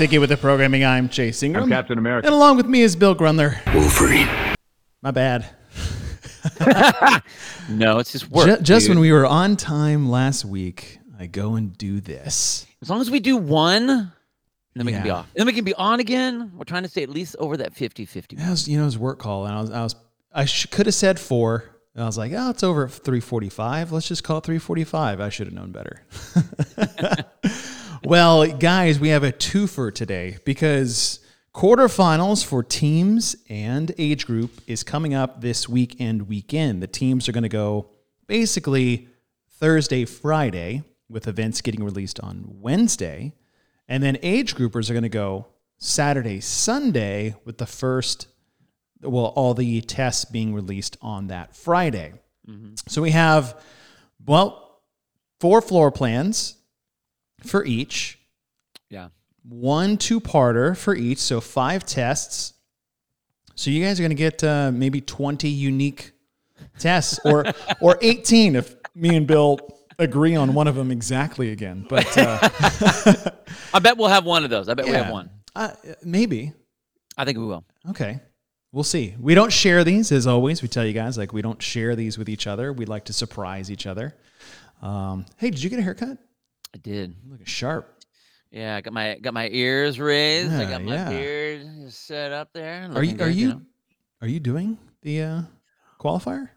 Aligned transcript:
back 0.00 0.08
to 0.08 0.10
Get 0.12 0.20
With 0.20 0.30
The 0.30 0.38
Programming. 0.38 0.82
I'm 0.82 1.10
Chase 1.10 1.42
Ingram. 1.42 1.64
I'm 1.64 1.68
Captain 1.68 1.98
America. 1.98 2.26
And 2.26 2.34
along 2.34 2.56
with 2.56 2.64
me 2.64 2.80
is 2.80 2.96
Bill 2.96 3.14
Grundler. 3.14 3.62
Wolverine. 3.74 4.28
My 5.02 5.10
bad. 5.10 5.44
No, 7.68 7.98
it's 7.98 8.10
just 8.10 8.28
work. 8.30 8.46
Ju- 8.46 8.62
just 8.62 8.88
when 8.88 8.98
we 8.98 9.12
were 9.12 9.26
on 9.26 9.56
time 9.56 10.08
last 10.08 10.44
week, 10.44 10.98
I 11.18 11.26
go 11.26 11.54
and 11.54 11.76
do 11.76 12.00
this. 12.00 12.66
as 12.82 12.90
long 12.90 13.00
as 13.00 13.10
we 13.10 13.20
do 13.20 13.36
one, 13.36 13.86
then 14.74 14.86
we 14.86 14.90
can 14.90 15.04
be 15.04 15.10
off. 15.10 15.30
Then 15.34 15.46
we 15.46 15.52
can 15.52 15.64
be 15.64 15.74
on 15.74 16.00
again. 16.00 16.50
We're 16.56 16.64
trying 16.64 16.82
to 16.82 16.88
stay 16.88 17.04
at 17.04 17.10
least 17.10 17.36
over 17.38 17.58
that 17.58 17.74
50-50. 17.74 18.38
That 18.38 18.50
was, 18.50 18.66
you 18.66 18.76
know, 18.76 18.82
it 18.82 18.86
was 18.86 18.98
work 18.98 19.18
call, 19.20 19.46
and 19.46 19.54
I 19.54 19.60
was, 19.60 19.70
I 19.70 19.82
was, 19.82 19.94
I 20.32 20.44
sh- 20.46 20.66
could 20.66 20.86
have 20.86 20.94
said 20.94 21.20
four. 21.20 21.64
And 21.94 22.02
I 22.02 22.06
was 22.06 22.18
like, 22.18 22.32
oh, 22.34 22.50
it's 22.50 22.64
over 22.64 22.86
at 22.86 22.90
345. 22.90 23.92
Let's 23.92 24.08
just 24.08 24.24
call 24.24 24.38
it 24.38 24.44
345. 24.44 25.20
I 25.20 25.28
should 25.28 25.46
have 25.46 25.54
known 25.54 25.70
better. 25.70 26.02
well, 28.04 28.46
guys, 28.46 28.98
we 28.98 29.08
have 29.08 29.24
a 29.24 29.32
twofer 29.32 29.94
today 29.94 30.38
because 30.44 31.20
quarterfinals 31.54 32.44
for 32.44 32.62
teams 32.62 33.36
and 33.48 33.92
age 33.98 34.26
group 34.26 34.60
is 34.66 34.82
coming 34.82 35.14
up 35.14 35.40
this 35.40 35.68
week 35.68 35.96
and 36.00 36.28
weekend. 36.28 36.82
The 36.82 36.86
teams 36.86 37.28
are 37.28 37.32
going 37.32 37.42
to 37.42 37.48
go 37.48 37.90
basically 38.26 39.08
Thursday, 39.50 40.04
Friday, 40.04 40.82
with 41.08 41.28
events 41.28 41.60
getting 41.60 41.84
released 41.84 42.20
on 42.20 42.44
Wednesday. 42.60 43.34
And 43.88 44.02
then 44.02 44.16
age 44.22 44.54
groupers 44.54 44.88
are 44.88 44.94
going 44.94 45.02
to 45.02 45.08
go 45.08 45.48
Saturday, 45.78 46.40
Sunday, 46.40 47.34
with 47.44 47.58
the 47.58 47.66
first, 47.66 48.28
well, 49.02 49.26
all 49.26 49.54
the 49.54 49.80
tests 49.82 50.24
being 50.24 50.54
released 50.54 50.96
on 51.02 51.26
that 51.26 51.56
Friday. 51.56 52.14
Mm-hmm. 52.48 52.74
So 52.86 53.02
we 53.02 53.10
have, 53.10 53.60
well, 54.24 54.80
four 55.40 55.60
floor 55.60 55.90
plans 55.90 56.56
for 57.44 57.64
each, 57.64 58.18
Yeah. 58.88 59.08
one 59.42 59.96
two 59.96 60.20
parter 60.20 60.76
for 60.76 60.94
each. 60.94 61.18
So 61.18 61.40
five 61.40 61.84
tests. 61.84 62.54
So 63.54 63.70
you 63.70 63.84
guys 63.84 64.00
are 64.00 64.02
going 64.02 64.10
to 64.10 64.14
get 64.14 64.42
uh, 64.42 64.70
maybe 64.72 65.00
20 65.00 65.48
unique 65.48 66.12
tests 66.78 67.20
or, 67.24 67.44
or 67.80 67.98
18 68.00 68.56
if 68.56 68.74
me 68.94 69.14
and 69.16 69.26
Bill 69.26 69.58
agree 69.98 70.34
on 70.34 70.54
one 70.54 70.66
of 70.66 70.74
them 70.76 70.90
exactly 70.90 71.52
again. 71.52 71.84
But 71.88 72.06
uh, 72.16 72.38
I 73.74 73.78
bet 73.80 73.98
we'll 73.98 74.08
have 74.08 74.24
one 74.24 74.44
of 74.44 74.50
those. 74.50 74.68
I 74.68 74.74
bet 74.74 74.86
we 74.86 74.92
have 74.92 75.10
one. 75.10 75.30
Uh, 75.54 75.72
maybe. 76.02 76.52
I 77.18 77.24
think 77.24 77.36
we 77.38 77.44
will. 77.44 77.64
Okay. 77.90 78.20
We'll 78.72 78.84
see. 78.84 79.14
We 79.18 79.34
don't 79.34 79.52
share 79.52 79.82
these 79.84 80.12
as 80.12 80.26
always. 80.26 80.62
We 80.62 80.68
tell 80.68 80.86
you 80.86 80.92
guys 80.92 81.18
like 81.18 81.32
we 81.32 81.42
don't 81.42 81.60
share 81.60 81.96
these 81.96 82.16
with 82.16 82.28
each 82.28 82.46
other. 82.46 82.72
We 82.72 82.86
like 82.86 83.06
to 83.06 83.12
surprise 83.12 83.70
each 83.70 83.86
other. 83.86 84.14
Um, 84.80 85.26
hey, 85.36 85.50
did 85.50 85.62
you 85.62 85.68
get 85.68 85.80
a 85.80 85.82
haircut? 85.82 86.16
I 86.74 86.78
did. 86.78 87.14
Look 87.28 87.46
sharp. 87.46 87.96
Yeah, 88.50 88.76
I 88.76 88.80
got 88.80 88.92
my 88.92 89.16
got 89.18 89.34
my 89.34 89.48
ears 89.48 90.00
raised. 90.00 90.52
I 90.52 90.68
got 90.68 90.82
my 90.82 90.94
yeah. 90.94 91.08
beard 91.08 91.92
set 91.92 92.32
up 92.32 92.52
there. 92.52 92.90
Are 92.94 93.02
you 93.02 93.12
looking 93.12 93.22
are 93.22 93.28
good, 93.28 93.36
you, 93.36 93.48
know? 93.48 93.62
are 94.22 94.28
you 94.28 94.40
doing 94.40 94.78
the 95.02 95.22
uh, 95.22 95.42
qualifier? 96.00 96.48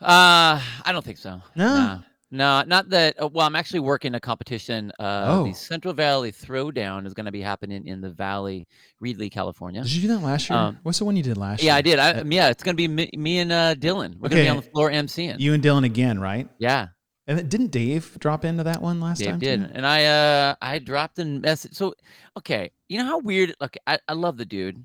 Uh, 0.00 0.60
I 0.84 0.90
don't 0.92 1.04
think 1.04 1.18
so. 1.18 1.40
No? 1.56 1.74
Nah. 1.74 1.98
No, 2.34 2.62
not 2.62 2.88
that. 2.88 3.22
Uh, 3.22 3.28
well, 3.28 3.46
I'm 3.46 3.54
actually 3.54 3.80
working 3.80 4.14
a 4.14 4.20
competition. 4.20 4.90
Uh, 4.98 5.26
Oh. 5.28 5.44
The 5.44 5.52
Central 5.52 5.92
Valley 5.92 6.32
Throwdown 6.32 7.06
is 7.06 7.12
going 7.12 7.26
to 7.26 7.32
be 7.32 7.42
happening 7.42 7.86
in 7.86 8.00
the 8.00 8.08
Valley, 8.08 8.66
Reedley, 9.04 9.30
California. 9.30 9.82
Did 9.82 9.92
you 9.92 10.02
do 10.02 10.08
that 10.08 10.20
last 10.22 10.48
year? 10.48 10.58
Um, 10.58 10.78
What's 10.82 10.98
the 10.98 11.04
one 11.04 11.14
you 11.14 11.22
did 11.22 11.36
last 11.36 11.62
year? 11.62 11.72
Yeah, 11.72 11.76
I 11.76 11.82
did. 11.82 11.98
I, 11.98 12.12
Uh, 12.12 12.24
yeah, 12.26 12.48
it's 12.48 12.62
going 12.62 12.74
to 12.74 12.76
be 12.76 12.88
me, 12.88 13.10
me 13.14 13.38
and 13.40 13.52
uh, 13.52 13.74
Dylan. 13.74 14.14
We're 14.18 14.30
going 14.30 14.38
to 14.38 14.44
be 14.44 14.48
on 14.48 14.56
the 14.56 14.62
floor 14.62 14.90
emceeing. 14.90 15.38
You 15.40 15.52
and 15.52 15.62
Dylan 15.62 15.84
again, 15.84 16.18
right? 16.20 16.48
yeah, 16.58 16.88
And 17.26 17.38
then 17.38 17.48
didn't 17.48 17.70
Dave 17.70 18.18
drop 18.18 18.44
into 18.44 18.64
that 18.64 18.82
one 18.82 19.00
last 19.00 19.18
Dave 19.18 19.30
time? 19.30 19.38
did. 19.38 19.60
too? 19.60 19.70
And 19.74 19.86
I 19.86 20.04
uh 20.06 20.54
I 20.60 20.78
dropped 20.80 21.18
a 21.20 21.24
message. 21.24 21.74
So, 21.74 21.94
okay, 22.38 22.70
you 22.88 22.98
know 22.98 23.04
how 23.04 23.18
weird. 23.18 23.54
Look, 23.60 23.76
I, 23.86 23.98
I 24.08 24.14
love 24.14 24.36
the 24.36 24.44
dude, 24.44 24.82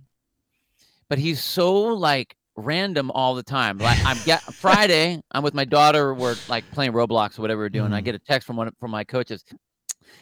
but 1.09 1.18
he's 1.18 1.44
so 1.44 1.74
like 1.86 2.36
random 2.56 3.09
all 3.12 3.34
the 3.36 3.44
time. 3.44 3.80
Like 3.80 4.00
I'm 4.06 4.20
get 4.20 4.44
Friday, 4.53 5.22
I'm 5.31 5.44
with 5.44 5.53
my 5.56 5.66
daughter. 5.66 6.14
We're 6.14 6.38
like 6.47 6.70
playing 6.72 6.92
Roblox 6.94 7.40
or 7.40 7.42
whatever 7.42 7.62
we're 7.62 7.70
doing. 7.70 7.94
I 7.94 8.02
Mhm. 8.02 8.06
get 8.06 8.16
a 8.16 8.20
text 8.20 8.46
from 8.46 8.56
one 8.58 8.72
from 8.80 8.92
my 8.92 9.03
coaches. 9.03 9.44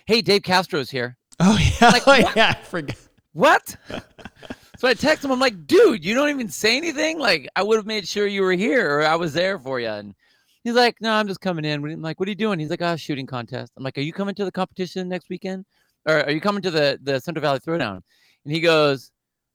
Hey, 0.06 0.22
Dave 0.22 0.44
Castro's 0.44 0.90
here. 0.90 1.18
Oh 1.40 1.58
yeah, 1.82 1.90
Like, 1.90 2.08
oh, 2.08 2.12
what? 2.22 2.36
yeah. 2.36 2.54
I 2.58 2.64
forgot. 2.64 2.96
What? 3.34 3.76
so 4.78 4.88
I 4.88 4.94
text 4.94 5.26
him. 5.26 5.32
I'm 5.32 5.40
like, 5.42 5.68
dude, 5.68 6.06
you 6.06 6.14
don't 6.14 6.30
even 6.30 6.48
say 6.48 6.78
anything. 6.78 7.20
Like 7.20 7.50
I 7.58 7.64
would 7.64 7.76
have 7.76 7.86
made 7.86 8.08
sure 8.08 8.26
you 8.26 8.42
were 8.42 8.54
here 8.54 9.00
or 9.00 9.06
I 9.06 9.16
was 9.16 9.34
there 9.34 9.60
for 9.60 9.82
you. 9.82 9.90
And 9.90 10.16
he's 10.66 10.74
like, 10.74 10.98
no, 11.00 11.14
I'm 11.14 11.28
just 11.28 11.40
coming 11.40 11.64
in. 11.64 11.86
I'm 11.86 12.02
like, 12.02 12.20
what 12.20 12.28
are 12.28 12.32
you 12.32 12.36
doing? 12.36 12.60
He's 12.60 12.70
like, 12.70 12.82
oh, 12.82 12.98
shooting 12.98 13.26
contest. 13.26 13.72
I'm 13.78 13.84
like, 13.84 13.98
are 13.98 14.02
you 14.02 14.12
coming 14.12 14.36
to 14.36 14.44
the 14.44 14.52
competition 14.52 15.08
next 15.08 15.30
weekend? 15.30 15.64
Or 16.06 16.26
are 16.26 16.32
you 16.32 16.42
coming 16.42 16.62
to 16.64 16.72
the 16.72 17.00
the 17.02 17.22
Central 17.22 17.42
Valley 17.42 17.60
Throwdown? 17.60 18.02
And 18.44 18.54
he 18.54 18.60
goes, 18.60 19.12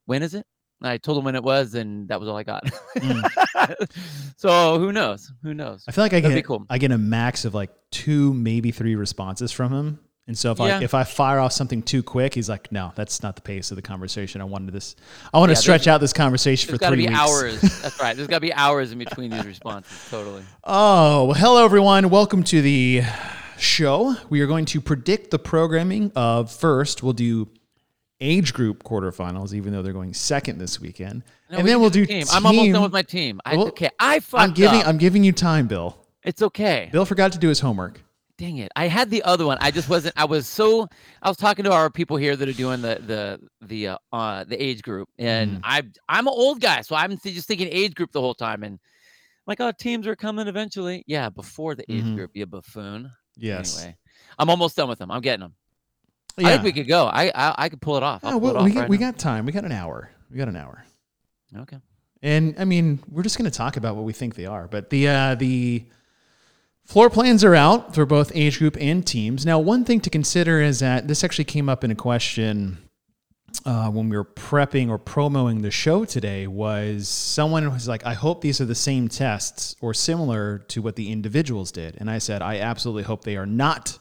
when 0.06 0.22
is 0.22 0.34
it? 0.34 0.46
And 0.80 0.88
I 0.88 0.96
told 0.96 1.18
him 1.18 1.24
when 1.24 1.36
it 1.36 1.42
was, 1.42 1.74
and 1.74 2.08
that 2.08 2.18
was 2.18 2.28
all 2.28 2.36
I 2.36 2.42
got. 2.42 2.64
Mm. 2.96 3.86
so 4.36 4.78
who 4.78 4.92
knows? 4.92 5.30
Who 5.42 5.52
knows? 5.52 5.84
I 5.86 5.92
feel 5.92 6.02
like 6.02 6.14
I 6.14 6.20
That'd 6.20 6.36
get 6.36 6.46
cool. 6.46 6.64
I 6.70 6.78
get 6.78 6.90
a 6.90 6.98
max 6.98 7.44
of 7.44 7.54
like 7.54 7.70
two, 7.90 8.32
maybe 8.32 8.70
three 8.70 8.94
responses 8.94 9.52
from 9.52 9.72
him. 9.72 9.98
And 10.30 10.38
so 10.38 10.52
if 10.52 10.60
Yeah. 10.60 10.78
I 10.78 10.82
if 10.84 10.94
I 10.94 11.02
fire 11.02 11.40
off 11.40 11.50
something 11.50 11.82
too 11.82 12.04
quick, 12.04 12.34
he's 12.34 12.48
like, 12.48 12.70
"No, 12.70 12.92
that's 12.94 13.20
not 13.20 13.34
the 13.34 13.42
pace 13.42 13.72
of 13.72 13.74
the 13.74 13.82
conversation. 13.82 14.40
I 14.40 14.44
wanted 14.44 14.72
this. 14.72 14.94
I 15.34 15.38
want 15.40 15.50
Yeah, 15.50 15.56
to 15.56 15.60
stretch 15.60 15.88
out 15.88 16.00
this 16.00 16.12
conversation 16.12 16.70
for 16.70 16.78
three 16.78 16.98
be 16.98 17.08
weeks." 17.08 17.18
hours. 17.18 17.60
That's 17.82 17.98
right. 18.00 18.14
There's 18.14 18.28
got 18.28 18.36
to 18.36 18.40
be 18.40 18.52
hours 18.52 18.92
in 18.92 18.98
between 18.98 19.32
these 19.32 19.44
responses. 19.44 19.90
Totally. 20.08 20.44
Oh, 20.62 21.24
well, 21.24 21.34
hello 21.34 21.64
everyone. 21.64 22.10
Welcome 22.10 22.44
to 22.44 22.62
the 22.62 23.02
show. 23.58 24.14
We 24.28 24.40
are 24.40 24.46
going 24.46 24.66
to 24.66 24.80
predict 24.80 25.32
the 25.32 25.40
programming 25.40 26.12
of 26.14 26.52
first. 26.52 27.02
We'll 27.02 27.12
do 27.12 27.48
age 28.20 28.54
group 28.54 28.84
quarterfinals, 28.84 29.52
even 29.52 29.72
though 29.72 29.82
they're 29.82 29.92
going 29.92 30.14
second 30.14 30.60
this 30.60 30.78
weekend, 30.80 31.24
No, 31.50 31.56
and 31.56 31.64
we 31.64 31.70
then 31.72 31.80
we'll 31.80 31.90
do 31.90 32.06
team. 32.06 32.24
I'm 32.30 32.46
almost 32.46 32.70
done 32.70 32.82
with 32.82 32.92
my 32.92 33.02
team. 33.02 33.40
I, 33.44 33.56
Well, 33.56 33.66
okay, 33.68 33.90
I 33.98 34.20
fucked 34.20 34.44
I'm 34.44 34.52
giving 34.52 34.78
up. 34.82 34.86
I'm 34.86 34.98
giving 34.98 35.24
you 35.24 35.32
time, 35.32 35.66
Bill. 35.66 35.96
It's 36.22 36.40
okay. 36.40 36.88
Bill 36.92 37.04
forgot 37.04 37.32
to 37.32 37.38
do 37.40 37.48
his 37.48 37.58
homework. 37.58 38.00
Dang 38.40 38.56
it! 38.56 38.72
I 38.74 38.86
had 38.88 39.10
the 39.10 39.22
other 39.24 39.44
one. 39.44 39.58
I 39.60 39.70
just 39.70 39.90
wasn't. 39.90 40.14
I 40.16 40.24
was 40.24 40.46
so. 40.46 40.88
I 41.22 41.28
was 41.28 41.36
talking 41.36 41.66
to 41.66 41.72
our 41.72 41.90
people 41.90 42.16
here 42.16 42.36
that 42.36 42.48
are 42.48 42.54
doing 42.54 42.80
the 42.80 42.98
the 43.06 43.66
the 43.66 43.88
uh, 43.88 43.98
uh 44.14 44.44
the 44.44 44.56
age 44.60 44.80
group, 44.80 45.10
and 45.18 45.58
Mhm. 45.58 45.60
I 45.62 45.82
I'm 46.08 46.26
an 46.26 46.32
old 46.34 46.58
guy, 46.58 46.80
so 46.80 46.96
I'm 46.96 47.18
just 47.18 47.46
thinking 47.46 47.68
age 47.70 47.94
group 47.94 48.12
the 48.12 48.20
whole 48.22 48.32
time, 48.32 48.62
and 48.62 48.78
like, 49.46 49.60
oh, 49.60 49.72
teams 49.72 50.06
are 50.06 50.16
coming 50.16 50.48
eventually. 50.48 51.04
Yeah, 51.06 51.28
before 51.28 51.74
the 51.74 51.84
age 51.92 52.02
Mhm. 52.02 52.16
group, 52.16 52.30
you 52.32 52.46
buffoon. 52.46 53.10
Yes. 53.36 53.76
Anyway, 53.76 53.96
I'm 54.38 54.48
almost 54.48 54.74
done 54.74 54.88
with 54.88 55.00
them. 55.00 55.10
I'm 55.10 55.20
getting 55.20 55.40
them. 55.40 55.54
Yeah. 56.38 56.48
I 56.48 56.50
think 56.52 56.64
we 56.64 56.72
could 56.72 56.88
go. 56.88 57.08
I 57.08 57.30
I, 57.34 57.54
I 57.58 57.68
could 57.68 57.82
pull 57.82 57.98
it 57.98 58.02
off. 58.02 58.22
Oh, 58.24 58.38
well, 58.38 58.56
it 58.56 58.62
we 58.62 58.70
off 58.70 58.74
got 58.74 58.80
right 58.80 58.88
we 58.88 58.96
now. 58.96 59.10
got 59.10 59.18
time. 59.18 59.44
We 59.44 59.52
got 59.52 59.66
an 59.66 59.72
hour. 59.72 60.10
We 60.30 60.38
got 60.38 60.48
an 60.48 60.56
hour. 60.56 60.82
Okay. 61.54 61.76
And 62.22 62.54
I 62.58 62.64
mean, 62.64 63.00
we're 63.06 63.22
just 63.22 63.36
going 63.36 63.50
to 63.50 63.54
talk 63.56 63.76
about 63.76 63.96
what 63.96 64.06
we 64.06 64.14
think 64.14 64.34
they 64.34 64.46
are. 64.46 64.66
But 64.66 64.88
the 64.88 65.08
uh, 65.08 65.34
the 65.34 65.84
floor 66.90 67.08
plans 67.08 67.44
are 67.44 67.54
out 67.54 67.94
for 67.94 68.04
both 68.04 68.32
age 68.34 68.58
group 68.58 68.76
and 68.80 69.06
teams. 69.06 69.46
Now, 69.46 69.58
one 69.60 69.84
thing 69.84 70.00
to 70.00 70.10
consider 70.10 70.60
is 70.60 70.80
that 70.80 71.06
this 71.08 71.22
actually 71.22 71.44
came 71.44 71.68
up 71.68 71.84
in 71.84 71.90
a 71.90 71.94
question 71.94 72.78
uh, 73.64 73.88
when 73.90 74.08
we 74.08 74.16
were 74.16 74.24
prepping 74.24 74.88
or 74.88 74.98
promoing 74.98 75.62
the 75.62 75.70
show 75.70 76.04
today. 76.04 76.46
Was 76.46 77.08
someone 77.08 77.70
was 77.72 77.86
like, 77.88 78.04
"I 78.04 78.14
hope 78.14 78.40
these 78.40 78.60
are 78.60 78.64
the 78.64 78.74
same 78.74 79.08
tests 79.08 79.76
or 79.80 79.94
similar 79.94 80.58
to 80.68 80.82
what 80.82 80.96
the 80.96 81.10
individuals 81.12 81.70
did," 81.70 81.96
and 81.98 82.10
I 82.10 82.18
said, 82.18 82.42
"I 82.42 82.58
absolutely 82.58 83.04
hope 83.04 83.22
they 83.24 83.36
are 83.36 83.46
not 83.46 83.98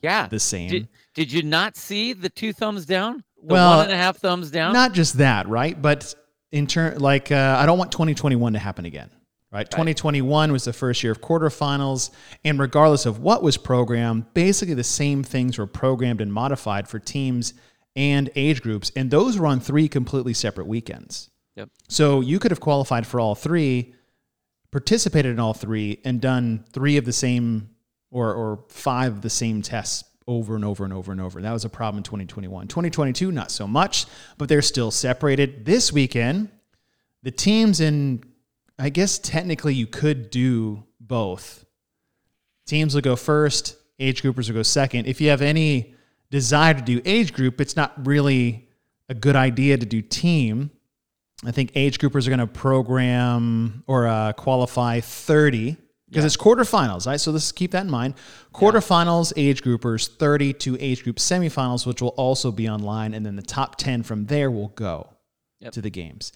Yeah. 0.00 0.28
the 0.28 0.40
same." 0.40 0.70
Did, 0.70 0.88
did 1.14 1.32
you 1.32 1.42
not 1.42 1.76
see 1.76 2.12
the 2.12 2.28
two 2.28 2.52
thumbs 2.52 2.86
down? 2.86 3.24
The 3.42 3.54
Well, 3.54 3.78
one 3.78 3.86
and 3.86 3.94
a 3.94 3.96
half 3.96 4.18
thumbs 4.18 4.50
down. 4.50 4.72
Not 4.72 4.92
just 4.94 5.18
that, 5.18 5.48
right? 5.48 5.80
But 5.80 6.14
in 6.52 6.66
turn, 6.66 6.98
like 6.98 7.30
uh, 7.32 7.56
I 7.58 7.66
don't 7.66 7.78
want 7.78 7.92
2021 7.92 8.52
to 8.54 8.58
happen 8.58 8.84
again, 8.84 9.10
right? 9.52 9.70
2021 9.70 10.52
was 10.52 10.64
the 10.64 10.72
first 10.72 11.02
year 11.02 11.12
of 11.12 11.20
quarterfinals, 11.20 12.10
and 12.44 12.58
regardless 12.58 13.06
of 13.06 13.20
what 13.20 13.42
was 13.42 13.56
programmed, 13.56 14.32
basically 14.34 14.74
the 14.74 14.84
same 14.84 15.22
things 15.22 15.58
were 15.58 15.66
programmed 15.66 16.20
and 16.20 16.32
modified 16.32 16.88
for 16.88 16.98
teams 16.98 17.54
and 17.96 18.30
age 18.36 18.62
groups, 18.62 18.92
and 18.94 19.10
those 19.10 19.38
were 19.38 19.46
on 19.46 19.60
three 19.60 19.88
completely 19.88 20.34
separate 20.34 20.66
weekends. 20.66 21.30
Yep. 21.56 21.70
So 21.88 22.20
you 22.20 22.38
could 22.38 22.52
have 22.52 22.60
qualified 22.60 23.06
for 23.06 23.18
all 23.18 23.34
three, 23.34 23.94
participated 24.70 25.32
in 25.32 25.40
all 25.40 25.54
three, 25.54 26.00
and 26.04 26.20
done 26.20 26.64
three 26.72 26.96
of 26.96 27.04
the 27.04 27.12
same 27.12 27.70
or 28.10 28.32
or 28.32 28.64
five 28.68 29.12
of 29.12 29.22
the 29.22 29.30
same 29.30 29.62
tests 29.62 30.04
over 30.28 30.54
and 30.54 30.64
over 30.64 30.84
and 30.84 30.92
over 30.92 31.10
and 31.10 31.20
over. 31.20 31.40
That 31.40 31.52
was 31.52 31.64
a 31.64 31.70
problem 31.70 31.98
in 31.98 32.04
2021. 32.04 32.68
2022, 32.68 33.32
not 33.32 33.50
so 33.50 33.66
much, 33.66 34.06
but 34.36 34.48
they're 34.48 34.62
still 34.62 34.90
separated. 34.90 35.64
This 35.64 35.92
weekend, 35.92 36.50
the 37.22 37.30
teams 37.30 37.80
in, 37.80 38.22
I 38.78 38.90
guess 38.90 39.18
technically 39.18 39.74
you 39.74 39.86
could 39.86 40.30
do 40.30 40.84
both. 41.00 41.64
Teams 42.66 42.94
will 42.94 43.00
go 43.02 43.16
first, 43.16 43.76
age 43.98 44.22
groupers 44.22 44.48
will 44.48 44.54
go 44.56 44.62
second. 44.62 45.06
If 45.06 45.20
you 45.20 45.30
have 45.30 45.42
any 45.42 45.94
desire 46.30 46.74
to 46.74 46.82
do 46.82 47.00
age 47.04 47.32
group, 47.32 47.60
it's 47.60 47.76
not 47.76 48.06
really 48.06 48.68
a 49.08 49.14
good 49.14 49.36
idea 49.36 49.76
to 49.78 49.86
do 49.86 50.02
team. 50.02 50.70
I 51.44 51.50
think 51.50 51.72
age 51.74 51.98
groupers 51.98 52.26
are 52.26 52.30
going 52.30 52.40
to 52.40 52.46
program 52.46 53.84
or 53.86 54.06
uh, 54.06 54.32
qualify 54.34 55.00
30 55.00 55.76
because 56.08 56.24
it's 56.24 56.36
quarterfinals, 56.36 57.06
right? 57.06 57.20
So 57.20 57.30
let's 57.32 57.52
keep 57.52 57.72
that 57.72 57.84
in 57.84 57.90
mind. 57.90 58.14
Quarterfinals, 58.54 59.32
age 59.36 59.62
groupers, 59.62 60.08
30 60.16 60.54
to 60.54 60.76
age 60.80 61.04
group 61.04 61.16
semifinals, 61.16 61.86
which 61.86 62.00
will 62.00 62.08
also 62.16 62.50
be 62.50 62.68
online, 62.68 63.12
and 63.12 63.24
then 63.26 63.36
the 63.36 63.42
top 63.42 63.76
10 63.76 64.02
from 64.02 64.24
there 64.26 64.50
will 64.50 64.68
go 64.68 65.10
Yep. 65.60 65.72
to 65.74 65.80
the 65.82 65.90
games. 65.90 66.32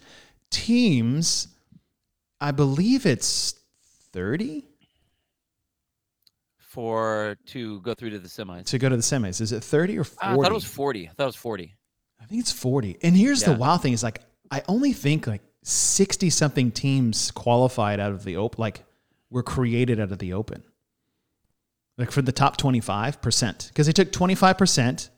Teams, 0.51 1.47
I 2.43 2.51
believe 2.51 3.05
it's 3.05 3.53
30 4.11 4.65
For 6.59 7.37
to 7.47 7.79
go 7.81 7.93
through 7.93 8.09
to 8.11 8.19
the 8.19 8.27
semis. 8.27 8.65
to 8.65 8.77
go 8.77 8.89
to 8.89 8.95
the 8.97 9.01
semis. 9.01 9.39
Is 9.39 9.51
it 9.51 9.63
30 9.63 9.97
or 9.99 10.03
40? 10.03 10.17
Ah, 10.21 10.31
I 10.31 10.35
thought 10.35 10.51
it 10.51 10.53
was 10.53 10.63
40. 10.65 11.07
I 11.07 11.11
thought 11.13 11.23
it 11.23 11.25
was 11.27 11.35
40. 11.35 11.75
I 12.19 12.25
think 12.25 12.41
it's 12.41 12.51
40. 12.51 12.97
And 13.01 13.15
here's 13.15 13.43
the 13.43 13.51
Yeah. 13.51 13.57
wild 13.57 13.81
thing 13.81 13.93
is 13.93 14.03
like 14.03 14.21
I 14.51 14.61
only 14.67 14.91
think 14.93 15.25
like 15.25 15.41
60 15.63 16.29
something 16.29 16.71
teams 16.71 17.31
qualified 17.31 17.99
out 17.99 18.11
of 18.11 18.23
the 18.23 18.35
open 18.37 18.59
like 18.59 18.83
were 19.29 19.43
created 19.43 19.99
out 19.99 20.11
of 20.11 20.19
the 20.19 20.33
open. 20.33 20.63
Like 21.97 22.11
for 22.11 22.21
the 22.21 22.31
top 22.31 22.57
25% 22.57 23.67
because 23.69 23.85
they 23.87 23.93
took 23.93 24.11
25%. 24.11 25.09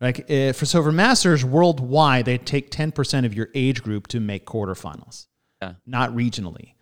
Like 0.00 0.30
eh, 0.30 0.52
for 0.52 0.64
so 0.64 0.82
for 0.82 0.92
masters 0.92 1.44
worldwide 1.44 2.24
they 2.24 2.38
take 2.38 2.70
10% 2.70 3.26
of 3.26 3.34
your 3.34 3.48
age 3.54 3.82
group 3.82 4.06
to 4.08 4.20
make 4.20 4.46
quarterfinals. 4.46 5.26
Yeah. 5.62 5.74
Not 5.86 6.10
regionally. 6.14 6.74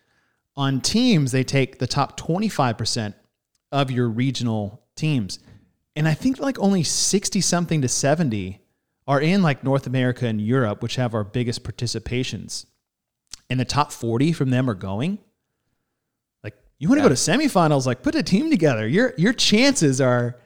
On 0.57 0.81
teams 0.81 1.33
they 1.33 1.45
take 1.45 1.79
the 1.79 1.87
top 1.87 2.19
25% 2.19 3.15
of 3.73 3.91
your 3.91 4.09
regional 4.09 4.83
teams. 4.97 5.39
And 5.97 6.07
I 6.09 6.15
think 6.15 6.39
like 6.39 6.59
only 6.59 6.83
60 6.83 7.41
something 7.41 7.83
to 7.83 7.89
70 7.89 8.61
are 9.07 9.21
in 9.21 9.43
like 9.43 9.63
North 9.65 9.87
America 9.87 10.27
and 10.27 10.41
Europe, 10.41 10.83
which 10.83 10.97
have 10.97 11.15
our 11.15 11.25
biggest 11.25 11.63
participations. 11.63 12.67
And 13.51 13.61
the 13.61 13.65
top 13.65 13.93
40 13.93 14.33
from 14.33 14.51
them 14.51 14.69
are 14.71 14.75
going. 14.75 15.19
Like 16.43 16.55
you 16.79 16.89
want 16.89 16.99
to 16.99 17.03
Yeah. 17.03 17.09
go 17.11 17.15
to 17.15 17.21
semifinals, 17.49 17.87
like 17.87 18.03
put 18.03 18.15
a 18.15 18.23
team 18.23 18.51
together. 18.51 18.87
Your 18.89 19.15
your 19.19 19.33
chances 19.33 20.01
are 20.01 20.37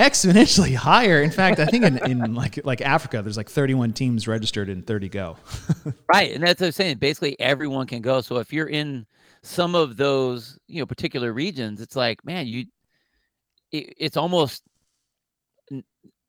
exponentially 0.00 0.74
higher. 0.74 1.22
In 1.22 1.30
fact, 1.30 1.60
I 1.60 1.66
think 1.66 1.84
in, 1.84 1.98
in 2.10 2.34
like 2.34 2.64
like 2.64 2.80
Africa, 2.80 3.22
there's 3.22 3.36
like 3.36 3.50
31 3.50 3.92
teams 3.92 4.26
registered 4.26 4.68
and 4.68 4.86
30 4.86 5.08
go. 5.08 5.36
Right, 6.12 6.34
and 6.34 6.42
that's 6.42 6.60
what 6.60 6.66
I'm 6.66 6.72
saying. 6.72 6.98
Basically, 6.98 7.38
everyone 7.38 7.86
can 7.86 8.02
go. 8.02 8.20
So 8.20 8.38
if 8.38 8.52
you're 8.52 8.68
in 8.68 9.06
some 9.42 9.76
of 9.76 9.96
those, 9.96 10.58
you 10.66 10.80
know, 10.80 10.86
particular 10.86 11.32
regions, 11.32 11.80
it's 11.80 11.94
like, 11.94 12.24
man, 12.24 12.48
you, 12.48 12.66
it, 13.70 13.94
it's 13.96 14.16
almost 14.16 14.64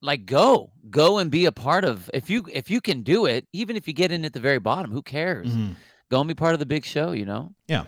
like 0.02 0.26
go, 0.28 0.72
go 0.90 1.18
and 1.18 1.32
be 1.32 1.46
a 1.46 1.52
part 1.52 1.84
of. 1.84 2.10
If 2.14 2.30
you 2.30 2.46
if 2.52 2.70
you 2.70 2.80
can 2.80 3.02
do 3.02 3.26
it, 3.26 3.48
even 3.54 3.76
if 3.76 3.88
you 3.88 3.94
get 3.94 4.12
in 4.12 4.24
at 4.24 4.34
the 4.34 4.40
very 4.40 4.60
bottom, 4.60 4.92
who 4.92 5.02
cares? 5.02 5.50
Mm-hmm. 5.50 5.74
Go 6.10 6.20
and 6.20 6.28
be 6.28 6.36
part 6.36 6.54
of 6.54 6.60
the 6.60 6.66
big 6.66 6.86
show. 6.86 7.12
You 7.12 7.26
know. 7.26 7.54
Yeah. 7.68 7.86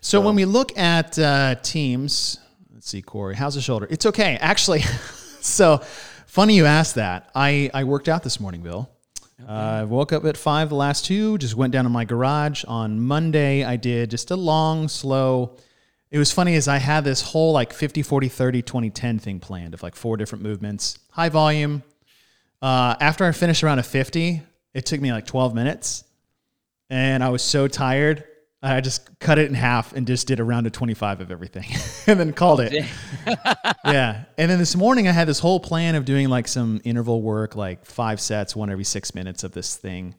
So, 0.00 0.20
when 0.20 0.34
we 0.34 0.44
look 0.44 0.76
at 0.76 1.18
uh, 1.18 1.54
teams, 1.56 2.38
let's 2.78 2.90
see, 2.90 3.02
Corey, 3.02 3.34
how's 3.34 3.56
the 3.56 3.60
shoulder? 3.60 3.88
It's 3.90 4.06
okay, 4.06 4.38
actually. 4.40 4.82
so 5.40 5.78
funny 6.28 6.54
you 6.54 6.64
asked 6.64 6.94
that. 6.94 7.28
I 7.34 7.72
I 7.74 7.82
worked 7.82 8.08
out 8.08 8.22
this 8.22 8.38
morning, 8.38 8.62
Bill. 8.62 8.88
Uh, 9.44 9.50
I 9.50 9.82
woke 9.82 10.12
up 10.12 10.24
at 10.24 10.36
five 10.36 10.68
the 10.68 10.76
last 10.76 11.04
two. 11.04 11.38
Just 11.38 11.56
went 11.56 11.72
down 11.72 11.82
to 11.86 11.90
my 11.90 12.04
garage 12.04 12.64
on 12.68 13.00
Monday. 13.00 13.64
I 13.64 13.74
did 13.74 14.12
just 14.12 14.30
a 14.30 14.36
long, 14.36 14.86
slow. 14.86 15.56
It 16.12 16.18
was 16.18 16.30
funny 16.30 16.54
as 16.54 16.68
I 16.68 16.76
had 16.76 17.02
this 17.02 17.20
whole 17.20 17.50
like 17.50 17.72
50, 17.72 18.02
40, 18.02 18.28
30, 18.28 18.62
20, 18.62 18.90
10 18.90 19.18
thing 19.18 19.40
planned 19.40 19.74
of 19.74 19.82
like 19.82 19.96
four 19.96 20.16
different 20.16 20.44
movements, 20.44 21.00
high 21.10 21.30
volume. 21.30 21.82
Uh, 22.62 22.94
after 23.00 23.24
I 23.24 23.32
finished 23.32 23.64
around 23.64 23.80
a 23.80 23.82
50, 23.82 24.40
it 24.72 24.86
took 24.86 25.00
me 25.00 25.10
like 25.10 25.26
12 25.26 25.52
minutes 25.52 26.04
and 26.90 27.24
I 27.24 27.30
was 27.30 27.42
so 27.42 27.66
tired. 27.66 28.22
I 28.60 28.80
just 28.80 29.18
cut 29.20 29.38
it 29.38 29.48
in 29.48 29.54
half 29.54 29.92
and 29.92 30.06
just 30.06 30.26
did 30.26 30.40
a 30.40 30.44
round 30.44 30.66
of 30.66 30.72
25 30.72 31.20
of 31.20 31.30
everything 31.30 31.66
and 32.08 32.18
then 32.18 32.32
called 32.32 32.60
it. 32.60 32.72
yeah. 33.84 34.24
And 34.36 34.50
then 34.50 34.58
this 34.58 34.74
morning 34.74 35.06
I 35.06 35.12
had 35.12 35.28
this 35.28 35.38
whole 35.38 35.60
plan 35.60 35.94
of 35.94 36.04
doing 36.04 36.28
like 36.28 36.48
some 36.48 36.80
interval 36.82 37.22
work, 37.22 37.54
like 37.54 37.84
five 37.84 38.20
sets, 38.20 38.56
one 38.56 38.68
every 38.68 38.84
six 38.84 39.14
minutes 39.14 39.44
of 39.44 39.52
this 39.52 39.76
thing. 39.76 40.16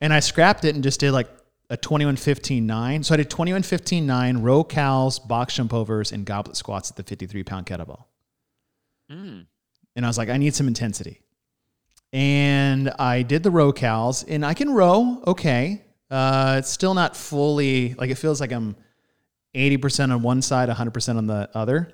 And 0.00 0.12
I 0.12 0.20
scrapped 0.20 0.64
it 0.64 0.74
and 0.74 0.82
just 0.82 0.98
did 0.98 1.12
like 1.12 1.28
a 1.70 1.76
21 1.76 2.16
15 2.16 2.66
9. 2.66 3.02
So 3.04 3.14
I 3.14 3.16
did 3.18 3.30
21 3.30 3.62
15 3.62 4.04
9, 4.04 4.38
row 4.38 4.64
cals, 4.64 5.26
box 5.26 5.54
jump 5.54 5.72
overs, 5.72 6.10
and 6.10 6.24
goblet 6.24 6.56
squats 6.56 6.90
at 6.90 6.96
the 6.96 7.04
53 7.04 7.44
pound 7.44 7.66
kettlebell. 7.66 8.04
Mm. 9.10 9.46
And 9.94 10.04
I 10.04 10.08
was 10.08 10.18
like, 10.18 10.28
I 10.28 10.36
need 10.36 10.54
some 10.54 10.66
intensity. 10.66 11.20
And 12.12 12.90
I 12.98 13.22
did 13.22 13.42
the 13.42 13.50
row 13.50 13.72
cals, 13.72 14.24
and 14.28 14.44
I 14.44 14.54
can 14.54 14.70
row 14.70 15.22
okay. 15.26 15.85
Uh, 16.10 16.56
it's 16.58 16.70
still 16.70 16.94
not 16.94 17.16
fully 17.16 17.94
like 17.94 18.10
it 18.10 18.16
feels 18.16 18.40
like 18.40 18.52
I'm 18.52 18.76
80% 19.54 20.12
on 20.12 20.22
one 20.22 20.42
side, 20.42 20.68
100% 20.68 21.16
on 21.16 21.26
the 21.26 21.48
other. 21.54 21.92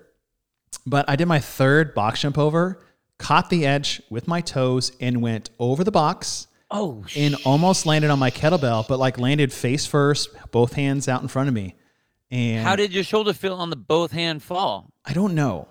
But 0.86 1.08
I 1.08 1.16
did 1.16 1.26
my 1.26 1.38
third 1.38 1.94
box 1.94 2.20
jump 2.20 2.38
over, 2.38 2.84
caught 3.18 3.50
the 3.50 3.66
edge 3.66 4.02
with 4.10 4.26
my 4.26 4.40
toes, 4.40 4.92
and 5.00 5.22
went 5.22 5.50
over 5.58 5.84
the 5.84 5.92
box 5.92 6.48
Oh, 6.74 7.04
and 7.14 7.36
almost 7.44 7.84
landed 7.84 8.10
on 8.10 8.18
my 8.18 8.30
kettlebell, 8.30 8.88
but 8.88 8.98
like 8.98 9.18
landed 9.18 9.52
face 9.52 9.84
first, 9.84 10.30
both 10.50 10.72
hands 10.72 11.06
out 11.06 11.20
in 11.20 11.28
front 11.28 11.48
of 11.48 11.54
me. 11.54 11.74
And 12.30 12.66
how 12.66 12.76
did 12.76 12.94
your 12.94 13.04
shoulder 13.04 13.34
feel 13.34 13.54
on 13.56 13.68
the 13.68 13.76
both 13.76 14.10
hand 14.10 14.42
fall? 14.42 14.90
I 15.04 15.12
don't 15.12 15.34
know. 15.34 15.68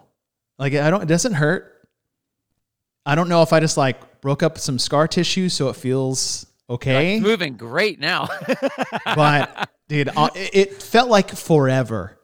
Like 0.59 0.75
I 0.75 0.91
don't. 0.91 1.01
It 1.01 1.07
doesn't 1.07 1.33
hurt. 1.33 1.87
I 3.03 3.15
don't 3.15 3.29
know 3.29 3.41
if 3.41 3.51
I 3.51 3.59
just 3.59 3.77
like 3.77 4.21
broke 4.21 4.43
up 4.43 4.59
some 4.59 4.77
scar 4.77 5.07
tissue, 5.07 5.49
so 5.49 5.69
it 5.69 5.75
feels 5.75 6.45
okay. 6.75 7.15
It's 7.17 7.23
moving 7.23 7.55
great 7.57 7.99
now. 7.99 8.27
but 9.15 9.69
dude, 9.87 10.09
uh, 10.15 10.29
it 10.35 10.81
felt 10.81 11.09
like 11.09 11.29
forever. 11.31 12.17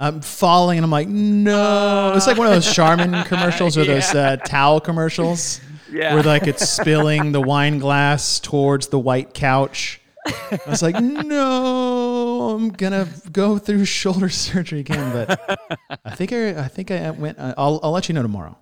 I'm 0.00 0.20
falling, 0.20 0.78
and 0.78 0.84
I'm 0.84 0.90
like, 0.90 1.06
no. 1.08 2.14
It's 2.16 2.26
like 2.26 2.36
one 2.36 2.48
of 2.48 2.52
those 2.52 2.72
Charmin 2.72 3.22
commercials 3.26 3.78
or 3.78 3.84
those 3.84 4.12
uh, 4.14 4.36
towel 4.44 4.80
commercials, 4.80 5.60
Yeah. 5.92 6.14
where 6.14 6.24
like 6.24 6.48
it's 6.48 6.68
spilling 6.68 7.30
the 7.30 7.40
wine 7.40 7.78
glass 7.78 8.40
towards 8.40 8.88
the 8.88 8.98
white 8.98 9.32
couch. 9.32 10.00
I 10.26 10.58
was 10.68 10.82
like, 10.82 10.96
no, 11.00 12.50
I'm 12.50 12.70
gonna 12.70 13.08
go 13.32 13.58
through 13.58 13.84
shoulder 13.84 14.28
surgery 14.46 14.80
again. 14.80 15.12
But 15.12 15.60
I 16.04 16.14
think 16.14 16.32
I, 16.32 16.64
I 16.64 16.68
think 16.68 16.90
I 16.90 17.10
went. 17.10 17.38
uh, 17.38 17.54
I'll, 17.56 17.78
I'll 17.82 17.92
let 17.92 18.08
you 18.08 18.14
know 18.14 18.22
tomorrow. 18.22 18.56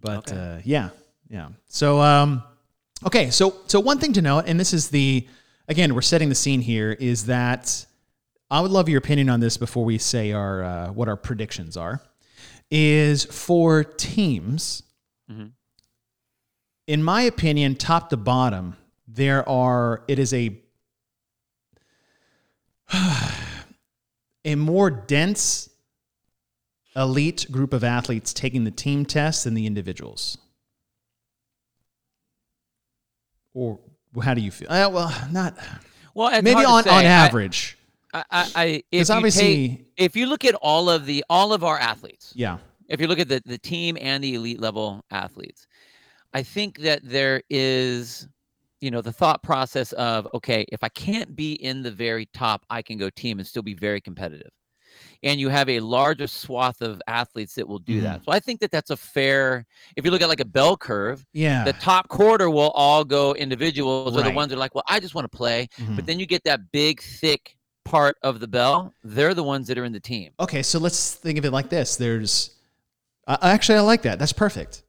But 0.00 0.32
uh, 0.32 0.58
yeah, 0.64 0.90
yeah. 1.28 1.48
So 1.68 2.00
um, 2.00 2.42
okay. 3.06 3.30
So 3.30 3.56
so 3.66 3.80
one 3.80 3.98
thing 3.98 4.12
to 4.14 4.22
note, 4.22 4.44
and 4.46 4.58
this 4.58 4.72
is 4.72 4.90
the 4.90 5.26
again, 5.68 5.94
we're 5.94 6.02
setting 6.02 6.28
the 6.28 6.34
scene 6.34 6.60
here, 6.60 6.92
is 6.92 7.26
that 7.26 7.86
I 8.50 8.60
would 8.60 8.70
love 8.70 8.88
your 8.88 8.98
opinion 8.98 9.28
on 9.30 9.40
this 9.40 9.56
before 9.56 9.84
we 9.84 9.98
say 9.98 10.32
our 10.32 10.62
uh, 10.62 10.92
what 10.92 11.08
our 11.08 11.16
predictions 11.16 11.76
are. 11.76 12.02
Is 12.70 13.24
for 13.24 13.82
teams. 13.84 14.82
Mhm. 15.30 15.52
In 16.86 17.02
my 17.02 17.22
opinion, 17.22 17.76
top 17.76 18.10
to 18.10 18.16
bottom, 18.16 18.76
there 19.06 19.48
are. 19.48 20.02
It 20.08 20.18
is 20.18 20.32
a 20.32 20.60
a 24.44 24.54
more 24.56 24.90
dense 24.90 25.68
elite 26.96 27.46
group 27.50 27.72
of 27.72 27.84
athletes 27.84 28.32
taking 28.32 28.64
the 28.64 28.70
team 28.70 29.06
test 29.06 29.44
than 29.44 29.54
the 29.54 29.66
individuals. 29.66 30.38
Or 33.54 33.78
how 34.22 34.34
do 34.34 34.40
you 34.40 34.50
feel? 34.50 34.70
Uh, 34.70 34.88
well, 34.90 35.28
not 35.30 35.56
well, 36.14 36.28
it's 36.28 36.42
maybe 36.42 36.64
on, 36.64 36.88
on 36.88 37.04
average. 37.04 37.78
I, 38.12 38.24
I, 38.30 38.50
I 38.54 38.64
if 38.64 38.84
Because 38.90 39.08
you 39.08 39.14
obviously, 39.14 39.68
take, 39.68 39.86
if 39.96 40.16
you 40.16 40.26
look 40.26 40.44
at 40.44 40.54
all 40.56 40.90
of 40.90 41.06
the 41.06 41.24
all 41.30 41.52
of 41.52 41.62
our 41.64 41.78
athletes, 41.78 42.32
yeah, 42.34 42.58
if 42.88 43.00
you 43.00 43.06
look 43.06 43.18
at 43.18 43.28
the, 43.28 43.40
the 43.46 43.58
team 43.58 43.96
and 44.00 44.22
the 44.22 44.34
elite 44.34 44.60
level 44.60 45.04
athletes, 45.10 45.66
I 46.34 46.42
think 46.42 46.78
that 46.80 47.00
there 47.02 47.42
is, 47.48 48.28
you 48.80 48.90
know, 48.90 49.00
the 49.00 49.12
thought 49.12 49.42
process 49.42 49.92
of, 49.92 50.28
okay, 50.34 50.64
if 50.72 50.82
I 50.82 50.88
can't 50.88 51.34
be 51.34 51.52
in 51.54 51.82
the 51.82 51.90
very 51.90 52.26
top, 52.26 52.64
I 52.68 52.82
can 52.82 52.98
go 52.98 53.10
team 53.10 53.38
and 53.38 53.46
still 53.46 53.62
be 53.62 53.74
very 53.74 54.00
competitive. 54.00 54.50
And 55.22 55.38
you 55.38 55.50
have 55.50 55.68
a 55.68 55.80
larger 55.80 56.26
swath 56.26 56.80
of 56.80 57.02
athletes 57.06 57.54
that 57.56 57.68
will 57.68 57.78
do 57.78 58.00
that. 58.00 58.24
So 58.24 58.32
I 58.32 58.40
think 58.40 58.60
that 58.60 58.70
that's 58.70 58.88
a 58.88 58.96
fair, 58.96 59.66
if 59.94 60.04
you 60.04 60.10
look 60.10 60.22
at 60.22 60.30
like 60.30 60.40
a 60.40 60.46
bell 60.46 60.78
curve, 60.78 61.26
yeah. 61.34 61.62
the 61.62 61.74
top 61.74 62.08
quarter 62.08 62.48
will 62.48 62.70
all 62.70 63.04
go 63.04 63.34
individuals 63.34 64.16
or 64.16 64.22
the 64.22 64.30
ones 64.30 64.48
that 64.48 64.56
are 64.56 64.58
like, 64.58 64.74
well, 64.74 64.84
I 64.88 64.98
just 64.98 65.14
want 65.14 65.30
to 65.30 65.36
play. 65.36 65.68
Mhm. 65.78 65.96
But 65.96 66.06
then 66.06 66.18
you 66.18 66.24
get 66.24 66.42
that 66.44 66.72
big, 66.72 67.02
thick 67.02 67.58
part 67.84 68.16
of 68.22 68.40
the 68.40 68.48
bell. 68.48 68.94
They're 69.04 69.34
the 69.34 69.42
ones 69.42 69.66
that 69.68 69.76
are 69.76 69.84
in 69.84 69.92
the 69.92 70.00
team. 70.00 70.30
okay, 70.40 70.62
so 70.62 70.78
let's 70.78 71.14
think 71.14 71.38
of 71.38 71.44
it 71.44 71.50
like 71.50 71.68
this. 71.68 71.96
There's 71.96 72.54
uh, 73.26 73.36
actually 73.42 73.78
I 73.78 73.82
like 73.82 74.02
that. 74.02 74.18
That's 74.18 74.32
perfect. 74.32 74.82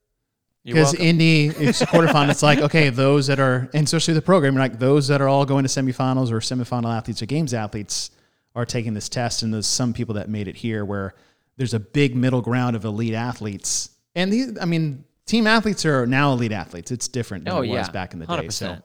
Because. 0.63 0.93
Indy, 0.93 1.47
it's 1.47 1.81
quarterfinal. 1.81 2.29
it's 2.29 2.43
like 2.43 2.59
okay, 2.59 2.89
those 2.89 3.27
that 3.27 3.39
are, 3.39 3.69
and 3.73 3.83
especially 3.83 4.13
the 4.13 4.21
program, 4.21 4.55
like 4.55 4.79
those 4.79 5.07
that 5.07 5.19
are 5.19 5.27
all 5.27 5.43
going 5.45 5.63
to 5.63 5.69
semifinals 5.69 6.31
or 6.31 6.39
semifinal 6.39 6.95
athletes 6.95 7.21
or 7.21 7.25
games 7.25 7.53
athletes 7.53 8.11
are 8.55 8.65
taking 8.65 8.93
this 8.93 9.07
test, 9.09 9.43
and 9.43 9.53
there's 9.53 9.67
some 9.67 9.93
people 9.93 10.15
that 10.15 10.29
made 10.29 10.47
it 10.47 10.55
here 10.57 10.83
where 10.85 11.13
there's 11.57 11.73
a 11.73 11.79
big 11.79 12.15
middle 12.15 12.41
ground 12.41 12.75
of 12.75 12.85
elite 12.85 13.13
athletes, 13.13 13.89
and 14.15 14.31
these, 14.31 14.57
I 14.59 14.65
mean, 14.65 15.03
team 15.25 15.47
athletes 15.47 15.85
are 15.85 16.05
now 16.05 16.33
elite 16.33 16.51
athletes. 16.51 16.91
It's 16.91 17.07
different 17.07 17.45
than 17.45 17.53
Oh, 17.53 17.57
it 17.61 17.67
was 17.69 17.87
yeah. 17.87 17.91
back 17.91 18.13
in 18.13 18.19
the 18.19 18.25
day. 18.25 18.49
So 18.49 18.77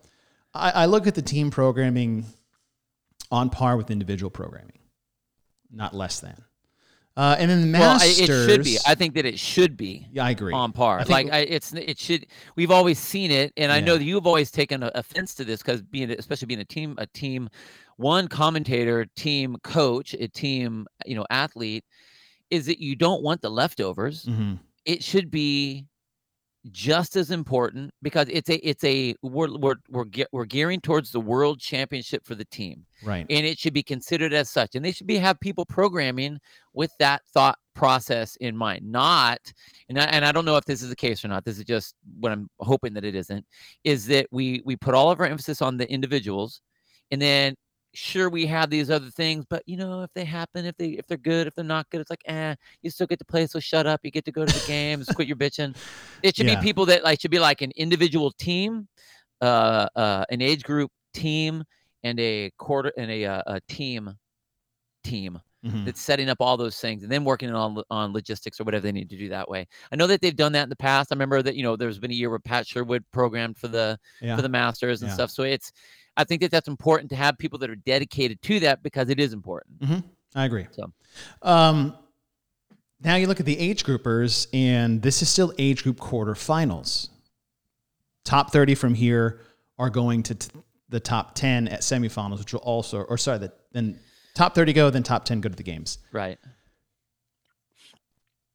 I, 0.54 0.70
I 0.70 0.86
look 0.86 1.06
at 1.06 1.14
the 1.14 1.22
team 1.22 1.50
programming 1.50 2.26
on 3.30 3.50
par 3.50 3.76
with 3.76 3.90
individual 3.90 4.30
programming. 4.30 4.78
not 5.72 5.94
less 5.94 6.20
than. 6.20 6.40
Uh, 7.16 7.34
and 7.38 7.50
then 7.50 7.72
the 7.72 7.78
Well, 7.78 7.90
I- 7.92 7.94
Masters. 7.94 8.20
it 8.20 8.26
should 8.50 8.62
be. 8.64 8.78
I 8.86 8.94
think 8.94 9.14
that 9.14 9.24
it 9.24 9.38
should 9.38 9.76
be 9.76 10.06
yeah, 10.12 10.24
I 10.26 10.30
agree. 10.30 10.52
on 10.52 10.72
par. 10.72 11.00
I 11.00 11.04
like 11.04 11.32
I, 11.32 11.38
it's 11.38 11.72
it 11.72 11.98
should. 11.98 12.26
We've 12.56 12.70
always 12.70 12.98
seen 12.98 13.30
it, 13.30 13.52
and 13.56 13.72
I 13.72 13.80
know 13.80 13.96
that 13.96 14.04
you've 14.04 14.26
always 14.26 14.50
taken 14.50 14.82
offense 14.82 15.34
to 15.36 15.44
this 15.44 15.62
because 15.62 15.80
being, 15.82 16.10
especially 16.10 16.46
being 16.46 16.60
a 16.60 16.64
team, 16.64 16.94
a 16.98 17.06
team, 17.06 17.48
one 17.96 18.28
commentator, 18.28 19.06
team 19.16 19.56
coach, 19.62 20.14
a 20.14 20.28
team, 20.28 20.86
you 21.06 21.14
know, 21.14 21.26
athlete, 21.30 21.84
is 22.50 22.66
that 22.66 22.80
you 22.80 22.94
don't 22.96 23.22
want 23.22 23.40
the 23.42 23.50
leftovers. 23.50 24.24
Mhm. 24.26 24.58
It 24.84 25.02
should 25.02 25.30
be 25.30 25.86
just 26.72 27.14
as 27.14 27.30
important 27.30 27.92
because 28.02 28.26
it's 28.28 28.50
a 28.50 28.56
it's 28.56 28.82
a 28.82 29.14
we're 29.22 29.56
we're 29.56 29.76
we're, 29.88 30.04
ge- 30.06 30.26
we're 30.32 30.44
gearing 30.44 30.80
towards 30.80 31.12
the 31.12 31.20
world 31.20 31.60
championship 31.60 32.24
for 32.26 32.34
the 32.34 32.44
team 32.46 32.84
Right. 33.04 33.24
and 33.30 33.46
it 33.46 33.56
should 33.56 33.72
be 33.72 33.84
considered 33.84 34.32
as 34.32 34.50
such 34.50 34.74
and 34.74 34.84
they 34.84 34.90
should 34.90 35.06
be 35.06 35.16
have 35.16 35.38
people 35.38 35.64
programming 35.64 36.40
with 36.74 36.90
that 36.98 37.22
thought 37.32 37.56
process 37.76 38.34
in 38.40 38.56
mind 38.56 38.84
not 38.84 39.38
and 39.88 39.96
I, 39.96 40.06
and 40.06 40.24
I 40.24 40.32
don't 40.32 40.44
know 40.44 40.56
if 40.56 40.64
this 40.64 40.82
is 40.82 40.88
the 40.88 40.96
case 40.96 41.24
or 41.24 41.28
not 41.28 41.44
this 41.44 41.56
is 41.58 41.64
just 41.64 41.94
what 42.18 42.32
i'm 42.32 42.48
hoping 42.58 42.94
that 42.94 43.04
it 43.04 43.14
isn't 43.14 43.46
is 43.84 44.04
that 44.06 44.26
we 44.32 44.60
we 44.64 44.74
put 44.74 44.96
all 44.96 45.12
of 45.12 45.20
our 45.20 45.26
emphasis 45.26 45.62
on 45.62 45.76
the 45.76 45.88
individuals 45.88 46.62
and 47.12 47.22
then 47.22 47.54
sure 47.96 48.28
we 48.30 48.46
have 48.46 48.70
these 48.70 48.90
other 48.90 49.10
things 49.10 49.44
but 49.48 49.62
you 49.66 49.76
know 49.76 50.02
if 50.02 50.10
they 50.14 50.24
happen 50.24 50.64
if 50.66 50.76
they 50.76 50.90
if 50.90 51.06
they're 51.06 51.16
good 51.18 51.46
if 51.46 51.54
they're 51.54 51.64
not 51.64 51.88
good 51.90 52.00
it's 52.00 52.10
like 52.10 52.22
eh 52.26 52.54
you 52.82 52.90
still 52.90 53.06
get 53.06 53.18
to 53.18 53.24
play 53.24 53.46
so 53.46 53.58
shut 53.58 53.86
up 53.86 54.00
you 54.04 54.10
get 54.10 54.24
to 54.24 54.32
go 54.32 54.44
to 54.44 54.52
the 54.52 54.60
games 54.60 55.10
quit 55.10 55.26
your 55.28 55.36
bitching 55.36 55.74
it 56.22 56.36
should 56.36 56.46
Yeah. 56.46 56.56
be 56.60 56.62
people 56.62 56.86
that 56.86 57.02
like 57.04 57.20
should 57.20 57.30
be 57.30 57.38
like 57.38 57.62
an 57.62 57.72
individual 57.76 58.30
team 58.32 58.88
uh 59.40 59.88
uh 59.96 60.24
an 60.30 60.40
age 60.42 60.62
group 60.64 60.90
team 61.14 61.64
and 62.04 62.20
a 62.20 62.50
quarter 62.58 62.92
and 62.96 63.10
a 63.10 63.24
uh, 63.24 63.42
a 63.46 63.60
team 63.68 64.16
team 65.04 65.38
Mhm. 65.64 65.84
that's 65.84 66.00
setting 66.00 66.28
up 66.28 66.36
all 66.40 66.56
those 66.56 66.78
things 66.78 67.02
and 67.02 67.10
then 67.10 67.24
working 67.24 67.50
on 67.52 67.82
on 67.90 68.12
logistics 68.12 68.60
or 68.60 68.64
whatever 68.64 68.82
they 68.82 68.92
need 68.92 69.10
to 69.10 69.16
do 69.16 69.28
that 69.30 69.48
way. 69.48 69.66
I 69.90 69.96
know 69.96 70.06
that 70.06 70.20
they've 70.20 70.36
done 70.36 70.52
that 70.52 70.62
in 70.64 70.68
the 70.68 70.76
past. 70.76 71.10
I 71.10 71.14
remember 71.16 71.42
that 71.42 71.56
you 71.56 71.62
know 71.64 71.74
there's 71.76 71.98
been 71.98 72.12
a 72.12 72.14
year 72.14 72.30
where 72.30 72.38
Pat 72.38 72.66
Sherwood 72.68 73.04
programmed 73.10 73.56
for 73.58 73.66
the 73.68 73.98
Yeah. 74.20 74.36
for 74.36 74.42
the 74.42 74.48
Masters 74.48 75.02
and 75.02 75.08
Yeah. 75.10 75.14
stuff. 75.14 75.30
So 75.32 75.42
it's 75.42 75.72
I 76.16 76.24
think 76.24 76.40
that 76.42 76.50
that's 76.50 76.68
important 76.68 77.10
to 77.10 77.16
have 77.16 77.36
people 77.38 77.58
that 77.60 77.70
are 77.70 77.76
dedicated 77.76 78.40
to 78.42 78.60
that 78.60 78.82
because 78.82 79.10
it 79.10 79.20
is 79.20 79.32
important. 79.32 79.82
I 80.34 80.44
agree. 80.44 80.66
So. 80.72 80.92
Um, 81.42 81.96
now 83.02 83.16
you 83.16 83.26
look 83.26 83.40
at 83.40 83.46
the 83.46 83.58
age 83.58 83.84
groupers, 83.84 84.46
and 84.52 85.02
this 85.02 85.22
is 85.22 85.28
still 85.28 85.52
age 85.58 85.82
group 85.82 85.98
quarterfinals. 85.98 87.08
Top 88.24 88.52
30 88.52 88.74
from 88.74 88.94
here 88.94 89.40
are 89.78 89.90
going 89.90 90.22
to 90.24 90.34
t- 90.34 90.50
the 90.88 91.00
top 91.00 91.34
10 91.34 91.68
at 91.68 91.80
semifinals, 91.80 92.38
which 92.38 92.52
will 92.52 92.60
also, 92.60 93.02
or 93.02 93.18
sorry, 93.18 93.38
the, 93.38 93.52
then 93.72 93.98
top 94.34 94.54
30 94.54 94.72
go, 94.72 94.90
then 94.90 95.02
top 95.02 95.24
10 95.24 95.40
go 95.40 95.48
to 95.48 95.54
the 95.54 95.62
games. 95.62 95.98
Right. 96.12 96.38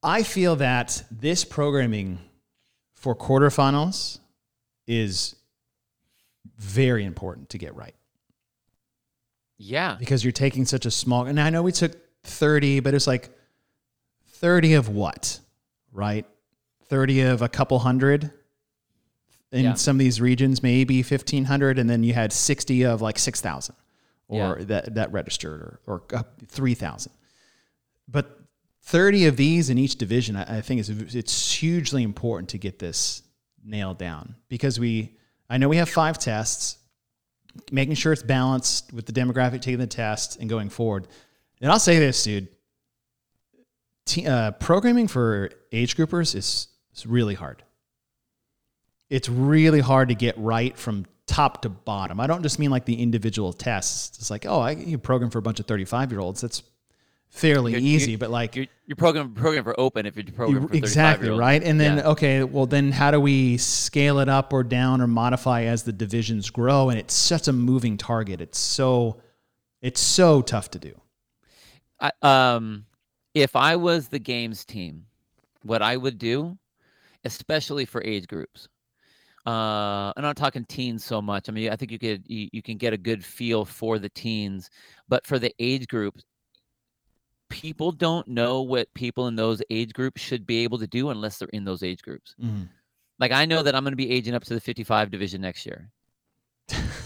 I 0.04 0.24
feel 0.24 0.56
that 0.58 1.04
this 1.12 1.46
programming 1.46 2.20
for 2.96 3.16
quarterfinals 3.16 4.20
is 4.88 5.36
very 6.62 7.04
important 7.04 7.50
to 7.50 7.58
get 7.58 7.76
right 7.76 7.96
Yeah. 9.58 9.96
because 10.00 10.24
you're 10.24 10.32
taking 10.32 10.66
such 10.66 10.86
a 10.86 10.92
small. 10.92 11.26
And 11.26 11.40
I 11.40 11.50
know 11.50 11.64
we 11.64 11.72
took 11.72 11.94
30, 12.24 12.80
but 12.82 12.94
it's 12.94 13.08
like 13.08 13.30
30 14.28 14.74
of 14.74 14.90
what, 14.90 15.40
right? 15.92 16.26
30 16.86 17.22
of 17.22 17.42
a 17.42 17.50
couple 17.50 17.80
hundred 17.80 18.32
in 19.52 19.64
Yeah. 19.66 19.74
some 19.74 19.96
of 19.96 20.00
these 20.00 20.22
regions, 20.22 20.62
maybe 20.64 21.02
1500, 21.04 21.78
and 21.80 21.90
then 21.90 22.04
you 22.04 22.14
had 22.14 22.32
60 22.32 22.84
of 22.86 23.02
like 23.02 23.18
6,000 23.20 23.76
or 24.28 24.58
Yeah. 24.60 24.66
that, 24.66 24.96
that 24.96 25.12
registered 25.12 25.62
or, 25.62 25.80
or 25.88 26.04
uh, 26.14 26.24
3,000. 26.48 27.12
But 28.08 28.40
30 28.84 29.26
of 29.26 29.36
these 29.38 29.70
in 29.70 29.78
each 29.78 29.96
division, 29.98 30.36
I, 30.36 30.58
I 30.58 30.62
think 30.62 30.80
is 30.80 30.90
it's 30.90 31.52
hugely 31.54 32.04
important 32.04 32.50
to 32.50 32.58
get 32.58 32.80
this 32.80 33.24
nailed 33.64 33.98
down 33.98 34.36
because 34.50 34.80
we, 34.80 35.16
I 35.52 35.58
know 35.58 35.68
we 35.68 35.76
have 35.78 35.90
five 35.90 36.18
tests, 36.18 36.78
making 37.74 37.96
sure 37.96 38.14
it's 38.14 38.24
balanced 38.24 38.94
with 38.94 39.06
the 39.06 39.12
demographic 39.12 39.62
taking 39.62 39.80
the 39.80 39.88
test 39.88 40.40
and 40.40 40.50
going 40.50 40.70
forward. 40.70 41.10
And 41.60 41.70
I'll 41.70 41.78
say 41.78 42.00
this, 42.00 42.24
dude, 42.24 42.48
T, 44.06 44.26
uh, 44.26 44.52
programming 44.52 45.10
for 45.10 45.52
age 45.74 45.98
groupers 45.98 46.36
is, 46.36 46.70
is 46.96 47.06
really 47.06 47.34
hard. 47.34 47.64
It's 49.10 49.28
really 49.28 49.82
hard 49.82 50.08
to 50.08 50.16
get 50.16 50.38
right 50.38 50.78
from 50.78 51.06
top 51.28 51.64
to 51.64 51.70
bottom. 51.70 52.22
I 52.22 52.28
don't 52.28 52.44
just 52.44 52.58
mean 52.58 52.72
like 52.72 52.86
the 52.86 52.96
individual 52.96 53.52
tests. 53.52 54.18
It's 54.20 54.32
like, 54.32 54.46
oh, 54.46 54.62
I 54.62 54.72
you 54.72 54.98
program 54.98 55.32
for 55.32 55.40
a 55.40 55.42
bunch 55.42 55.60
of 55.60 55.66
35 55.66 56.12
year 56.12 56.22
olds. 56.22 56.40
That's 56.40 56.64
fairly 57.32 57.72
You're- 57.72 57.84
you're- 57.84 57.96
easy, 57.96 58.16
but 58.18 58.30
like 58.30 58.56
You're, 58.56 58.68
you're 58.86 58.96
program 58.98 59.34
program 59.34 59.64
for 59.64 59.78
open 59.80 60.06
if 60.06 60.16
you're 60.16 60.26
for 60.36 60.72
exactly 60.74 61.30
right? 61.30 61.64
And 61.64 61.80
then 61.80 61.98
Yeah. 61.98 62.10
okay 62.10 62.44
well 62.44 62.66
then 62.66 62.92
how 62.92 63.10
do 63.12 63.20
we 63.20 63.58
scale 63.58 64.20
it 64.20 64.30
up 64.30 64.54
or 64.54 64.64
down 64.64 65.02
or 65.02 65.08
modify 65.08 65.64
as 65.64 65.84
the 65.84 65.94
divisions 65.94 66.50
grow? 66.50 66.90
And 66.90 67.00
it's 67.00 67.14
such 67.14 67.48
a 67.48 67.54
moving 67.54 67.98
target. 67.98 68.42
It's 68.42 68.60
so 68.60 69.22
it's 69.82 70.00
so 70.02 70.42
tough 70.44 70.70
to 70.72 70.80
do. 70.80 70.94
I, 72.00 72.12
um, 72.22 72.86
if 73.34 73.56
I 73.56 73.76
was 73.78 74.10
the 74.10 74.20
games 74.20 74.66
team, 74.66 75.06
what 75.64 75.82
I 75.82 75.96
would 75.98 76.18
do, 76.18 76.58
especially 77.24 77.86
for 77.86 78.04
age 78.04 78.28
groups, 78.28 78.68
uh, 79.48 80.12
I'm 80.16 80.22
not 80.22 80.36
talking 80.36 80.66
teens 80.66 81.04
so 81.06 81.22
much. 81.22 81.48
I 81.50 81.52
mean, 81.52 81.72
I 81.72 81.76
think 81.76 81.92
you 81.92 81.98
could 82.00 82.24
you, 82.28 82.50
you 82.52 82.62
can 82.62 82.78
get 82.78 82.94
a 82.94 82.98
good 82.98 83.24
feel 83.24 83.66
for 83.66 83.98
the 84.00 84.10
teens, 84.10 84.70
but 85.08 85.26
for 85.26 85.40
the 85.40 85.54
age 85.60 85.88
groups, 85.88 86.24
people 87.52 87.92
don't 87.92 88.28
know 88.28 88.62
what 88.62 88.92
people 88.94 89.28
in 89.28 89.36
those 89.36 89.62
age 89.70 89.94
groups 89.94 90.22
should 90.22 90.48
be 90.48 90.64
able 90.64 90.80
to 90.80 90.88
do 90.88 91.10
unless 91.10 91.38
they're 91.38 91.50
in 91.50 91.66
those 91.66 91.84
age 91.84 92.02
groups. 92.02 92.36
Like 93.20 93.32
I 93.32 93.46
know 93.46 93.62
that 93.62 93.76
I'm 93.76 93.84
going 93.84 93.92
to 93.92 93.98
be 93.98 94.10
aging 94.10 94.34
up 94.34 94.44
to 94.46 94.54
the 94.56 94.62
55 94.62 95.12
division 95.12 95.42
next 95.42 95.66
year. 95.66 95.92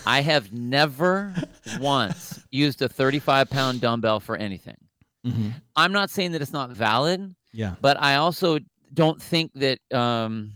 I 0.06 0.22
have 0.22 0.54
never 0.54 1.34
once 1.80 2.40
used 2.52 2.82
a 2.82 2.88
35 2.88 3.50
pound 3.50 3.82
dumbbell 3.82 4.20
for 4.20 4.38
anything. 4.38 4.78
Mhm. 5.26 5.54
I'm 5.76 5.92
not 5.92 6.10
saying 6.10 6.32
that 6.34 6.42
it's 6.42 6.54
not 6.54 6.70
valid, 6.70 7.36
yeah 7.52 7.76
but 7.82 8.02
I 8.02 8.16
also 8.16 8.60
don't 8.94 9.22
think 9.22 9.52
that 9.56 9.80
um, 9.92 10.54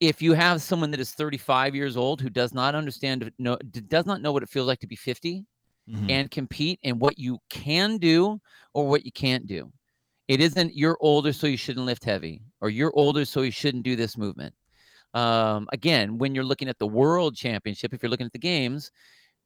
if 0.00 0.20
you 0.20 0.32
have 0.32 0.60
someone 0.60 0.90
that 0.90 1.00
is 1.00 1.12
35 1.12 1.74
years 1.74 1.96
old 1.96 2.20
who 2.20 2.30
does 2.30 2.52
not 2.52 2.74
understand, 2.74 3.30
no, 3.38 3.56
does 3.88 4.06
not 4.06 4.20
know 4.22 4.32
what 4.32 4.42
it 4.42 4.48
feels 4.48 4.66
like 4.66 4.80
to 4.80 4.86
be 4.86 4.96
50 4.96 5.44
Mhm. 5.86 6.10
and 6.10 6.30
compete 6.30 6.78
in 6.82 6.98
what 6.98 7.18
you 7.18 7.38
can 7.50 7.98
do 7.98 8.40
or 8.74 8.88
what 8.88 9.04
you 9.04 9.12
can't 9.12 9.46
do. 9.46 9.72
It 10.28 10.40
isn't 10.40 10.74
you're 10.74 10.98
older, 11.00 11.32
so 11.32 11.46
you 11.48 11.56
shouldn't 11.58 11.86
lift 11.86 12.04
heavy, 12.04 12.42
or 12.60 12.70
you're 12.70 12.92
older, 12.96 13.24
so 13.24 13.42
you 13.42 13.50
shouldn't 13.52 13.84
do 13.84 13.96
this 13.96 14.16
movement. 14.18 14.54
Um, 15.14 15.68
again, 15.72 16.18
when 16.18 16.34
you're 16.34 16.44
looking 16.44 16.68
at 16.68 16.78
the 16.78 16.86
world 16.86 17.36
championship, 17.36 17.94
if 17.94 18.02
you're 18.02 18.10
looking 18.10 18.26
at 18.26 18.32
the 18.32 18.38
games, 18.38 18.92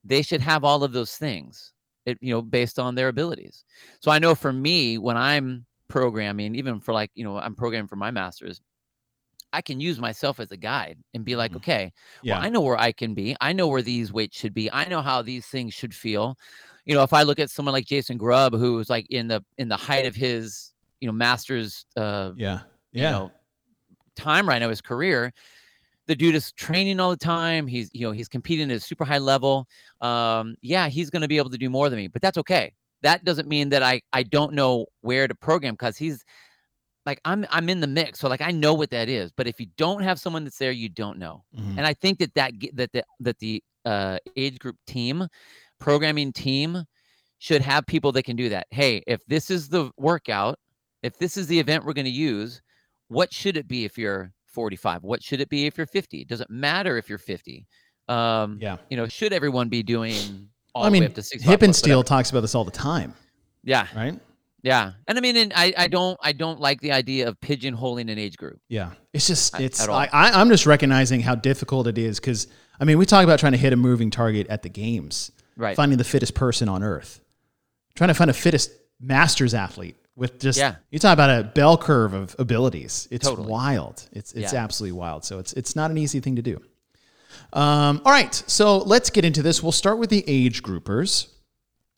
they 0.05 0.23
should 0.23 0.41
have 0.41 0.65
all 0.65 0.85
of 0.85 0.93
those 0.93 1.17
things, 1.17 1.73
it, 2.07 2.19
you 2.21 2.33
know, 2.35 2.43
based 2.43 2.79
on 2.79 2.95
their 2.95 3.09
abilities. 3.09 3.65
So 4.01 4.11
I 4.11 4.19
know 4.19 4.35
for 4.35 4.53
me, 4.53 4.99
when 4.99 5.17
I'm 5.17 5.67
programming, 5.89 6.55
even 6.55 6.81
for 6.81 6.93
like, 6.95 7.11
you 7.15 7.25
know, 7.25 7.39
I'm 7.39 7.55
programming 7.55 7.89
for 7.89 7.97
my 7.97 8.11
masters, 8.11 8.61
I 9.55 9.63
can 9.63 9.81
use 9.81 9.99
myself 10.01 10.41
as 10.41 10.51
a 10.53 10.57
guide 10.57 10.99
and 11.15 11.25
be 11.25 11.37
like, 11.37 11.53
Mhm. 11.53 11.57
okay, 11.57 11.93
yeah 12.23 12.35
well, 12.35 12.45
I 12.45 12.49
know 12.51 12.61
where 12.61 12.79
I 12.79 12.93
can 12.93 13.15
be. 13.15 13.37
I 13.41 13.53
know 13.53 13.69
where 13.69 13.83
these 13.83 14.13
weights 14.13 14.39
should 14.39 14.55
be. 14.55 14.71
I 14.73 14.87
know 14.87 15.03
how 15.03 15.23
these 15.23 15.47
things 15.47 15.75
should 15.75 15.95
feel. 15.95 16.37
You 16.87 16.95
know, 16.95 17.03
if 17.03 17.13
I 17.13 17.23
look 17.23 17.39
at 17.39 17.51
someone 17.51 17.73
like 17.73 17.87
Jason 17.87 18.19
Grubb, 18.19 18.55
who's 18.55 18.91
like 18.91 19.07
in 19.11 19.29
the 19.29 19.45
in 19.59 19.69
the 19.69 19.77
height 19.77 20.07
of 20.07 20.15
his, 20.15 20.75
you 21.01 21.07
know, 21.07 21.13
masters 21.13 21.87
uh 21.97 22.33
yeah 22.37 22.61
you 22.93 23.03
yeah 23.03 23.11
know 23.11 23.33
time 24.17 24.49
right 24.49 24.61
now 24.61 24.69
his 24.69 24.81
career 24.81 25.33
the 26.07 26.15
dude 26.15 26.35
is 26.35 26.53
training 26.53 27.01
all 27.01 27.11
the 27.11 27.17
time 27.17 27.67
he's 27.67 27.91
you 27.95 28.03
know 28.07 28.13
he's 28.13 28.29
competing 28.29 28.71
at 28.71 28.77
a 28.77 28.81
super 28.81 29.05
high 29.05 29.19
level 29.19 29.67
um 30.01 30.55
yeah 30.63 30.89
he's 30.89 31.11
going 31.11 31.23
to 31.23 31.29
be 31.29 31.39
able 31.39 31.51
to 31.51 31.59
do 31.59 31.71
more 31.71 31.89
than 31.89 31.99
me 31.99 32.09
but 32.09 32.23
that's 32.23 32.39
okay 32.39 32.73
that 33.03 33.25
doesn't 33.25 33.49
mean 33.49 33.69
that 33.71 33.83
i 33.83 34.01
i 34.13 34.23
don't 34.23 34.53
know 34.53 34.87
where 35.01 35.27
to 35.29 35.35
program 35.35 35.75
because 35.75 35.97
he's 35.97 36.25
like 37.07 37.21
i'm 37.25 37.47
i'm 37.51 37.69
in 37.69 37.81
the 37.81 37.87
mix 37.87 38.19
so 38.19 38.29
like 38.29 38.41
i 38.41 38.51
know 38.51 38.75
what 38.75 38.91
that 38.91 39.09
is 39.09 39.33
but 39.33 39.47
if 39.47 39.61
you 39.61 39.67
don't 39.77 40.03
have 40.03 40.19
someone 40.19 40.45
that's 40.45 40.59
there 40.59 40.73
you 40.73 40.89
don't 40.89 41.19
know. 41.19 41.45
Mhm. 41.57 41.77
and 41.79 41.87
i 41.87 41.95
think 41.95 42.19
that 42.19 42.35
that 42.35 42.53
that 42.75 42.93
the 42.93 43.05
that 43.21 43.39
the 43.39 43.63
uh 43.85 44.19
age 44.37 44.59
group 44.59 44.77
team 44.87 45.27
programming 45.79 46.33
team 46.33 46.85
should 47.39 47.61
have 47.61 47.85
people 47.87 48.11
that 48.13 48.23
can 48.23 48.37
do 48.37 48.49
that. 48.49 48.67
Hey 48.71 49.03
if 49.07 49.21
this 49.27 49.51
is 49.51 49.69
the 49.69 49.91
workout 49.99 50.59
if 51.03 51.19
this 51.19 51.37
is 51.37 51.47
the 51.47 51.59
event 51.61 51.85
we're 51.85 51.93
going 51.93 52.07
to 52.07 52.11
use 52.11 52.63
what 53.09 53.33
should 53.33 53.57
it 53.59 53.69
be 53.69 53.85
if 53.85 53.99
you're 53.99 54.33
45 54.47 55.03
what 55.03 55.23
should 55.23 55.41
it 55.41 55.49
be 55.51 55.67
if 55.67 55.77
you're 55.77 55.87
50 55.87 56.25
does 56.25 56.41
it 56.41 56.49
matter 56.49 56.97
if 56.97 57.09
you're 57.09 57.19
50 57.19 57.67
um 58.09 58.59
yeah. 58.61 58.79
you 58.89 58.97
know 58.97 59.07
should 59.07 59.33
everyone 59.33 59.69
be 59.69 59.83
doing 59.83 60.49
all 60.75 60.85
i 60.85 60.87
the 60.87 60.93
mean 60.93 61.03
way 61.03 61.07
up 61.07 61.15
to 61.15 61.23
65 61.23 61.51
hip 61.51 61.63
and 61.63 61.77
steel 61.77 62.03
talks 62.03 62.31
about 62.31 62.41
this 62.41 62.55
all 62.55 62.65
the 62.65 62.71
time 62.71 63.13
yeah. 63.63 63.87
right 63.95 64.19
yeah 64.65 64.93
and 65.07 65.17
i 65.17 65.21
mean 65.21 65.37
and 65.37 65.53
I, 65.55 65.73
I 65.77 65.87
don't 65.89 66.19
i 66.23 66.33
don't 66.33 66.59
like 66.59 66.81
the 66.81 66.91
idea 66.93 67.29
of 67.29 67.39
pigeonholing 67.41 68.11
an 68.11 68.19
age 68.19 68.37
group 68.37 68.59
Yeah, 68.69 68.91
it's 69.13 69.29
just 69.29 69.61
it's. 69.61 69.87
I, 69.89 70.09
I, 70.13 70.41
I'm 70.41 70.49
just 70.49 70.67
recognizing 70.67 71.21
how 71.21 71.37
difficult 71.37 71.87
it 71.87 71.99
is 71.99 72.19
because 72.19 72.49
I 72.81 72.85
mean 72.85 72.99
we 72.99 73.07
talk 73.07 73.23
about 73.23 73.39
trying 73.39 73.53
to 73.53 73.59
hit 73.59 73.73
a 73.73 73.77
moving 73.77 74.11
target 74.11 74.49
at 74.49 74.63
the 74.63 74.69
games, 74.71 75.31
right 75.57 75.77
finding 75.77 75.99
the 75.99 76.05
fittest 76.05 76.35
person 76.35 76.69
on 76.69 76.83
earth, 76.83 77.21
trying 77.95 78.09
to 78.09 78.15
find 78.15 78.29
a 78.31 78.35
fittest 78.35 78.73
masters 79.01 79.55
athlete 79.55 79.97
with 80.17 80.41
just 80.41 80.59
Yeah. 80.59 80.77
you 80.91 80.99
talk 80.99 81.13
about 81.13 81.31
a 81.31 81.45
bell 81.45 81.77
curve 81.77 82.15
of 82.15 82.35
abilities. 82.39 83.07
It's 83.11 83.29
Totally. 83.29 83.49
wild. 83.49 84.09
It's 84.13 84.33
it's 84.33 84.53
Yeah. 84.53 84.65
absolutely 84.65 84.99
wild. 84.99 85.25
So 85.25 85.39
it's 85.39 85.53
it's 85.53 85.77
not 85.77 85.91
an 85.91 85.99
easy 85.99 86.21
thing 86.21 86.37
to 86.37 86.43
do. 86.43 86.61
Um, 87.53 88.01
all 88.05 88.13
right, 88.13 88.33
so 88.47 88.79
let's 88.79 89.11
get 89.11 89.25
into 89.25 89.43
this. 89.43 89.63
We'll 89.63 89.73
start 89.73 89.99
with 89.99 90.09
the 90.11 90.25
age 90.27 90.63
groupers. 90.63 91.29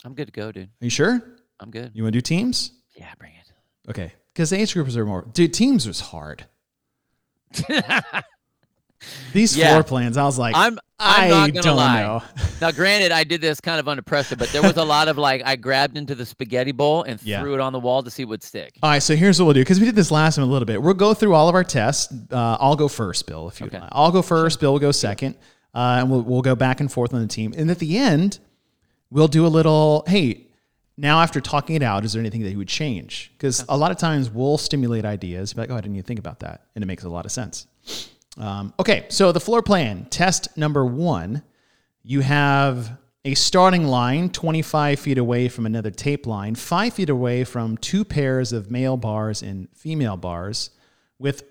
I'm 0.05 0.15
good 0.15 0.27
to 0.27 0.33
go, 0.33 0.51
dude. 0.53 0.65
Are 0.81 0.85
you 0.85 0.91
sure? 0.91 1.23
I'm 1.61 1.71
good. 1.71 1.91
You 1.95 2.03
want 2.03 2.13
to 2.13 2.19
do 2.19 2.23
teams? 2.23 2.73
Yeah, 2.97 3.13
bring 3.19 3.33
it. 3.33 3.91
Okay, 3.91 4.13
because 4.33 4.51
the 4.51 4.59
age 4.61 4.75
groupers 4.75 4.97
are 4.97 5.07
more. 5.07 5.27
Dude, 5.33 5.53
teams 5.55 5.87
was 5.87 6.01
hard. 6.01 6.45
These 9.33 9.57
Yeah. 9.57 9.69
floor 9.71 9.85
plans, 9.85 10.17
I 10.17 10.25
was 10.25 10.39
like, 10.39 10.57
I'm 10.57 10.79
I 10.99 11.25
I'm 11.25 11.31
not 11.31 11.47
gonna 11.53 11.63
don't 11.63 11.77
lie. 11.77 12.03
know. 12.03 12.23
Now, 12.61 12.71
granted, 12.73 13.13
I 13.13 13.23
did 13.25 13.43
this 13.43 13.61
kind 13.61 13.79
of 13.79 13.87
under 13.87 14.01
pressure, 14.03 14.35
but 14.35 14.49
there 14.49 14.63
was 14.63 14.79
a 14.79 14.85
lot 14.97 15.09
of 15.09 15.19
like 15.19 15.43
I 15.45 15.55
grabbed 15.57 15.99
into 15.99 16.15
the 16.15 16.25
spaghetti 16.25 16.73
bowl 16.73 17.03
and 17.03 17.23
Yeah. 17.23 17.41
threw 17.43 17.53
it 17.55 17.61
on 17.61 17.73
the 17.75 17.79
wall 17.79 18.03
to 18.03 18.11
see 18.11 18.25
what 18.25 18.31
would 18.31 18.43
stick. 18.43 18.73
All 18.83 18.89
right, 18.91 19.03
so 19.03 19.15
here's 19.15 19.39
what 19.39 19.45
we'll 19.45 19.55
do 19.55 19.61
because 19.61 19.79
we 19.79 19.85
did 19.87 19.95
this 19.95 20.11
last 20.11 20.37
time 20.37 20.45
a 20.45 20.49
little 20.49 20.65
bit. 20.67 20.81
We'll 20.83 20.95
go 20.95 21.13
through 21.13 21.35
all 21.35 21.49
of 21.51 21.55
our 21.55 21.63
tests. 21.65 22.13
Uh, 22.33 22.57
I'll 22.59 22.75
go 22.77 22.89
first, 22.89 23.27
Bill, 23.27 23.47
if 23.49 23.61
you 23.61 23.67
Okay. 23.67 23.79
like. 23.79 23.91
I'll 23.93 24.11
go 24.11 24.23
first. 24.23 24.59
Bill 24.59 24.73
will 24.73 24.81
go 24.81 24.91
second, 24.91 25.37
uh, 25.75 25.99
and 26.01 26.11
we'll 26.11 26.23
we'll 26.23 26.43
go 26.43 26.55
back 26.57 26.81
and 26.81 26.91
forth 26.91 27.13
on 27.13 27.21
the 27.21 27.29
team. 27.29 27.53
And 27.57 27.71
at 27.71 27.79
the 27.79 27.99
end, 27.99 28.39
we'll 29.11 29.29
do 29.29 29.47
a 29.47 29.49
little. 29.49 30.03
Hey, 30.09 30.46
now 30.97 31.21
after 31.21 31.41
talking 31.41 31.77
it 31.77 31.83
out, 31.83 32.05
is 32.05 32.13
there 32.13 32.21
anything 32.21 32.43
that 32.43 32.51
you 32.51 32.59
would 32.59 32.69
change? 32.69 33.31
Because 33.37 33.65
a 33.69 33.77
lot 33.77 33.91
of 33.91 33.99
times 33.99 34.31
we'll 34.31 34.59
stimulate 34.59 35.05
ideas, 35.05 35.53
be 35.53 35.61
like, 35.61 35.71
oh, 35.71 35.75
I 35.75 35.81
didn't 35.81 35.97
even 35.97 36.05
think 36.05 36.19
about 36.19 36.41
that, 36.41 36.63
and 36.75 36.83
it 36.83 36.87
makes 36.87 37.05
a 37.05 37.09
lot 37.09 37.25
of 37.25 37.33
sense. 37.33 37.67
Um, 38.39 38.75
okay, 38.79 39.07
so 39.09 39.33
the 39.33 39.41
floor 39.41 39.63
plan 39.63 40.07
test 40.11 40.57
number 40.57 40.85
one, 40.85 41.43
you 42.03 42.21
have 42.21 42.99
a 43.25 43.35
starting 43.35 43.85
line 43.87 44.31
25 44.31 45.01
feet 45.01 45.19
away 45.19 45.49
from 45.49 45.67
another 45.67 45.91
tape 45.91 46.27
line, 46.27 46.55
five 46.55 46.95
feet 46.95 47.11
away 47.11 47.45
from 47.45 47.77
two 47.79 48.05
pairs 48.05 48.53
of 48.53 48.71
male 48.71 48.97
bars 48.97 49.43
and 49.43 49.69
female 49.75 50.17
bars, 50.17 50.71
with 51.19 51.43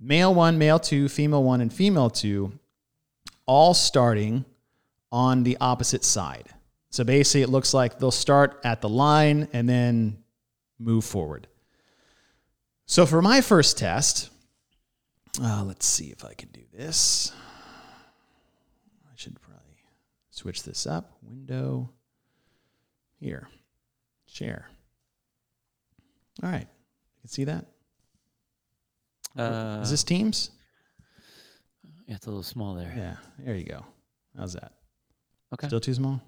male 0.00 0.34
one, 0.34 0.58
male 0.58 0.78
two, 0.78 1.08
female 1.08 1.42
one, 1.42 1.60
and 1.60 1.72
female 1.72 2.08
two, 2.08 2.52
all 3.46 3.74
starting 3.74 4.44
on 5.12 5.42
the 5.42 5.56
opposite 5.60 6.04
side. 6.04 6.48
So 6.90 7.04
basically, 7.04 7.42
it 7.42 7.50
looks 7.50 7.74
like 7.74 7.98
they'll 7.98 8.10
start 8.10 8.60
at 8.64 8.80
the 8.80 8.88
line 8.88 9.48
and 9.52 9.68
then 9.68 10.22
move 10.78 11.04
forward. 11.04 11.46
So 12.86 13.04
for 13.04 13.20
my 13.20 13.40
first 13.42 13.76
test, 13.76 14.30
uh, 15.42 15.62
let's 15.64 15.86
see 15.86 16.06
if 16.06 16.24
I 16.24 16.32
can 16.34 16.48
do 16.48 16.62
this. 16.72 17.32
I 19.04 19.12
should 19.16 19.38
probably 19.42 19.76
switch 20.30 20.62
this 20.62 20.86
up. 20.86 21.18
Window 21.22 21.90
here, 23.20 23.48
share. 24.26 24.70
All 26.42 26.50
right, 26.50 26.62
you 26.62 27.20
can 27.20 27.28
see 27.28 27.44
that. 27.44 27.66
Uh, 29.36 29.80
Is 29.82 29.90
this 29.90 30.04
Teams? 30.04 30.50
yeah, 32.06 32.14
it's 32.14 32.26
a 32.26 32.30
little 32.30 32.42
small 32.42 32.74
there. 32.74 32.92
Yeah, 32.96 33.16
there 33.38 33.54
you 33.54 33.64
go. 33.64 33.84
How's 34.36 34.54
that? 34.54 34.72
Okay. 35.52 35.66
Still 35.66 35.80
too 35.80 35.94
small? 35.94 36.22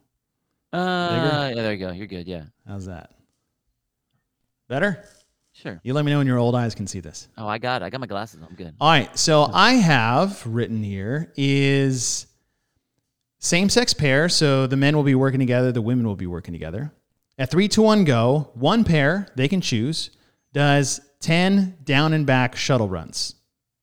Uh, 0.73 1.53
yeah, 1.55 1.63
there 1.63 1.73
you 1.73 1.79
go. 1.79 1.91
You're 1.93 2.07
good. 2.07 2.27
Yeah, 2.27 2.45
How's 2.67 2.87
that? 2.87 3.11
Better? 4.69 5.05
sure. 5.53 5.81
You 5.83 5.93
let 5.95 6.05
me 6.05 6.11
know 6.13 6.19
when 6.19 6.27
your 6.27 6.39
old 6.39 6.55
eyes 6.55 6.75
can 6.75 6.87
see 6.87 7.01
this. 7.01 7.29
Oh, 7.37 7.47
I 7.47 7.59
got 7.59 7.83
it. 7.83 7.85
I 7.85 7.91
got 7.91 8.01
my 8.01 8.07
glasses. 8.07 8.41
I'm 8.49 8.55
good. 8.55 8.75
All 8.81 8.89
right. 8.89 9.19
So 9.19 9.51
I 9.53 9.73
have 9.75 10.47
written 10.47 10.83
here 10.83 11.33
is 11.37 12.27
same 13.41 13.69
sex 13.69 13.93
pair. 13.93 14.29
So 14.29 14.67
the 14.67 14.77
men 14.77 14.97
will 14.97 15.03
be 15.03 15.15
working 15.15 15.41
together, 15.41 15.73
the 15.73 15.83
women 15.83 16.07
will 16.07 16.17
be 16.17 16.27
working 16.27 16.53
together. 16.53 16.93
At 17.37 17.51
three, 17.51 17.69
two, 17.69 17.83
one, 17.83 18.05
go. 18.05 18.51
One 18.55 18.85
pair, 18.85 19.27
they 19.35 19.49
can 19.49 19.61
choose, 19.61 20.11
does 20.53 21.01
10 21.21 21.79
down 21.85 22.13
and 22.13 22.27
back 22.27 22.55
shuttle 22.55 22.89
runs. 22.89 23.35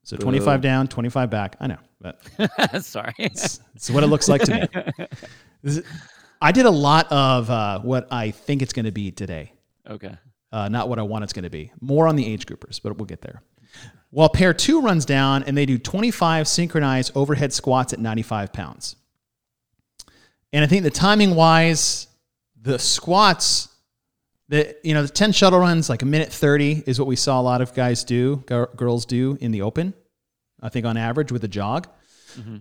So 0.03 0.15
25 0.15 0.61
down, 0.61 0.87
25 0.87 1.29
back. 1.29 1.57
I 1.59 1.67
know, 1.67 1.77
but 1.99 2.21
Sorry. 2.83 3.13
it's, 3.17 3.59
it's 3.75 3.89
what 3.89 4.03
it 4.03 4.07
looks 4.07 4.29
like 4.29 4.41
to 4.43 4.69
me. 5.63 5.81
I 6.41 6.51
did 6.51 6.65
a 6.65 6.71
lot 6.71 7.11
of 7.11 7.49
uh, 7.49 7.79
what 7.79 8.07
I 8.11 8.31
think 8.31 8.61
it's 8.61 8.73
going 8.73 8.85
to 8.85 8.91
be 8.91 9.11
today 9.11 9.53
okay. 9.89 10.17
uh, 10.51 10.69
not 10.69 10.89
what 10.89 10.99
I 10.99 11.03
want 11.03 11.23
it's 11.23 11.33
going 11.33 11.43
to 11.43 11.49
be. 11.49 11.71
More 11.81 12.07
on 12.07 12.15
the 12.15 12.25
age 12.25 12.45
groupers, 12.45 12.81
but 12.81 12.97
we'll 12.97 13.05
get 13.05 13.21
there. 13.21 13.41
Well, 14.11 14.29
pair 14.29 14.53
two 14.53 14.81
runs 14.81 15.05
down 15.05 15.43
and 15.43 15.57
they 15.57 15.65
do 15.65 15.77
25 15.77 16.47
synchronized 16.47 17.11
overhead 17.15 17.53
squats 17.53 17.93
at 17.93 17.99
95 17.99 18.53
pounds. 18.53 18.95
And 20.53 20.63
I 20.63 20.67
think 20.67 20.83
the 20.83 20.89
timing 20.89 21.35
wise, 21.35 22.07
the 22.59 22.79
squats, 22.79 23.67
the 24.49 24.75
you 24.81 24.93
know 24.93 25.01
the 25.01 25.09
10 25.09 25.33
shuttle 25.33 25.59
runs 25.59 25.89
like 25.89 26.03
a 26.03 26.05
minute 26.05 26.31
30 26.31 26.83
is 26.85 26.99
what 26.99 27.07
we 27.07 27.17
saw 27.17 27.41
a 27.41 27.43
lot 27.43 27.61
of 27.61 27.73
guys 27.73 28.05
do, 28.05 28.43
gir- 28.47 28.69
girls 28.77 29.05
do 29.05 29.37
in 29.41 29.51
the 29.51 29.61
open. 29.61 29.93
I 30.61 30.69
think 30.69 30.85
on 30.85 30.95
average 30.95 31.31
with 31.31 31.43
a 31.43 31.49
jog. 31.49 31.87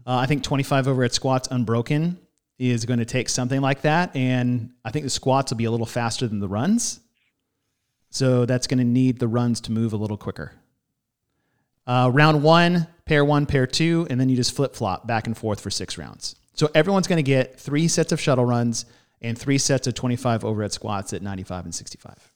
Uh, 0.06 0.16
I 0.16 0.26
think 0.26 0.42
25 0.42 0.88
overhead 0.88 1.12
squats 1.12 1.48
unbroken 1.50 2.18
is 2.58 2.84
going 2.84 2.98
to 2.98 3.04
take 3.04 3.28
something 3.28 3.60
like 3.60 3.82
that, 3.82 4.14
and 4.16 4.72
I 4.84 4.90
think 4.90 5.04
the 5.04 5.10
squats 5.10 5.52
will 5.52 5.58
be 5.58 5.64
a 5.64 5.70
little 5.70 5.86
faster 5.86 6.26
than 6.26 6.40
the 6.40 6.48
runs. 6.48 7.00
So 8.10 8.46
that's 8.46 8.66
going 8.66 8.78
to 8.78 8.84
need 8.84 9.18
the 9.18 9.28
runs 9.28 9.60
to 9.62 9.72
move 9.72 9.92
a 9.92 9.96
little 9.96 10.16
quicker. 10.16 10.52
Uh, 11.86 12.10
round 12.12 12.42
one, 12.42 12.86
pair 13.04 13.24
one, 13.24 13.46
pair 13.46 13.66
two, 13.66 14.06
and 14.10 14.18
then 14.18 14.28
you 14.28 14.36
just 14.36 14.56
flip 14.56 14.74
flop 14.74 15.06
back 15.06 15.26
and 15.26 15.36
forth 15.36 15.60
for 15.60 15.70
six 15.70 15.98
rounds. 15.98 16.36
So 16.54 16.70
everyone's 16.74 17.06
going 17.06 17.18
to 17.18 17.22
get 17.22 17.60
three 17.60 17.86
sets 17.86 18.12
of 18.12 18.20
shuttle 18.20 18.44
runs 18.44 18.86
and 19.20 19.38
three 19.38 19.58
sets 19.58 19.86
of 19.86 19.94
25 19.94 20.44
overhead 20.44 20.72
squats 20.72 21.12
at 21.12 21.22
95 21.22 21.66
and 21.66 21.74
65. 21.74 22.32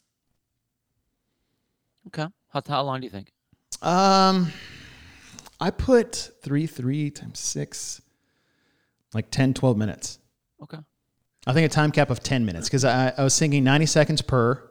Okay. 2.09 2.27
How, 2.51 2.63
how 2.67 2.83
long 2.83 3.01
do 3.01 3.05
you 3.05 3.11
think? 3.11 3.33
Um, 3.83 4.53
I 5.59 5.71
put 5.71 6.31
three, 6.43 6.67
three 6.67 7.11
times 7.11 7.39
six, 7.39 8.03
like 9.15 9.31
10, 9.31 9.55
12 9.55 9.77
minutes. 9.77 10.19
Okay. 10.63 10.79
I 11.47 11.53
think 11.53 11.67
a 11.67 11.69
time 11.75 11.91
cap 11.91 12.11
of 12.11 12.23
10 12.23 12.45
minutes 12.45 12.69
because 12.69 12.85
I, 12.85 13.13
I 13.17 13.25
was 13.25 13.39
thinking 13.39 13.65
90 13.65 13.87
seconds 13.87 14.23
per. 14.23 14.63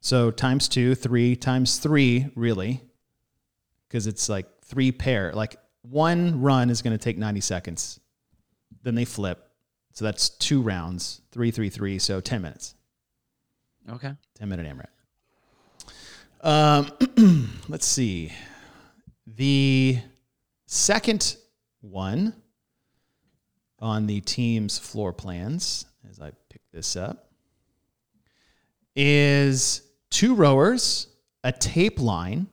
So 0.00 0.30
times 0.30 0.68
two, 0.68 0.94
three, 0.94 1.34
times 1.36 1.78
three, 1.78 2.26
really, 2.34 2.82
because 3.88 4.06
it's 4.06 4.28
like 4.28 4.46
three 4.64 4.92
pair. 4.92 5.32
Like 5.32 5.56
one 5.82 6.40
run 6.40 6.70
is 6.70 6.82
going 6.82 6.96
to 6.96 7.02
take 7.02 7.18
90 7.18 7.40
seconds. 7.40 8.00
Then 8.82 8.94
they 8.94 9.04
flip. 9.04 9.50
So 9.92 10.04
that's 10.04 10.28
two 10.28 10.60
rounds, 10.60 11.22
three, 11.30 11.50
three, 11.50 11.70
three. 11.70 11.98
So 11.98 12.20
10 12.20 12.42
minutes, 12.42 12.74
Okay. 13.88 14.12
10 14.36 14.48
minute 14.48 14.66
AMRAP. 14.66 14.88
Um, 16.42 17.50
let's 17.68 17.86
see. 17.86 18.32
The 19.26 19.98
second 20.66 21.36
one 21.80 22.34
on 23.84 24.06
the 24.06 24.20
team's 24.22 24.78
floor 24.78 25.12
plans, 25.12 25.84
as 26.08 26.18
I 26.18 26.32
pick 26.48 26.62
this 26.72 26.96
up, 26.96 27.28
is 28.96 29.82
two 30.10 30.34
rowers, 30.34 31.08
a 31.44 31.52
tape 31.52 32.00
line, 32.00 32.46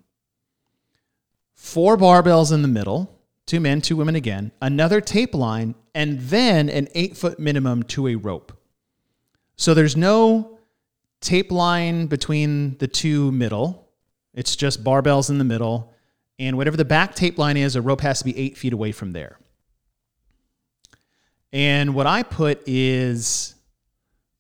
four 1.54 1.96
barbells 1.96 2.52
in 2.52 2.62
the 2.62 2.68
middle, 2.68 3.18
two 3.46 3.62
men, 3.62 3.80
two 3.80 3.96
women 3.96 4.16
again, 4.16 4.52
another 4.62 5.00
tape 5.00 5.34
line, 5.34 5.74
and 5.96 6.20
then 6.20 6.68
an 6.70 6.90
eight 6.96 7.16
foot 7.16 7.40
minimum 7.40 7.84
to 7.84 8.10
a 8.10 8.16
rope. 8.16 8.52
So 9.56 9.74
there's 9.74 9.96
no 9.96 10.60
tape 11.22 11.52
line 11.52 12.08
between 12.08 12.78
the 12.80 12.88
two 12.90 13.32
middle. 13.32 13.88
It's 14.34 14.58
just 14.58 14.84
barbells 14.84 15.30
in 15.30 15.38
the 15.38 15.46
middle. 15.46 15.94
And 16.40 16.58
whatever 16.58 16.76
the 16.76 16.84
back 16.84 17.16
tape 17.16 17.38
line 17.38 17.56
is, 17.56 17.78
a 17.78 17.82
rope 17.82 18.02
has 18.02 18.20
to 18.20 18.26
be 18.26 18.38
eight 18.38 18.58
feet 18.58 18.74
away 18.74 18.92
from 18.92 19.14
there. 19.14 19.38
And 21.54 21.94
what 21.94 22.08
I 22.08 22.24
put 22.24 22.64
is 22.68 23.56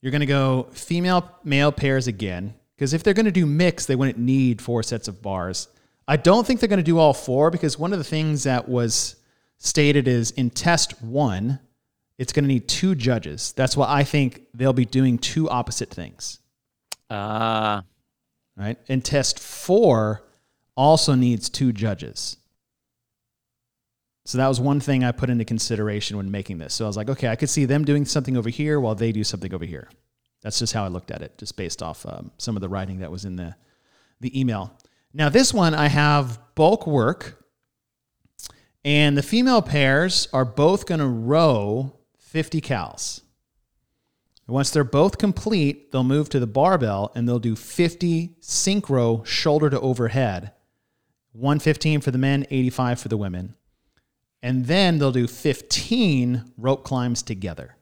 you're 0.01 0.11
going 0.11 0.21
to 0.21 0.25
go 0.25 0.67
female 0.71 1.29
male 1.43 1.71
pairs 1.71 2.07
again. 2.07 2.53
Because 2.75 2.93
if 2.93 3.03
they're 3.03 3.13
going 3.13 3.25
to 3.25 3.31
do 3.31 3.45
mix, 3.45 3.85
they 3.85 3.95
wouldn't 3.95 4.17
need 4.17 4.61
four 4.61 4.81
sets 4.81 5.07
of 5.07 5.21
bars. 5.21 5.67
I 6.07 6.17
don't 6.17 6.47
think 6.47 6.59
they're 6.59 6.69
going 6.69 6.77
to 6.77 6.83
do 6.83 6.97
all 6.97 7.13
four 7.13 7.51
because 7.51 7.77
one 7.77 7.93
of 7.93 7.99
the 7.99 8.03
things 8.03 8.43
that 8.43 8.67
was 8.67 9.17
stated 9.59 10.07
is 10.07 10.31
in 10.31 10.49
test 10.49 11.01
one, 11.03 11.59
it's 12.17 12.33
going 12.33 12.43
to 12.43 12.47
need 12.47 12.67
two 12.67 12.95
judges. 12.95 13.53
That's 13.55 13.77
why 13.77 13.85
I 13.87 14.03
think 14.03 14.47
they'll 14.53 14.73
be 14.73 14.85
doing 14.85 15.19
two 15.19 15.49
opposite 15.49 15.89
things 15.89 16.39
Uh, 17.09 17.81
right? 18.57 18.77
And 18.89 19.05
test 19.05 19.37
four 19.39 20.23
also 20.75 21.13
needs 21.13 21.49
two 21.49 21.71
judges. 21.71 22.37
So 24.25 24.37
that 24.37 24.47
was 24.47 24.61
one 24.61 24.79
thing 24.79 25.03
I 25.03 25.11
put 25.11 25.29
into 25.29 25.45
consideration 25.45 26.17
when 26.17 26.29
making 26.29 26.59
this. 26.59 26.73
So 26.73 26.85
I 26.85 26.87
was 26.87 26.97
like, 26.97 27.09
okay, 27.09 27.27
I 27.27 27.35
could 27.35 27.49
see 27.49 27.65
them 27.65 27.83
doing 27.83 28.05
something 28.05 28.37
over 28.37 28.49
here 28.49 28.79
while 28.79 28.95
they 28.95 29.11
do 29.11 29.23
something 29.23 29.53
over 29.53 29.65
here. 29.65 29.89
That's 30.41 30.59
just 30.59 30.73
how 30.73 30.83
I 30.83 30.89
looked 30.89 31.11
at 31.11 31.21
it, 31.21 31.37
just 31.37 31.55
based 31.57 31.81
off 31.81 32.05
um, 32.05 32.31
some 32.37 32.55
of 32.55 32.61
the 32.61 32.69
writing 32.69 32.99
that 32.99 33.11
was 33.11 33.25
in 33.25 33.35
the 33.35 33.55
the 34.19 34.39
email. 34.39 34.77
Now 35.13 35.29
this 35.29 35.53
one 35.53 35.73
I 35.73 35.87
have 35.87 36.39
bulk 36.55 36.85
work, 36.85 37.43
and 38.85 39.17
the 39.17 39.23
female 39.23 39.61
pairs 39.61 40.27
are 40.31 40.45
both 40.45 40.85
going 40.85 40.99
to 40.99 41.07
row 41.07 41.97
50 42.17 42.61
cals. 42.61 43.21
Once 44.47 44.69
they're 44.69 44.83
both 44.83 45.17
complete, 45.17 45.91
they'll 45.91 46.03
move 46.03 46.29
to 46.29 46.39
the 46.39 46.47
barbell 46.47 47.11
and 47.15 47.27
they'll 47.27 47.39
do 47.39 47.55
50 47.55 48.35
synchro 48.41 49.25
shoulder 49.25 49.69
to 49.69 49.79
overhead. 49.79 50.51
115 51.33 52.01
for 52.01 52.11
the 52.11 52.17
men, 52.17 52.45
85 52.49 52.99
for 52.99 53.07
the 53.07 53.17
women. 53.17 53.55
And 54.43 54.65
then 54.65 54.97
they'll 54.97 55.11
do 55.11 55.27
15 55.27 56.53
rope 56.57 56.83
climbs 56.83 57.21
together. 57.21 57.77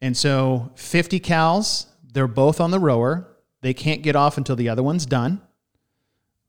And 0.00 0.16
so 0.16 0.70
50 0.74 1.20
cals, 1.20 1.86
they're 2.12 2.26
both 2.26 2.60
on 2.60 2.70
the 2.70 2.78
rower. 2.78 3.26
They 3.62 3.72
can't 3.72 4.02
get 4.02 4.16
off 4.16 4.36
until 4.36 4.56
the 4.56 4.68
other 4.68 4.82
one's 4.82 5.06
done. 5.06 5.40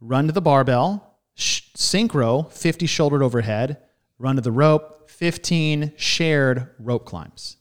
Run 0.01 0.27
to 0.27 0.33
the 0.33 0.41
barbell, 0.41 1.17
sh- 1.35 1.61
synchro, 1.77 2.51
50 2.51 2.85
shouldered 2.85 3.23
overhead, 3.23 3.77
run 4.19 4.35
to 4.35 4.41
the 4.41 4.51
rope, 4.51 5.09
15 5.09 5.93
shared 5.95 6.69
rope 6.79 7.05
climbs. 7.05 7.57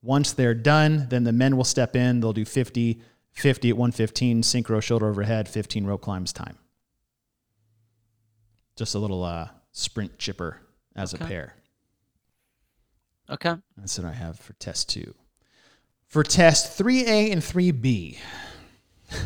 Once 0.00 0.32
they're 0.32 0.54
done, 0.54 1.06
then 1.10 1.24
the 1.24 1.32
men 1.32 1.56
will 1.56 1.64
step 1.64 1.94
in. 1.94 2.20
They'll 2.20 2.32
do 2.32 2.46
50, 2.46 3.00
50 3.32 3.68
at 3.68 3.76
115, 3.76 4.42
synchro 4.42 4.82
shoulder 4.82 5.08
overhead, 5.08 5.48
15 5.48 5.84
rope 5.84 6.00
climbs 6.00 6.32
time. 6.32 6.56
Just 8.76 8.94
a 8.94 8.98
little 8.98 9.22
uh, 9.22 9.48
sprint 9.72 10.18
chipper 10.18 10.60
as 10.96 11.14
a 11.14 11.18
pair. 11.18 11.54
Okay. 13.30 13.54
That's 13.76 13.98
what 13.98 14.06
I 14.06 14.12
have 14.12 14.38
for 14.38 14.52
test 14.54 14.88
two. 14.88 15.14
For 16.06 16.22
test 16.22 16.78
3A 16.78 17.32
and 17.32 17.42
3B, 17.42 18.18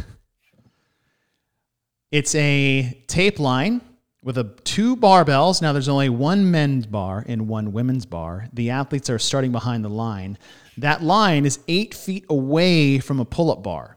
it's 2.10 2.34
a 2.34 3.02
tape 3.08 3.38
line 3.38 3.80
with 4.22 4.38
a 4.38 4.44
two 4.64 4.96
barbells. 4.96 5.60
Now 5.60 5.72
there's 5.72 5.88
only 5.88 6.08
one 6.08 6.50
men's 6.50 6.86
bar 6.86 7.24
and 7.26 7.48
one 7.48 7.72
women's 7.72 8.06
bar. 8.06 8.48
The 8.52 8.70
athletes 8.70 9.10
are 9.10 9.18
starting 9.18 9.52
behind 9.52 9.84
the 9.84 9.90
line. 9.90 10.38
That 10.78 11.02
line 11.02 11.44
is 11.44 11.58
eight 11.68 11.94
feet 11.94 12.24
away 12.28 13.00
from 13.00 13.20
a 13.20 13.24
pull-up 13.24 13.62
bar. 13.62 13.96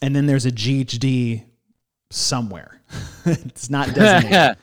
And 0.00 0.16
then 0.16 0.26
there's 0.26 0.46
a 0.46 0.50
GHD 0.50 1.44
somewhere. 2.14 2.80
it's 3.24 3.70
not 3.70 3.88
designated. 3.94 4.56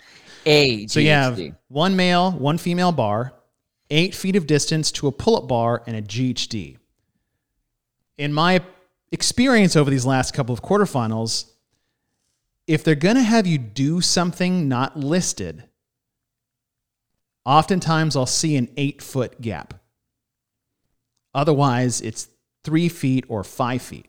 A. 0.46 0.88
So 0.88 1.00
you 1.00 1.10
have 1.10 1.40
one 1.68 1.96
male, 1.96 2.32
one 2.32 2.58
female 2.58 2.92
bar, 2.92 3.34
eight 3.90 4.16
feet 4.16 4.36
of 4.36 4.48
distance 4.48 4.92
to 4.94 5.08
a 5.08 5.12
pull 5.12 5.38
up 5.38 5.48
bar, 5.48 5.84
and 5.86 5.96
a 5.96 6.02
GHD. 6.02 6.78
In 8.18 8.34
my 8.34 8.62
experience 9.12 9.76
over 9.76 9.90
these 9.90 10.06
last 10.06 10.34
couple 10.34 10.54
of 10.54 10.62
quarterfinals, 10.62 11.52
if 12.68 12.84
they're 12.84 12.96
going 12.96 13.16
to 13.16 13.24
have 13.24 13.48
you 13.48 13.58
do 13.58 14.00
something 14.00 14.68
not 14.68 14.98
listed, 14.98 15.64
oftentimes 17.46 18.16
I'll 18.16 18.26
see 18.26 18.56
an 18.56 18.70
eight 18.78 19.02
foot 19.02 19.42
gap. 19.42 19.74
Otherwise, 21.34 22.02
it's 22.02 22.28
three 22.64 22.90
feet 22.90 23.26
or 23.28 23.44
five 23.44 23.82
feet 23.82 24.08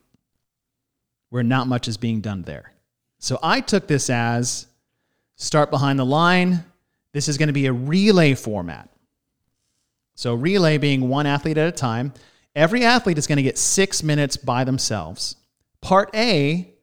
where 1.31 1.43
not 1.43 1.67
much 1.67 1.89
is 1.89 1.97
being 1.97 2.21
done 2.21 2.43
there. 2.43 2.73
So 3.21 3.39
I 3.43 3.61
took 3.61 3.87
this 3.87 4.11
as 4.11 4.67
start 5.37 5.71
behind 5.71 5.99
the 5.99 6.07
line. 6.07 6.65
This 7.13 7.29
is 7.29 7.39
going 7.39 7.49
to 7.49 7.53
be 7.53 7.67
a 7.67 7.73
relay 7.73 8.35
format. 8.35 8.89
So, 10.15 10.35
relay 10.35 10.77
being 10.77 11.09
one 11.09 11.27
athlete 11.27 11.57
at 11.57 11.69
a 11.69 11.73
time. 11.73 12.13
Every 12.55 12.85
athlete 12.85 13.17
is 13.17 13.27
going 13.27 13.37
to 13.37 13.43
get 13.43 13.57
six 13.57 14.03
minutes 14.03 14.37
by 14.37 14.65
themselves. 14.65 15.37
Part 15.81 16.11
A 16.15 16.75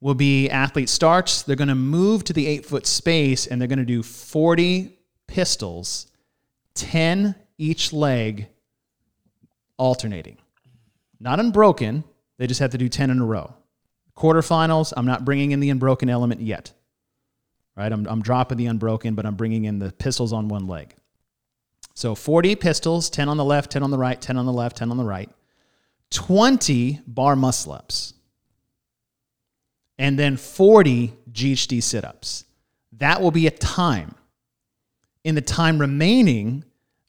will 0.00 0.14
be 0.14 0.48
athlete 0.50 0.88
starts. 0.88 1.42
They're 1.42 1.56
going 1.56 1.68
to 1.68 1.74
move 1.74 2.24
to 2.24 2.32
the 2.32 2.46
eight 2.46 2.66
foot 2.66 2.86
space 2.86 3.46
and 3.46 3.60
they're 3.60 3.68
going 3.68 3.78
to 3.80 3.84
do 3.84 4.02
40 4.02 4.96
pistols, 5.26 6.06
10 6.74 7.34
each 7.56 7.92
leg, 7.92 8.48
alternating. 9.76 10.38
Not 11.18 11.40
unbroken, 11.40 12.04
they 12.36 12.46
just 12.46 12.60
have 12.60 12.70
to 12.70 12.78
do 12.78 12.88
10 12.88 13.10
in 13.10 13.18
a 13.18 13.24
row. 13.24 13.54
Quarterfinals, 14.18 14.92
I'm 14.96 15.06
not 15.06 15.24
bringing 15.24 15.52
in 15.52 15.60
the 15.60 15.70
unbroken 15.70 16.10
element 16.10 16.40
yet 16.40 16.72
right? 17.78 17.92
I'm, 17.92 18.06
I'm 18.08 18.20
dropping 18.20 18.58
the 18.58 18.66
unbroken, 18.66 19.14
but 19.14 19.24
I'm 19.24 19.36
bringing 19.36 19.64
in 19.64 19.78
the 19.78 19.92
pistols 19.92 20.32
on 20.32 20.48
one 20.48 20.66
leg. 20.66 20.94
So 21.94 22.14
40 22.14 22.56
pistols, 22.56 23.08
10 23.08 23.28
on 23.28 23.36
the 23.36 23.44
left, 23.44 23.70
10 23.70 23.84
on 23.84 23.90
the 23.92 23.98
right, 23.98 24.20
10 24.20 24.36
on 24.36 24.46
the 24.46 24.52
left, 24.52 24.76
10 24.76 24.90
on 24.90 24.96
the 24.96 25.04
right, 25.04 25.30
20 26.10 27.00
bar 27.06 27.36
muscle 27.36 27.72
ups, 27.72 28.14
and 29.96 30.18
then 30.18 30.36
40 30.36 31.12
GHD 31.30 31.82
sit 31.82 32.04
ups. 32.04 32.44
That 32.92 33.22
will 33.22 33.30
be 33.30 33.46
a 33.46 33.52
time. 33.52 34.16
In 35.22 35.36
the 35.36 35.40
time 35.40 35.78
remaining, 35.78 36.64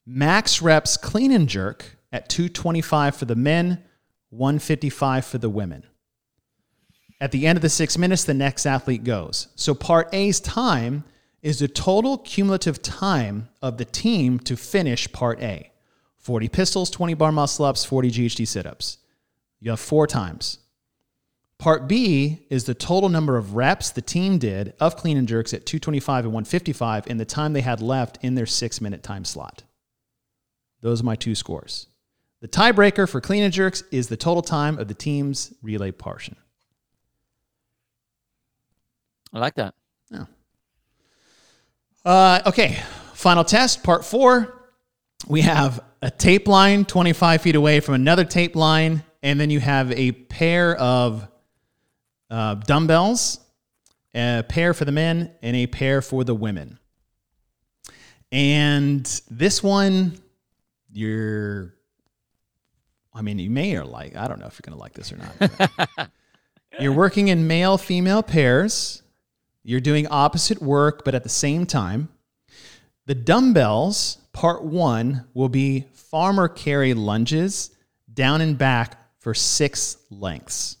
max 0.06 0.62
reps 0.62 0.96
clean 0.96 1.32
and 1.32 1.48
jerk 1.48 1.96
at 2.12 2.28
225 2.28 3.16
for 3.16 3.24
the 3.24 3.36
men, 3.36 3.82
155 4.30 5.24
for 5.24 5.38
the 5.38 5.50
women. 5.50 5.84
At 7.20 7.32
the 7.32 7.46
end 7.46 7.56
of 7.56 7.62
the 7.62 7.68
six 7.68 7.98
minutes, 7.98 8.24
the 8.24 8.34
next 8.34 8.64
athlete 8.64 9.04
goes. 9.04 9.48
So, 9.54 9.74
part 9.74 10.08
A's 10.14 10.40
time 10.40 11.04
is 11.42 11.58
the 11.58 11.68
total 11.68 12.18
cumulative 12.18 12.82
time 12.82 13.48
of 13.60 13.78
the 13.78 13.84
team 13.84 14.38
to 14.40 14.56
finish 14.56 15.10
part 15.12 15.42
A 15.42 15.70
40 16.18 16.48
pistols, 16.48 16.90
20 16.90 17.14
bar 17.14 17.32
muscle 17.32 17.64
ups, 17.64 17.84
40 17.84 18.10
GHD 18.10 18.46
sit 18.46 18.66
ups. 18.66 18.98
You 19.58 19.70
have 19.70 19.80
four 19.80 20.06
times. 20.06 20.58
Part 21.58 21.88
B 21.88 22.46
is 22.48 22.64
the 22.64 22.74
total 22.74 23.10
number 23.10 23.36
of 23.36 23.54
reps 23.54 23.90
the 23.90 24.00
team 24.00 24.38
did 24.38 24.72
of 24.80 24.96
clean 24.96 25.18
and 25.18 25.28
jerks 25.28 25.52
at 25.52 25.66
225 25.66 26.24
and 26.24 26.32
155 26.32 27.06
in 27.06 27.18
the 27.18 27.26
time 27.26 27.52
they 27.52 27.60
had 27.60 27.82
left 27.82 28.18
in 28.22 28.34
their 28.34 28.46
six 28.46 28.80
minute 28.80 29.02
time 29.02 29.26
slot. 29.26 29.62
Those 30.80 31.02
are 31.02 31.04
my 31.04 31.16
two 31.16 31.34
scores. 31.34 31.86
The 32.40 32.48
tiebreaker 32.48 33.06
for 33.06 33.20
clean 33.20 33.42
and 33.42 33.52
jerks 33.52 33.82
is 33.90 34.08
the 34.08 34.16
total 34.16 34.42
time 34.42 34.78
of 34.78 34.88
the 34.88 34.94
team's 34.94 35.52
relay 35.62 35.90
portion. 35.90 36.36
I 39.32 39.38
like 39.38 39.54
that. 39.54 39.74
Uh, 42.04 42.40
okay, 42.46 42.78
final 43.12 43.44
test, 43.44 43.82
part 43.82 44.04
four. 44.04 44.70
We 45.28 45.42
have 45.42 45.84
a 46.00 46.10
tape 46.10 46.48
line 46.48 46.86
25 46.86 47.42
feet 47.42 47.56
away 47.56 47.80
from 47.80 47.94
another 47.94 48.24
tape 48.24 48.56
line, 48.56 49.04
and 49.22 49.38
then 49.38 49.50
you 49.50 49.60
have 49.60 49.92
a 49.92 50.12
pair 50.12 50.76
of 50.76 51.28
uh, 52.30 52.54
dumbbells, 52.54 53.38
a 54.14 54.42
pair 54.48 54.72
for 54.72 54.86
the 54.86 54.92
men, 54.92 55.30
and 55.42 55.54
a 55.56 55.66
pair 55.66 56.00
for 56.00 56.24
the 56.24 56.34
women. 56.34 56.78
And 58.32 59.04
this 59.30 59.62
one, 59.62 60.18
you're, 60.90 61.74
I 63.12 63.20
mean, 63.20 63.38
you 63.38 63.50
may 63.50 63.76
or 63.76 63.84
like, 63.84 64.16
I 64.16 64.26
don't 64.26 64.40
know 64.40 64.46
if 64.46 64.54
you're 64.54 64.70
going 64.70 64.78
to 64.78 64.82
like 64.82 64.94
this 64.94 65.12
or 65.12 65.18
not. 65.18 66.10
you're 66.80 66.94
working 66.94 67.28
in 67.28 67.46
male 67.46 67.76
female 67.76 68.22
pairs. 68.22 69.02
You're 69.62 69.80
doing 69.80 70.06
opposite 70.06 70.62
work, 70.62 71.04
but 71.04 71.14
at 71.14 71.22
the 71.22 71.28
same 71.28 71.66
time. 71.66 72.08
The 73.06 73.14
dumbbells, 73.14 74.18
part 74.32 74.64
one, 74.64 75.24
will 75.34 75.48
be 75.48 75.86
farmer 75.92 76.48
carry 76.48 76.94
lunges 76.94 77.70
down 78.12 78.40
and 78.40 78.56
back 78.56 78.96
for 79.18 79.34
six 79.34 79.98
lengths. 80.10 80.76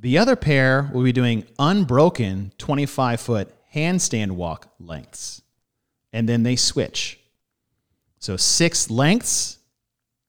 The 0.00 0.18
other 0.18 0.36
pair 0.36 0.90
will 0.92 1.02
be 1.02 1.12
doing 1.12 1.44
unbroken 1.58 2.52
25 2.58 3.20
foot 3.20 3.54
handstand 3.74 4.32
walk 4.32 4.72
lengths. 4.78 5.42
And 6.12 6.28
then 6.28 6.42
they 6.42 6.56
switch. 6.56 7.18
So 8.18 8.36
six 8.36 8.90
lengths. 8.90 9.58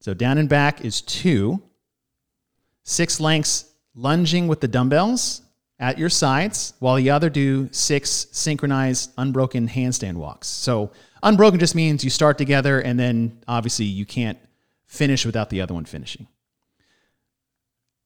So 0.01 0.13
down 0.13 0.37
and 0.37 0.49
back 0.49 0.83
is 0.83 1.01
two. 1.01 1.61
Six 2.83 3.19
lengths 3.19 3.65
lunging 3.95 4.47
with 4.47 4.61
the 4.61 4.67
dumbbells 4.67 5.41
at 5.79 5.97
your 5.97 6.09
sides, 6.09 6.73
while 6.79 6.95
the 6.95 7.09
other 7.09 7.29
do 7.29 7.69
six 7.71 8.27
synchronized 8.31 9.11
unbroken 9.17 9.67
handstand 9.67 10.15
walks. 10.15 10.47
So 10.47 10.91
unbroken 11.23 11.59
just 11.59 11.75
means 11.75 12.03
you 12.03 12.09
start 12.09 12.37
together 12.37 12.79
and 12.79 12.99
then 12.99 13.41
obviously 13.47 13.85
you 13.85 14.05
can't 14.05 14.37
finish 14.87 15.25
without 15.25 15.49
the 15.49 15.61
other 15.61 15.73
one 15.73 15.85
finishing. 15.85 16.27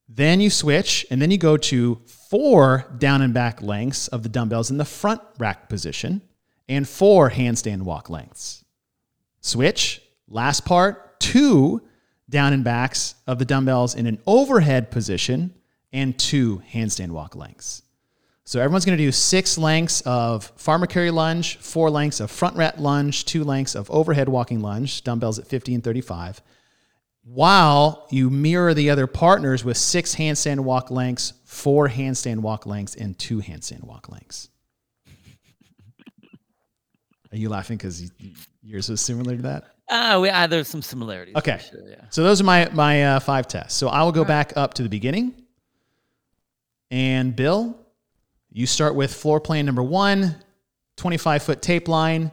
Then 0.08 0.40
you 0.40 0.50
switch 0.50 1.04
and 1.10 1.20
then 1.20 1.30
you 1.30 1.38
go 1.38 1.56
to 1.56 2.00
four 2.06 2.86
down 2.98 3.22
and 3.22 3.34
back 3.34 3.62
lengths 3.62 4.06
of 4.08 4.22
the 4.22 4.28
dumbbells 4.28 4.70
in 4.70 4.76
the 4.76 4.84
front 4.84 5.20
rack 5.38 5.68
position 5.68 6.22
and 6.68 6.88
four 6.88 7.30
handstand 7.30 7.82
walk 7.82 8.08
lengths. 8.08 8.64
Switch, 9.40 10.00
last 10.28 10.64
part, 10.64 11.18
two 11.20 11.82
down 12.30 12.52
and 12.52 12.64
backs 12.64 13.14
of 13.26 13.38
the 13.38 13.44
dumbbells 13.44 13.94
in 13.94 14.06
an 14.06 14.20
overhead 14.26 14.90
position 14.90 15.54
and 15.94 16.18
two 16.18 16.60
handstand 16.72 17.12
walk 17.12 17.36
lengths. 17.36 17.82
So 18.44 18.60
everyone's 18.60 18.84
going 18.84 18.98
to 18.98 19.02
do 19.02 19.12
six 19.12 19.56
lengths 19.56 20.02
of 20.02 20.52
farmer 20.56 20.86
carry 20.86 21.10
lunge, 21.10 21.56
four 21.58 21.88
lengths 21.88 22.20
of 22.20 22.30
front 22.30 22.56
rack 22.56 22.78
lunge, 22.78 23.24
two 23.24 23.42
lengths 23.42 23.74
of 23.74 23.90
overhead 23.90 24.28
walking 24.28 24.60
lunge, 24.60 25.02
dumbbells 25.02 25.38
at 25.38 25.46
50 25.46 25.76
and 25.76 25.84
35, 25.84 26.42
while 27.22 28.06
you 28.10 28.28
mirror 28.28 28.74
the 28.74 28.90
other 28.90 29.06
partners 29.06 29.64
with 29.64 29.78
six 29.78 30.16
handstand 30.16 30.60
walk 30.60 30.90
lengths, 30.90 31.32
four 31.46 31.88
handstand 31.88 32.40
walk 32.40 32.66
lengths, 32.66 32.96
and 32.96 33.18
two 33.18 33.40
handstand 33.40 33.84
walk 33.84 34.10
lengths. 34.10 34.50
Are 37.32 37.38
you 37.38 37.48
laughing 37.48 37.78
because 37.78 38.10
yours 38.62 38.90
was 38.90 39.00
similar 39.00 39.36
to 39.36 39.42
that? 39.42 39.64
Ah, 39.88 40.18
we, 40.20 40.28
ah, 40.28 40.46
there's 40.46 40.68
some 40.68 40.82
similarities. 40.82 41.36
Okay. 41.36 41.60
sure, 41.70 41.88
yeah. 41.88 42.04
So 42.10 42.24
those 42.24 42.40
are 42.40 42.44
my 42.44 42.68
my 42.72 43.04
uh, 43.04 43.20
five 43.20 43.48
tests. 43.48 43.78
So 43.78 43.88
I 43.88 44.02
will 44.02 44.12
go 44.12 44.24
back 44.24 44.52
up 44.56 44.74
to 44.74 44.82
the 44.82 44.88
beginning. 44.88 45.43
And 46.94 47.34
Bill, 47.34 47.76
you 48.52 48.66
start 48.68 48.94
with 48.94 49.12
floor 49.12 49.40
plan 49.40 49.66
number 49.66 49.82
one, 49.82 50.36
25 50.96 51.42
foot 51.42 51.60
tape 51.60 51.88
line. 51.88 52.30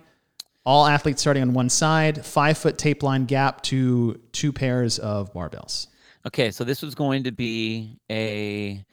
All 0.68 0.86
athletes 0.86 1.20
starting 1.20 1.42
on 1.42 1.54
one 1.54 1.68
side, 1.68 2.24
five 2.24 2.60
foot 2.60 2.78
tape 2.78 3.02
line 3.02 3.26
gap 3.26 3.64
to 3.64 4.22
two 4.34 4.54
pairs 4.54 5.00
of 5.00 5.34
barbells. 5.34 5.88
Okay, 6.28 6.52
so 6.52 6.64
this 6.64 6.84
was 6.84 6.94
going 6.94 7.24
to 7.24 7.32
be 7.32 7.98
a 8.12 8.86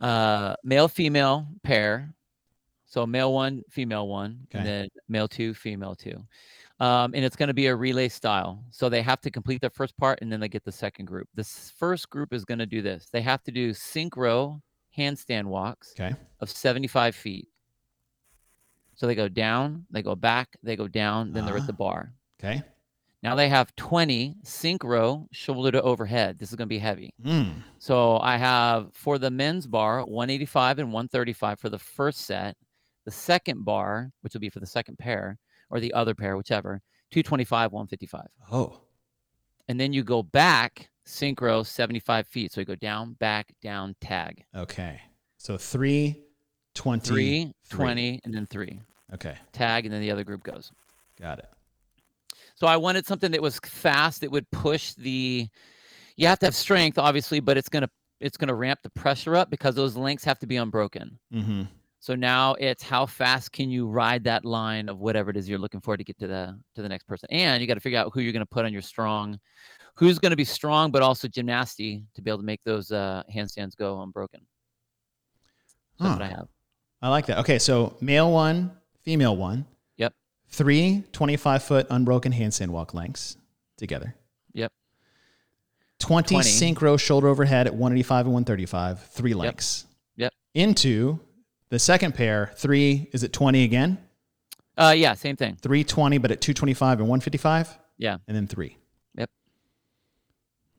uh, 0.00 0.54
male 0.62 0.86
female 0.86 1.48
pair. 1.64 2.14
So 2.84 3.04
male 3.08 3.32
one, 3.32 3.64
female 3.68 4.06
one, 4.06 4.38
Okay. 4.44 4.58
and 4.58 4.68
then 4.68 4.88
male 5.08 5.26
two, 5.26 5.52
female 5.52 5.96
two. 5.96 6.24
Um, 6.78 7.12
and 7.12 7.24
it's 7.24 7.34
going 7.34 7.48
to 7.48 7.54
be 7.54 7.66
a 7.66 7.74
relay 7.74 8.08
style. 8.08 8.62
So 8.70 8.88
they 8.88 9.02
have 9.02 9.20
to 9.22 9.32
complete 9.32 9.62
the 9.62 9.70
first 9.70 9.96
part 9.96 10.20
and 10.22 10.30
then 10.30 10.38
they 10.38 10.48
get 10.48 10.64
the 10.64 10.70
second 10.70 11.06
group. 11.06 11.26
This 11.34 11.72
first 11.76 12.08
group 12.08 12.32
is 12.32 12.44
going 12.44 12.60
to 12.60 12.66
do 12.66 12.82
this. 12.82 13.08
They 13.12 13.22
have 13.22 13.42
to 13.42 13.50
do 13.50 13.70
synchro 13.70 14.60
handstand 14.96 15.44
walks 15.46 15.92
Okay. 15.98 16.14
of 16.40 16.50
75 16.50 17.14
feet. 17.14 17.48
So 18.94 19.06
they 19.06 19.14
go 19.14 19.28
down, 19.28 19.86
they 19.90 20.02
go 20.02 20.14
back, 20.14 20.56
they 20.62 20.76
go 20.76 20.88
down, 20.88 21.32
then 21.32 21.44
they're 21.44 21.56
Ah. 21.56 21.60
at 21.60 21.66
the 21.66 21.72
bar. 21.72 22.12
Okay. 22.40 22.62
Now 23.22 23.34
they 23.34 23.48
have 23.48 23.74
20 23.76 24.36
synchro 24.44 25.26
shoulder 25.32 25.72
to 25.72 25.82
overhead. 25.82 26.38
This 26.38 26.50
is 26.50 26.54
going 26.56 26.68
to 26.68 26.74
be 26.74 26.78
heavy. 26.78 27.12
Mm. 27.22 27.62
So 27.78 28.18
I 28.20 28.36
have 28.36 28.94
for 28.94 29.18
the 29.18 29.30
men's 29.30 29.66
bar 29.66 30.04
185 30.04 30.78
and 30.78 30.92
135 30.92 31.58
for 31.58 31.68
the 31.68 31.78
first 31.78 32.20
set. 32.20 32.56
The 33.04 33.10
second 33.10 33.64
bar, 33.64 34.12
which 34.20 34.32
will 34.34 34.40
be 34.40 34.48
for 34.50 34.60
the 34.60 34.66
second 34.66 34.98
pair 34.98 35.38
or 35.70 35.80
the 35.80 35.92
other 35.92 36.14
pair, 36.14 36.36
whichever, 36.36 36.82
225, 37.10 37.72
155. 37.72 38.28
Oh. 38.50 38.80
And 39.68 39.78
then 39.80 39.92
you 39.92 40.02
go 40.04 40.22
back 40.22 40.90
synchro 41.06 41.64
75 41.64 42.26
feet. 42.26 42.52
So 42.52 42.60
you 42.60 42.64
go 42.64 42.74
down, 42.74 43.14
back, 43.14 43.52
down, 43.62 43.94
tag. 44.00 44.44
Okay. 44.54 45.00
So 45.38 45.56
three, 45.56 46.20
20, 46.74 47.08
Three, 47.08 47.52
three. 47.68 47.84
20, 47.84 48.20
and 48.24 48.34
then 48.34 48.46
three. 48.46 48.80
Okay. 49.14 49.36
Tag, 49.52 49.86
and 49.86 49.94
then 49.94 50.00
the 50.00 50.10
other 50.10 50.24
group 50.24 50.42
goes. 50.42 50.70
Got 51.20 51.38
it. 51.38 51.48
So 52.56 52.66
I 52.66 52.76
wanted 52.76 53.06
something 53.06 53.30
that 53.32 53.42
was 53.42 53.58
fast 53.64 54.22
that 54.22 54.30
would 54.30 54.50
push 54.50 54.94
the 54.94 55.48
you 56.16 56.26
have 56.26 56.38
to 56.38 56.46
have 56.46 56.54
strength, 56.54 56.98
obviously, 56.98 57.40
but 57.40 57.56
it's 57.56 57.68
gonna 57.68 57.90
it's 58.20 58.36
gonna 58.36 58.54
ramp 58.54 58.80
the 58.82 58.90
pressure 58.90 59.36
up 59.36 59.50
because 59.50 59.74
those 59.74 59.96
links 59.96 60.24
have 60.24 60.38
to 60.40 60.46
be 60.46 60.56
unbroken. 60.56 61.18
Mm-hmm. 61.32 61.62
So 62.00 62.14
now 62.14 62.54
it's 62.54 62.82
how 62.82 63.04
fast 63.04 63.52
can 63.52 63.68
you 63.68 63.86
ride 63.86 64.24
that 64.24 64.44
line 64.44 64.88
of 64.88 65.00
whatever 65.00 65.30
it 65.30 65.36
is 65.36 65.48
you're 65.48 65.58
looking 65.58 65.80
for 65.80 65.96
to 65.96 66.04
get 66.04 66.18
to 66.18 66.26
the 66.26 66.58
to 66.74 66.82
the 66.82 66.88
next 66.88 67.04
person. 67.04 67.28
And 67.30 67.60
you 67.60 67.66
got 67.66 67.74
to 67.74 67.80
figure 67.80 67.98
out 67.98 68.10
who 68.14 68.20
you're 68.20 68.32
gonna 68.32 68.46
put 68.46 68.64
on 68.64 68.72
your 68.72 68.82
strong, 68.82 69.38
who's 69.96 70.18
gonna 70.18 70.36
be 70.36 70.44
strong 70.44 70.90
but 70.90 71.02
also 71.02 71.28
gymnasty 71.28 72.04
to 72.14 72.22
be 72.22 72.30
able 72.30 72.38
to 72.38 72.44
make 72.44 72.62
those 72.64 72.92
uh, 72.92 73.22
handstands 73.34 73.76
go 73.76 74.00
unbroken. 74.02 74.40
That's 75.98 76.18
what 76.18 76.22
I 76.22 76.28
have. 76.28 76.48
I 77.02 77.08
like 77.08 77.26
that. 77.26 77.38
Okay. 77.38 77.58
So 77.58 77.96
male 78.00 78.30
one, 78.30 78.70
female 79.02 79.36
one. 79.36 79.66
Yep. 79.96 80.12
Three 80.48 81.04
25 81.12 81.62
foot 81.62 81.86
unbroken 81.90 82.32
handstand 82.32 82.68
walk 82.68 82.94
lengths 82.94 83.36
together. 83.76 84.14
Yep. 84.52 84.72
20, 85.98 86.34
20. 86.34 86.48
synchro 86.48 87.00
shoulder 87.00 87.28
overhead 87.28 87.66
at 87.66 87.72
185 87.72 88.26
and 88.26 88.34
135, 88.34 89.02
three 89.08 89.34
lengths. 89.34 89.86
Yep. 90.16 90.32
Into 90.54 91.20
the 91.70 91.78
second 91.78 92.14
pair, 92.14 92.52
three, 92.56 93.08
is 93.12 93.22
it 93.22 93.32
20 93.32 93.64
again? 93.64 93.98
Uh, 94.76 94.94
yeah, 94.96 95.14
same 95.14 95.36
thing. 95.36 95.56
320, 95.62 96.18
but 96.18 96.30
at 96.30 96.40
225 96.40 97.00
and 97.00 97.08
155? 97.08 97.78
Yeah. 97.96 98.18
And 98.28 98.36
then 98.36 98.46
three. 98.46 98.76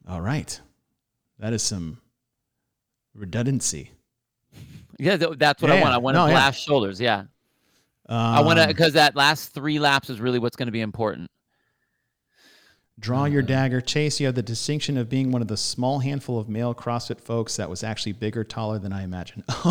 All 0.08 0.22
right. 0.22 0.60
That 1.40 1.54
is 1.54 1.62
some 1.62 2.00
redundancy. 3.14 3.92
Yeah, 5.00 5.18
that's 5.18 5.62
what 5.62 5.70
I 5.72 5.82
want. 5.82 5.94
I 5.94 5.98
want 5.98 6.16
no, 6.16 6.26
to 6.26 6.32
yeah. 6.32 6.38
blast 6.38 6.66
shoulders. 6.66 7.00
Yeah. 7.00 7.24
I 8.10 8.42
want 8.42 8.58
to 8.58 8.64
Um, 8.64 8.68
because 8.70 8.94
that 8.94 9.16
last 9.16 9.54
three 9.54 9.80
laps 9.80 10.10
is 10.10 10.20
really 10.20 10.40
what's 10.40 10.56
going 10.56 10.68
to 10.68 10.72
be 10.72 10.82
important. 10.82 11.30
Draw 13.00 13.26
your 13.26 13.44
Uh, 13.44 13.46
dagger. 13.46 13.80
Chase, 13.80 14.20
you 14.20 14.26
have 14.26 14.34
the 14.34 14.42
distinction 14.42 14.98
of 14.98 15.08
being 15.08 15.32
one 15.32 15.44
of 15.44 15.48
the 15.48 15.58
small 15.58 16.00
handful 16.00 16.40
of 16.40 16.50
male 16.50 16.74
CrossFit 16.74 17.22
folks 17.22 17.56
that 17.58 17.70
was 17.70 17.84
actually 17.84 18.14
bigger, 18.14 18.44
taller 18.44 18.80
than 18.80 18.92
I 18.92 19.04
imagined. 19.04 19.44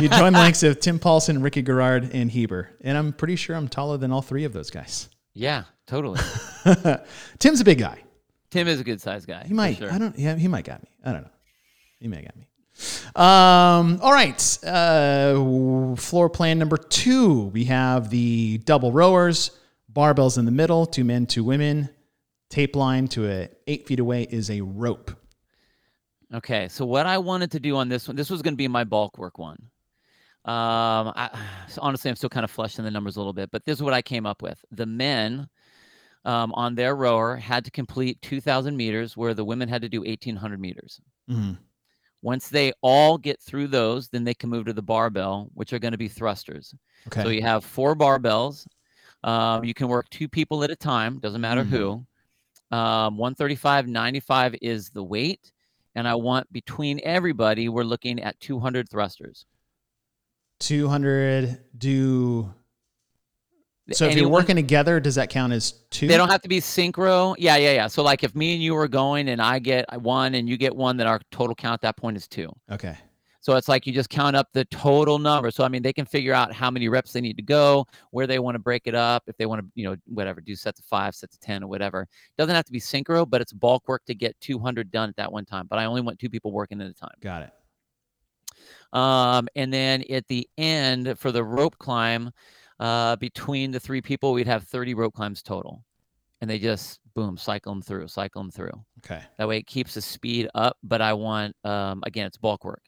you 0.00 0.08
join 0.08 0.34
the 0.34 0.40
ranks 0.40 0.62
of 0.62 0.78
Tim 0.80 0.98
Paulson, 0.98 1.40
Ricky 1.40 1.62
Garard, 1.62 2.10
and 2.12 2.30
Heber. 2.30 2.68
And 2.82 2.98
I'm 2.98 3.14
pretty 3.14 3.36
sure 3.36 3.56
I'm 3.56 3.68
taller 3.68 3.96
than 3.96 4.12
all 4.12 4.20
three 4.20 4.44
of 4.44 4.52
those 4.52 4.70
guys. 4.70 5.08
Yeah, 5.32 5.64
totally. 5.86 6.20
Tim's 7.38 7.60
a 7.60 7.64
big 7.64 7.78
guy. 7.78 8.02
Tim 8.50 8.68
is 8.68 8.80
a 8.80 8.84
good 8.84 9.00
sized 9.00 9.26
guy. 9.26 9.44
He 9.46 9.54
might. 9.54 9.78
Sure. 9.78 9.92
I 9.92 9.98
don't. 9.98 10.18
Yeah, 10.18 10.36
he 10.36 10.48
might 10.48 10.64
got 10.64 10.82
me. 10.82 10.88
I 11.04 11.12
don't 11.12 11.22
know. 11.22 11.30
He 11.98 12.08
may 12.08 12.22
got 12.22 12.36
me. 12.36 12.48
Um. 13.14 14.00
All 14.02 14.12
right. 14.12 14.58
Uh, 14.64 15.96
floor 15.96 16.28
plan 16.28 16.58
number 16.58 16.76
two. 16.76 17.44
We 17.46 17.64
have 17.64 18.10
the 18.10 18.58
double 18.58 18.92
rowers, 18.92 19.50
barbells 19.92 20.38
in 20.38 20.44
the 20.44 20.50
middle, 20.50 20.86
two 20.86 21.04
men, 21.04 21.26
two 21.26 21.44
women. 21.44 21.88
Tape 22.48 22.76
line 22.76 23.08
to 23.08 23.28
a 23.28 23.48
eight 23.66 23.86
feet 23.86 23.98
away 23.98 24.22
is 24.22 24.50
a 24.50 24.60
rope. 24.60 25.10
Okay, 26.34 26.68
so 26.68 26.84
what 26.84 27.06
I 27.06 27.18
wanted 27.18 27.52
to 27.52 27.60
do 27.60 27.76
on 27.76 27.88
this 27.88 28.08
one, 28.08 28.16
this 28.16 28.30
was 28.30 28.42
going 28.42 28.54
to 28.54 28.58
be 28.58 28.68
my 28.68 28.84
bulk 28.84 29.16
work 29.16 29.38
one. 29.38 29.58
Um, 30.44 31.12
I, 31.16 31.30
honestly, 31.78 32.08
I'm 32.08 32.16
still 32.16 32.28
kind 32.28 32.44
of 32.44 32.50
flushing 32.50 32.84
the 32.84 32.90
numbers 32.90 33.16
a 33.16 33.20
little 33.20 33.32
bit, 33.32 33.50
but 33.50 33.64
this 33.64 33.78
is 33.78 33.82
what 33.82 33.94
I 33.94 34.02
came 34.02 34.26
up 34.26 34.42
with. 34.42 34.64
The 34.70 34.86
men 34.86 35.48
um, 36.26 36.52
on 36.54 36.74
their 36.74 36.94
rower 36.94 37.36
had 37.36 37.64
to 37.64 37.70
complete 37.70 38.20
2,000 38.20 38.76
meters, 38.76 39.16
where 39.16 39.32
the 39.32 39.44
women 39.44 39.68
had 39.68 39.80
to 39.82 39.88
do 39.88 40.02
1,800 40.02 40.60
meters. 40.60 41.00
Mhm. 41.30 41.56
Once 42.22 42.48
they 42.48 42.72
all 42.82 43.16
get 43.16 43.40
through 43.40 43.68
those, 43.68 44.08
then 44.08 44.24
they 44.24 44.34
can 44.34 44.50
move 44.50 44.66
to 44.66 44.72
the 44.72 44.82
barbell, 44.82 45.48
which 45.54 45.72
are 45.72 45.78
going 45.78 45.92
to 45.92 45.98
be 45.98 46.08
thrusters. 46.08 46.74
Okay. 47.06 47.22
So 47.22 47.28
you 47.28 47.42
have 47.42 47.64
four 47.64 47.94
barbells. 47.94 48.66
Um, 49.22 49.64
you 49.64 49.74
can 49.74 49.88
work 49.88 50.08
two 50.10 50.28
people 50.28 50.64
at 50.64 50.70
a 50.70 50.76
time, 50.76 51.20
doesn't 51.20 51.40
matter 51.40 51.64
Mhm. 51.64 51.68
who. 51.68 52.06
Um, 52.76 53.16
135, 53.16 53.86
95 53.86 54.56
is 54.60 54.90
the 54.90 55.04
weight. 55.04 55.52
And 55.94 56.06
I 56.08 56.14
want 56.16 56.52
between 56.52 57.00
everybody, 57.04 57.68
we're 57.68 57.84
looking 57.84 58.20
at 58.20 58.38
200 58.40 58.88
thrusters. 58.90 59.46
Two 60.58 60.88
hundred. 60.88 61.60
Do 61.76 62.52
so. 63.92 64.06
If 64.06 64.16
you're 64.16 64.28
working 64.28 64.56
together, 64.56 64.98
does 65.00 65.14
that 65.14 65.30
count 65.30 65.52
as 65.52 65.72
two? 65.90 66.08
they 66.08 66.16
don't 66.16 66.28
have 66.28 66.42
to 66.42 66.48
be 66.48 66.60
synchro. 66.60 67.34
Yeah, 67.38 67.56
yeah, 67.56 67.72
yeah. 67.72 67.86
So 67.86 68.02
like 68.02 68.24
if 68.24 68.34
me 68.34 68.54
and 68.54 68.62
you 68.62 68.76
are 68.76 68.88
going 68.88 69.28
and 69.28 69.40
I 69.40 69.58
get 69.58 69.86
one 70.00 70.34
and 70.34 70.48
you 70.48 70.56
get 70.56 70.74
one, 70.74 70.96
then 70.96 71.06
our 71.06 71.20
total 71.30 71.54
count 71.54 71.74
at 71.74 71.80
that 71.82 71.96
point 71.96 72.16
is 72.16 72.26
two. 72.26 72.52
Okay. 72.70 72.96
So 73.46 73.54
it's 73.54 73.68
like 73.68 73.86
you 73.86 73.92
just 73.92 74.10
count 74.10 74.34
up 74.34 74.48
the 74.52 74.64
total 74.64 75.20
number. 75.20 75.52
So 75.52 75.62
I 75.62 75.68
mean, 75.68 75.80
they 75.80 75.92
can 75.92 76.04
figure 76.04 76.34
out 76.34 76.52
how 76.52 76.68
many 76.68 76.88
reps 76.88 77.12
they 77.12 77.20
need 77.20 77.36
to 77.36 77.44
go, 77.44 77.86
where 78.10 78.26
they 78.26 78.40
want 78.40 78.56
to 78.56 78.58
break 78.58 78.82
it 78.86 78.94
up, 78.96 79.22
if 79.28 79.36
they 79.36 79.46
want 79.46 79.60
to, 79.60 79.66
you 79.76 79.88
know, 79.88 79.94
whatever, 80.06 80.40
do 80.40 80.56
sets 80.56 80.80
of 80.80 80.86
five, 80.86 81.14
sets 81.14 81.36
of 81.36 81.40
ten, 81.40 81.62
or 81.62 81.68
whatever. 81.68 82.08
Doesn't 82.36 82.56
have 82.56 82.64
to 82.64 82.72
be 82.72 82.80
synchro, 82.80 83.28
but 83.28 83.40
it's 83.40 83.52
bulk 83.52 83.86
work 83.86 84.04
to 84.06 84.16
get 84.16 84.34
200 84.40 84.90
done 84.90 85.08
at 85.08 85.14
that 85.14 85.30
one 85.30 85.44
time. 85.44 85.68
But 85.70 85.78
I 85.78 85.84
only 85.84 86.00
want 86.00 86.18
two 86.18 86.28
people 86.28 86.50
working 86.50 86.80
at 86.80 86.88
a 86.88 86.92
time. 86.92 87.14
Got 87.20 87.42
it. 87.42 87.50
Um, 88.92 89.46
and 89.54 89.72
then 89.72 90.02
at 90.10 90.26
the 90.26 90.48
end 90.58 91.16
for 91.16 91.30
the 91.30 91.44
rope 91.44 91.78
climb, 91.78 92.32
uh, 92.80 93.16
between 93.16 93.70
the 93.70 93.80
three 93.80 94.00
people, 94.02 94.32
we'd 94.32 94.46
have 94.46 94.64
30 94.64 94.94
rope 94.94 95.14
climbs 95.14 95.42
total, 95.42 95.84
and 96.40 96.50
they 96.50 96.58
just 96.58 97.00
boom, 97.14 97.36
cycle 97.38 97.72
them 97.72 97.82
through, 97.82 98.08
cycle 98.08 98.42
them 98.42 98.50
through. 98.50 98.84
Okay. 98.98 99.22
That 99.38 99.48
way 99.48 99.58
it 99.58 99.66
keeps 99.66 99.94
the 99.94 100.02
speed 100.02 100.48
up, 100.54 100.76
but 100.82 101.00
I 101.00 101.12
want 101.14 101.56
um 101.64 102.02
again 102.06 102.26
it's 102.26 102.36
bulk 102.36 102.64
work. 102.64 102.82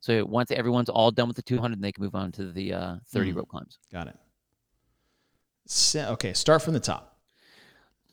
So 0.00 0.24
once 0.24 0.50
everyone's 0.50 0.88
all 0.90 1.10
done 1.10 1.28
with 1.28 1.36
the 1.36 1.42
200, 1.42 1.80
they 1.80 1.92
can 1.92 2.04
move 2.04 2.14
on 2.14 2.30
to 2.32 2.52
the 2.52 2.74
uh, 2.74 2.96
30 3.08 3.32
Mhm. 3.32 3.36
rope 3.36 3.48
climbs. 3.48 3.78
Got 3.92 4.08
it. 4.08 4.16
So, 5.66 6.08
okay. 6.12 6.34
Start 6.34 6.60
from 6.62 6.74
the 6.74 6.80
top. 6.80 7.18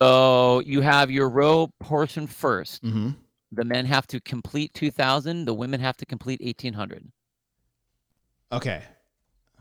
So 0.02 0.62
you 0.62 0.82
have 0.82 1.12
your 1.12 1.30
row 1.30 1.70
portion 1.80 2.28
first. 2.28 2.82
Mm-hmm. 2.84 3.10
The 3.52 3.65
men 3.65 3.86
have 3.86 4.08
to 4.08 4.22
complete 4.22 4.74
2,000. 4.74 5.44
The 5.46 5.54
women 5.54 5.80
have 5.82 5.98
to 5.98 6.06
complete 6.06 6.39
1,800. 6.41 7.12
Okay. 8.54 8.84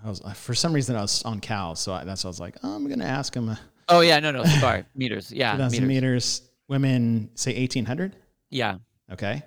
I 0.04 0.08
was 0.08 0.20
for 0.34 0.54
some 0.54 0.72
reason 0.72 0.96
I 0.96 1.02
was 1.02 1.22
on 1.24 1.40
cals, 1.40 1.78
so 1.78 1.92
I, 1.92 2.04
that's 2.04 2.24
why 2.24 2.28
I 2.28 2.30
was 2.30 2.40
like, 2.40 2.56
oh, 2.62 2.74
I'm 2.74 2.88
gonna 2.88 3.04
ask 3.04 3.34
him. 3.34 3.48
Uh, 3.48 3.56
Oh 3.92 4.00
yeah, 4.00 4.20
no, 4.20 4.30
no, 4.30 4.44
sorry, 4.44 4.84
meters. 4.94 5.32
Yeah, 5.32 5.52
2,000 5.52 5.72
meters. 5.86 5.88
meters. 5.88 6.42
Women 6.68 7.30
say 7.34 7.52
1,800. 7.58 8.14
Yeah. 8.48 8.76
Okay. 9.12 9.42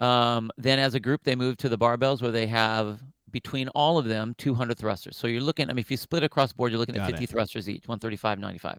Um, 0.00 0.50
then 0.58 0.80
as 0.80 0.94
a 0.96 1.00
group, 1.00 1.22
they 1.22 1.36
move 1.36 1.56
to 1.58 1.68
the 1.68 1.78
barbells 1.78 2.20
where 2.20 2.32
they 2.32 2.48
have 2.48 3.00
between 3.30 3.68
all 3.68 3.98
of 3.98 4.06
them 4.06 4.34
200 4.38 4.76
thrusters. 4.76 5.16
So 5.16 5.28
you're 5.28 5.40
looking. 5.40 5.70
I 5.70 5.72
mean, 5.74 5.78
if 5.78 5.90
you 5.92 5.96
split 5.96 6.24
across 6.24 6.52
board, 6.52 6.72
you're 6.72 6.80
looking 6.80 6.96
at 6.96 7.06
50 7.06 7.22
it. 7.22 7.30
thrusters 7.30 7.68
each, 7.68 7.86
135, 7.86 8.40
95. 8.40 8.78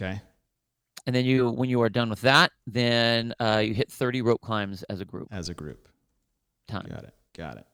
Okay. 0.00 0.20
And 1.06 1.14
then 1.14 1.26
you, 1.26 1.50
when 1.50 1.68
you 1.68 1.82
are 1.82 1.90
done 1.90 2.08
with 2.08 2.22
that, 2.22 2.50
then 2.66 3.34
uh, 3.38 3.62
you 3.64 3.74
hit 3.74 3.92
30 3.92 4.22
rope 4.22 4.40
climbs 4.40 4.82
as 4.84 5.00
a 5.00 5.04
group 5.04 5.28
As 5.30 5.50
a 5.50 5.54
group. 5.54 5.86
time. 6.66 6.86
Got 6.88 7.04
it. 7.04 7.14
Got 7.36 7.56
it. 7.58 7.66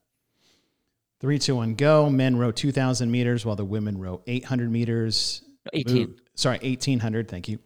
Three, 1.22 1.38
two, 1.38 1.54
one, 1.54 1.76
go. 1.76 2.10
Men 2.10 2.36
row 2.36 2.50
2,000 2.50 3.08
meters 3.08 3.46
while 3.46 3.54
the 3.54 3.64
women 3.64 3.96
row 3.96 4.22
800 4.26 4.68
meters. 4.72 5.42
18. 5.72 5.96
Move- 5.96 6.20
sorry, 6.34 6.58
1800. 6.64 7.28
Thank 7.28 7.48
you. 7.48 7.60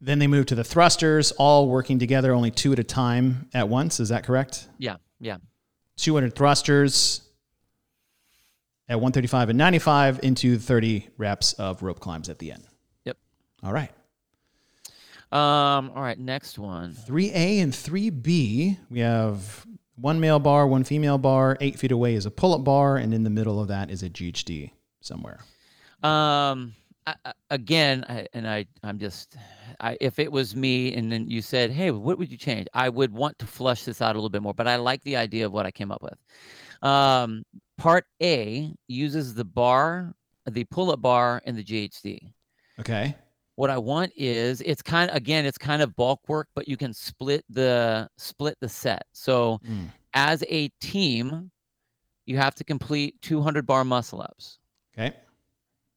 Then 0.00 0.18
they 0.18 0.26
move 0.26 0.46
to 0.46 0.54
the 0.54 0.64
thrusters, 0.64 1.30
all 1.32 1.68
working 1.68 1.98
together, 1.98 2.32
only 2.32 2.50
two 2.50 2.72
at 2.72 2.78
a 2.78 2.84
time 2.84 3.50
at 3.52 3.68
once. 3.68 4.00
Is 4.00 4.08
that 4.08 4.24
correct? 4.24 4.66
Yeah, 4.78 4.96
yeah. 5.20 5.36
200 5.96 6.34
thrusters 6.34 7.20
at 8.88 8.94
135 8.94 9.50
and 9.50 9.58
95 9.58 10.20
into 10.22 10.58
30 10.58 11.06
reps 11.18 11.52
of 11.52 11.82
rope 11.82 12.00
climbs 12.00 12.30
at 12.30 12.38
the 12.38 12.52
end. 12.52 12.64
Yep. 13.04 13.18
All 13.62 13.74
right. 13.74 13.90
Um. 15.32 15.90
All 15.94 16.00
right. 16.02 16.18
Next 16.18 16.58
one. 16.58 16.94
3A 16.94 17.60
and 17.62 17.74
3B, 17.74 18.78
we 18.88 19.00
have 19.00 19.66
one 20.00 20.20
male 20.20 20.38
bar, 20.38 20.66
one 20.66 20.84
female 20.84 21.18
bar. 21.18 21.56
Eight 21.60 21.78
feet 21.78 21.92
away 21.92 22.14
is 22.14 22.26
a 22.26 22.30
pull 22.30 22.54
up 22.54 22.64
bar, 22.64 22.96
and 22.96 23.12
in 23.12 23.24
the 23.24 23.30
middle 23.30 23.60
of 23.60 23.68
that 23.68 23.90
is 23.90 24.02
a 24.02 24.10
GHD 24.10 24.72
somewhere. 25.00 25.40
Um. 26.02 26.74
I, 27.24 27.32
again, 27.48 28.04
I, 28.08 28.26
and 28.34 28.46
I, 28.46 28.66
I'm 28.82 28.98
just, 28.98 29.36
I, 29.80 29.96
if 30.00 30.18
it 30.18 30.30
was 30.30 30.54
me, 30.54 30.94
and 30.94 31.10
then 31.10 31.26
you 31.26 31.40
said, 31.40 31.70
"Hey, 31.70 31.90
what 31.90 32.18
would 32.18 32.30
you 32.30 32.36
change?" 32.36 32.66
I 32.74 32.90
would 32.90 33.12
want 33.12 33.38
to 33.38 33.46
flush 33.46 33.84
this 33.84 34.02
out 34.02 34.14
a 34.14 34.18
little 34.18 34.28
bit 34.28 34.42
more, 34.42 34.52
but 34.52 34.68
I 34.68 34.76
like 34.76 35.02
the 35.04 35.16
idea 35.16 35.46
of 35.46 35.52
what 35.52 35.64
I 35.64 35.70
came 35.70 35.90
up 35.90 36.02
with. 36.02 36.18
Um, 36.82 37.44
part 37.78 38.04
A 38.22 38.74
uses 38.88 39.32
the 39.32 39.44
bar, 39.44 40.14
the 40.46 40.64
pull-up 40.64 41.00
bar, 41.00 41.40
and 41.46 41.56
the 41.56 41.64
GHD. 41.64 42.32
Okay. 42.78 43.16
What 43.58 43.70
I 43.70 43.78
want 43.78 44.12
is 44.14 44.60
it's 44.60 44.82
kind 44.82 45.10
of 45.10 45.16
again, 45.16 45.44
it's 45.44 45.58
kind 45.58 45.82
of 45.82 45.96
bulk 45.96 46.28
work, 46.28 46.46
but 46.54 46.68
you 46.68 46.76
can 46.76 46.92
split 46.94 47.44
the 47.50 48.08
split 48.16 48.56
the 48.60 48.68
set. 48.68 49.02
So 49.12 49.58
Mm. 49.68 49.88
as 50.14 50.44
a 50.48 50.68
team, 50.80 51.50
you 52.24 52.36
have 52.36 52.54
to 52.54 52.62
complete 52.62 53.20
200 53.20 53.66
bar 53.66 53.84
muscle 53.84 54.22
ups. 54.22 54.60
Okay. 54.96 55.16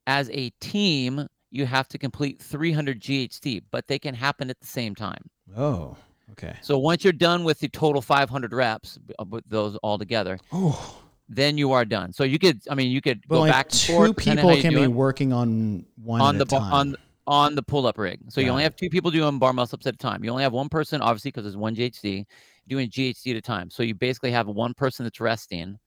As 0.07 0.31
a 0.31 0.49
team, 0.59 1.27
you 1.51 1.67
have 1.67 1.87
to 1.89 1.99
complete 1.99 2.41
300 2.41 2.99
GHD, 2.99 3.61
but 3.69 3.85
they 3.85 3.99
can 3.99 4.15
happen 4.15 4.49
at 4.49 4.59
the 4.59 4.65
same 4.65 4.95
time. 4.95 5.29
Oh, 5.55 5.95
okay. 6.31 6.55
So 6.63 6.79
once 6.79 7.03
you're 7.03 7.13
done 7.13 7.43
with 7.43 7.59
the 7.59 7.67
total 7.69 8.01
500 8.01 8.53
reps, 8.53 8.97
uh, 9.19 9.25
with 9.29 9.43
those 9.47 9.75
all 9.83 9.99
together, 9.99 10.39
Oh, 10.51 10.97
then 11.29 11.59
you 11.59 11.73
are 11.73 11.85
done. 11.85 12.11
So 12.11 12.23
you 12.23 12.39
could, 12.39 12.59
I 12.71 12.73
mean, 12.73 12.89
you 12.89 13.01
could 13.01 13.21
but 13.27 13.35
go 13.35 13.39
only 13.41 13.51
back 13.51 13.67
and 13.67 13.79
two 13.79 13.93
forth 13.93 14.17
people 14.17 14.57
can 14.57 14.73
be 14.73 14.87
working 14.87 15.31
on 15.31 15.85
one 16.03 16.21
on 16.21 16.35
at 16.41 16.47
the 16.49 16.55
a 16.55 16.59
time. 16.59 16.73
on 16.73 16.95
on 17.27 17.55
the 17.55 17.63
pull-up 17.63 17.97
rig. 17.97 18.19
So 18.29 18.41
you 18.41 18.49
only 18.49 18.63
it. 18.63 18.65
have 18.65 18.75
two 18.75 18.89
people 18.89 19.11
doing 19.11 19.39
bar 19.39 19.53
muscle 19.53 19.77
ups 19.77 19.87
at 19.87 19.93
a 19.93 19.97
time. 19.97 20.23
You 20.23 20.31
only 20.31 20.43
have 20.43 20.53
one 20.53 20.69
person, 20.69 21.01
obviously, 21.01 21.29
because 21.29 21.43
there's 21.43 21.57
one 21.57 21.75
GHD 21.75 22.25
doing 22.67 22.89
GHD 22.89 23.31
at 23.31 23.37
a 23.37 23.41
time. 23.41 23.69
So 23.69 23.83
you 23.83 23.93
basically 23.95 24.31
have 24.31 24.47
one 24.47 24.73
person 24.73 25.03
that's 25.05 25.19
resting 25.19 25.77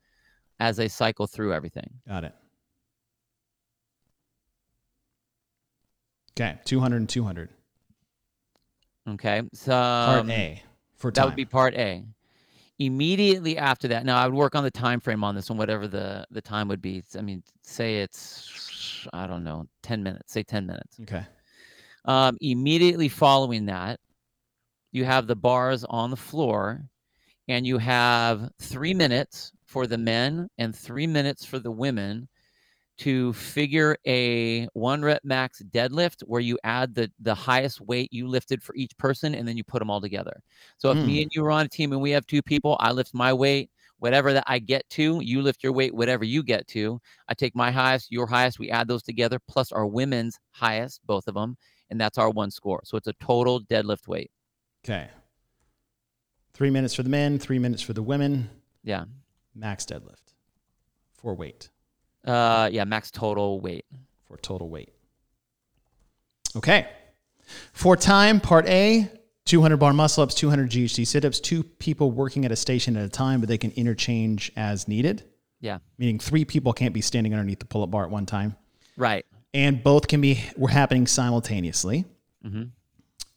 as 0.60 0.76
they 0.76 0.88
cycle 0.88 1.26
through 1.26 1.52
everything. 1.52 1.88
Got 2.06 2.24
it. 2.24 2.34
Okay, 6.36 6.58
200 6.64 6.96
and 6.96 7.08
200. 7.08 7.48
Okay. 9.08 9.42
So 9.52 9.72
Part 9.72 10.20
um, 10.20 10.30
A 10.30 10.62
for 10.96 11.10
That 11.10 11.26
would 11.26 11.36
be 11.36 11.44
part 11.44 11.74
A. 11.74 12.04
Immediately 12.78 13.56
after 13.56 13.86
that, 13.88 14.04
now 14.04 14.16
I 14.18 14.26
would 14.26 14.34
work 14.34 14.56
on 14.56 14.64
the 14.64 14.70
time 14.70 14.98
frame 14.98 15.22
on 15.22 15.34
this 15.34 15.48
one, 15.48 15.58
whatever 15.58 15.86
the 15.86 16.26
the 16.30 16.42
time 16.42 16.68
would 16.68 16.82
be. 16.82 17.02
I 17.16 17.20
mean, 17.20 17.42
say 17.62 18.00
it's 18.00 19.06
I 19.12 19.26
don't 19.26 19.44
know, 19.44 19.66
ten 19.82 20.02
minutes. 20.02 20.32
Say 20.32 20.42
ten 20.42 20.66
minutes. 20.66 20.98
okay. 21.02 21.24
Um, 22.06 22.36
immediately 22.40 23.08
following 23.08 23.66
that, 23.66 24.00
you 24.92 25.04
have 25.04 25.26
the 25.26 25.36
bars 25.36 25.84
on 25.84 26.10
the 26.10 26.16
floor, 26.16 26.84
and 27.48 27.66
you 27.66 27.78
have 27.78 28.50
three 28.58 28.92
minutes 28.92 29.52
for 29.64 29.86
the 29.86 29.98
men 29.98 30.48
and 30.58 30.74
three 30.74 31.06
minutes 31.06 31.44
for 31.44 31.58
the 31.58 31.70
women 31.70 32.28
to 32.98 33.32
figure 33.32 33.96
a 34.06 34.66
one 34.74 35.02
rep 35.02 35.22
max 35.24 35.60
deadlift 35.70 36.20
where 36.22 36.40
you 36.40 36.58
add 36.64 36.94
the 36.94 37.10
the 37.20 37.34
highest 37.34 37.80
weight 37.80 38.12
you 38.12 38.28
lifted 38.28 38.62
for 38.62 38.74
each 38.76 38.96
person 38.98 39.34
and 39.34 39.48
then 39.48 39.56
you 39.56 39.64
put 39.64 39.80
them 39.80 39.90
all 39.90 40.00
together. 40.00 40.40
So 40.78 40.90
if 40.92 41.02
me 41.02 41.16
Hmm. 41.16 41.22
and 41.22 41.30
you 41.34 41.44
are 41.44 41.50
on 41.50 41.66
a 41.66 41.68
team 41.68 41.92
and 41.92 42.00
we 42.00 42.12
have 42.12 42.26
two 42.26 42.42
people, 42.42 42.76
I 42.80 42.92
lift 42.92 43.12
my 43.12 43.32
weight, 43.32 43.70
whatever 43.98 44.32
that 44.32 44.44
I 44.46 44.58
get 44.60 44.88
to, 44.90 45.20
you 45.22 45.42
lift 45.42 45.62
your 45.64 45.72
weight, 45.72 45.94
whatever 45.94 46.24
you 46.24 46.42
get 46.42 46.66
to. 46.68 47.00
I 47.28 47.34
take 47.34 47.56
my 47.56 47.70
highest, 47.70 48.12
your 48.12 48.26
highest, 48.26 48.58
we 48.58 48.70
add 48.70 48.86
those 48.86 49.02
together 49.02 49.38
plus 49.48 49.72
our 49.72 49.86
women's 49.86 50.38
highest, 50.52 51.00
both 51.06 51.26
of 51.26 51.34
them, 51.34 51.56
and 51.90 52.00
that's 52.00 52.18
our 52.18 52.30
one 52.30 52.50
score. 52.50 52.80
So 52.84 52.96
it's 52.96 53.08
a 53.08 53.12
total 53.14 53.60
deadlift 53.62 54.06
weight. 54.06 54.30
Okay. 54.84 55.08
Three 56.52 56.70
minutes 56.70 56.94
for 56.94 57.02
the 57.02 57.08
men, 57.08 57.38
three 57.40 57.58
minutes 57.58 57.82
for 57.82 57.92
the 57.92 58.02
women. 58.02 58.48
Yeah. 58.84 59.06
Max 59.56 59.84
deadlift 59.84 60.34
for 61.16 61.34
weight, 61.34 61.70
Uh 62.24 62.68
yeah, 62.72 62.84
max 62.84 63.10
total 63.10 63.60
weight. 63.60 63.84
for 64.26 64.36
total 64.38 64.68
weight. 64.68 64.90
Okay. 66.56 66.88
For 67.72 67.96
time, 67.96 68.40
part 68.40 68.66
A, 68.68 69.08
200 69.44 69.76
bar 69.76 69.92
muscle 69.92 70.22
ups, 70.22 70.34
200 70.34 70.70
GHD 70.70 71.06
sit 71.06 71.24
ups, 71.24 71.40
two 71.40 71.62
people 71.62 72.10
working 72.10 72.44
at 72.44 72.52
a 72.52 72.56
station 72.56 72.96
at 72.96 73.04
a 73.04 73.08
time, 73.08 73.40
but 73.40 73.48
they 73.48 73.58
can 73.58 73.70
interchange 73.72 74.50
as 74.56 74.88
needed. 74.88 75.22
Yeah. 75.60 75.78
Meaning 75.98 76.18
three 76.18 76.44
people 76.44 76.72
can't 76.72 76.94
be 76.94 77.00
standing 77.00 77.34
underneath 77.34 77.58
the 77.58 77.66
pull 77.66 77.82
up 77.82 77.90
bar 77.90 78.04
at 78.04 78.10
one 78.10 78.24
time. 78.26 78.56
Right. 78.96 79.26
And 79.52 79.82
both 79.82 80.08
can 80.08 80.20
be 80.20 80.42
were 80.56 80.68
happening 80.68 81.06
simultaneously. 81.06 82.04
Mhm. 82.44 82.70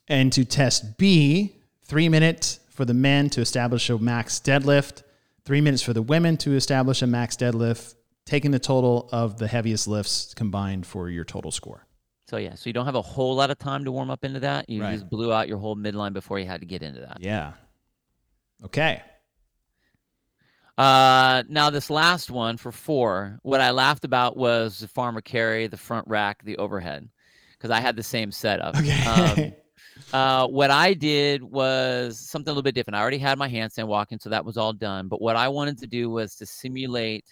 And 0.08 0.32
to 0.32 0.44
test 0.44 0.96
B, 0.96 1.54
three 1.84 2.08
minutes 2.08 2.60
for 2.70 2.84
the 2.84 2.94
men 2.94 3.28
to 3.30 3.40
establish 3.40 3.90
a 3.90 3.98
max 3.98 4.40
deadlift, 4.40 5.02
three 5.44 5.60
minutes 5.60 5.82
for 5.82 5.92
the 5.92 6.02
women 6.02 6.36
to 6.38 6.54
establish 6.54 7.02
a 7.02 7.06
max 7.06 7.36
deadlift, 7.36 7.94
taking 8.28 8.50
the 8.50 8.58
total 8.58 9.08
of 9.10 9.38
the 9.38 9.48
heaviest 9.48 9.88
lifts 9.88 10.34
combined 10.34 10.86
for 10.86 11.08
your 11.08 11.24
total 11.24 11.50
score. 11.50 11.86
So 12.28 12.36
yeah, 12.36 12.54
so 12.56 12.68
you 12.68 12.74
don't 12.74 12.84
have 12.84 12.94
a 12.94 13.00
whole 13.00 13.34
lot 13.34 13.50
of 13.50 13.58
time 13.58 13.86
to 13.86 13.90
warm 13.90 14.10
up 14.10 14.22
into 14.22 14.40
that. 14.40 14.68
You 14.68 14.82
Right. 14.82 14.92
just 14.98 15.08
blew 15.08 15.32
out 15.32 15.48
your 15.48 15.56
whole 15.56 15.74
midline 15.74 16.12
before 16.12 16.38
you 16.38 16.44
had 16.44 16.60
to 16.60 16.66
get 16.66 16.82
into 16.82 17.00
that. 17.00 17.16
Yeah. 17.20 17.54
Okay. 18.62 19.02
Uh, 20.76 21.42
now 21.48 21.70
this 21.70 21.88
last 21.88 22.30
one 22.30 22.58
for 22.58 22.70
four, 22.70 23.38
what 23.42 23.62
I 23.62 23.70
laughed 23.70 24.04
about 24.04 24.36
was 24.36 24.78
the 24.80 24.88
farmer 24.88 25.22
carry, 25.22 25.66
the 25.66 25.78
front 25.78 26.06
rack, 26.06 26.44
the 26.44 26.58
overhead, 26.58 27.08
because 27.52 27.70
I 27.70 27.80
had 27.80 27.96
the 27.96 28.02
same 28.02 28.30
setup. 28.30 28.76
Okay. 28.76 29.04
Um, 29.06 29.52
uh, 30.12 30.46
what 30.48 30.70
I 30.70 30.92
did 30.92 31.42
was 31.42 32.20
something 32.20 32.50
a 32.50 32.52
little 32.52 32.62
bit 32.62 32.74
different. 32.74 32.96
I 32.96 33.00
already 33.00 33.18
had 33.18 33.38
my 33.38 33.48
handstand 33.48 33.86
walking, 33.88 34.18
so 34.20 34.28
that 34.28 34.44
was 34.44 34.58
all 34.58 34.74
done. 34.74 35.08
But 35.08 35.22
what 35.22 35.34
I 35.34 35.48
wanted 35.48 35.78
to 35.78 35.86
do 35.86 36.10
was 36.10 36.34
to 36.36 36.44
simulate 36.46 37.24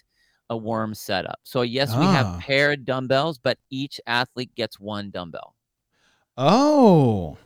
a 0.49 0.57
worm 0.57 0.93
setup. 0.93 1.39
So 1.43 1.61
yes, 1.61 1.91
we 1.95 2.05
Ah. 2.05 2.11
have 2.11 2.39
paired 2.39 2.85
dumbbells, 2.85 3.37
but 3.37 3.57
each 3.69 3.99
athlete 4.07 4.53
gets 4.55 4.79
one 4.79 5.09
dumbbell. 5.11 5.55
oh. 6.37 7.37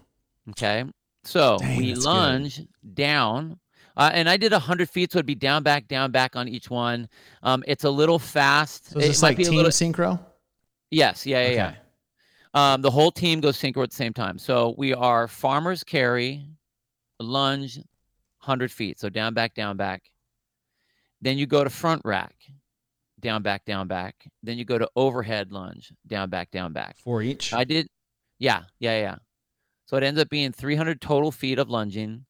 Okay. 0.50 0.84
So 1.24 1.58
Dang, 1.60 1.78
we 1.78 1.90
that's 1.94 2.00
good. 2.00 2.06
lunge 2.06 2.62
down. 2.94 3.60
Uh, 3.96 4.10
and 4.14 4.28
I 4.30 4.38
did 4.38 4.52
100 4.54 4.90
feet, 4.90 5.12
so 5.12 5.18
it'd 5.20 5.26
be 5.26 5.36
down, 5.36 5.64
back, 5.64 5.88
down, 5.88 6.12
back 6.12 6.36
on 6.36 6.48
each 6.48 6.70
one. 6.70 7.08
Um, 7.44 7.64
it's 7.68 7.84
a 7.84 7.90
little 7.90 8.18
fast. 8.20 8.90
So 8.90 9.00
is 9.00 9.08
this 9.08 9.22
might 9.22 9.38
like 9.38 9.46
team 9.46 9.56
little- 9.56 9.70
synchro? 9.72 10.20
Yes, 10.90 11.26
yeah, 11.26 11.48
yeah, 11.48 11.54
yeah. 11.54 11.76
Um, 12.74 12.82
the 12.82 12.92
whole 12.92 13.12
team 13.12 13.40
goes 13.40 13.58
synchro 13.58 13.84
at 13.84 13.92
the 13.92 13.96
same 13.96 14.14
time. 14.14 14.38
So 14.40 14.74
we 14.78 14.94
are 14.94 15.28
farmers 15.28 15.84
carry, 15.84 16.46
lunge, 17.20 17.78
100 17.78 18.72
feet. 18.72 19.00
So 19.00 19.08
down, 19.10 19.34
back, 19.34 19.54
down, 19.54 19.78
back. 19.78 20.04
Then 21.22 21.38
you 21.38 21.46
go 21.46 21.64
to 21.64 21.70
front 21.70 22.02
rack, 22.04 22.36
down, 23.22 23.42
back, 23.42 23.66
down, 23.66 23.88
back. 23.88 24.16
Then 24.44 24.58
you 24.58 24.66
go 24.66 24.78
to 24.78 24.90
overhead 24.96 25.52
lunge, 25.52 25.94
down, 26.08 26.30
back, 26.30 26.52
down, 26.52 26.74
back. 26.74 26.98
Four 26.98 27.22
each. 27.22 27.54
I 27.54 27.64
did, 27.64 27.88
yeah, 28.40 28.64
yeah, 28.80 29.00
yeah. 29.00 29.16
So 29.86 29.98
it 29.98 30.04
ends 30.04 30.20
up 30.20 30.30
being 30.30 30.52
300 30.52 31.02
total 31.02 31.32
feet 31.32 31.60
of 31.60 31.70
lunging, 31.70 32.26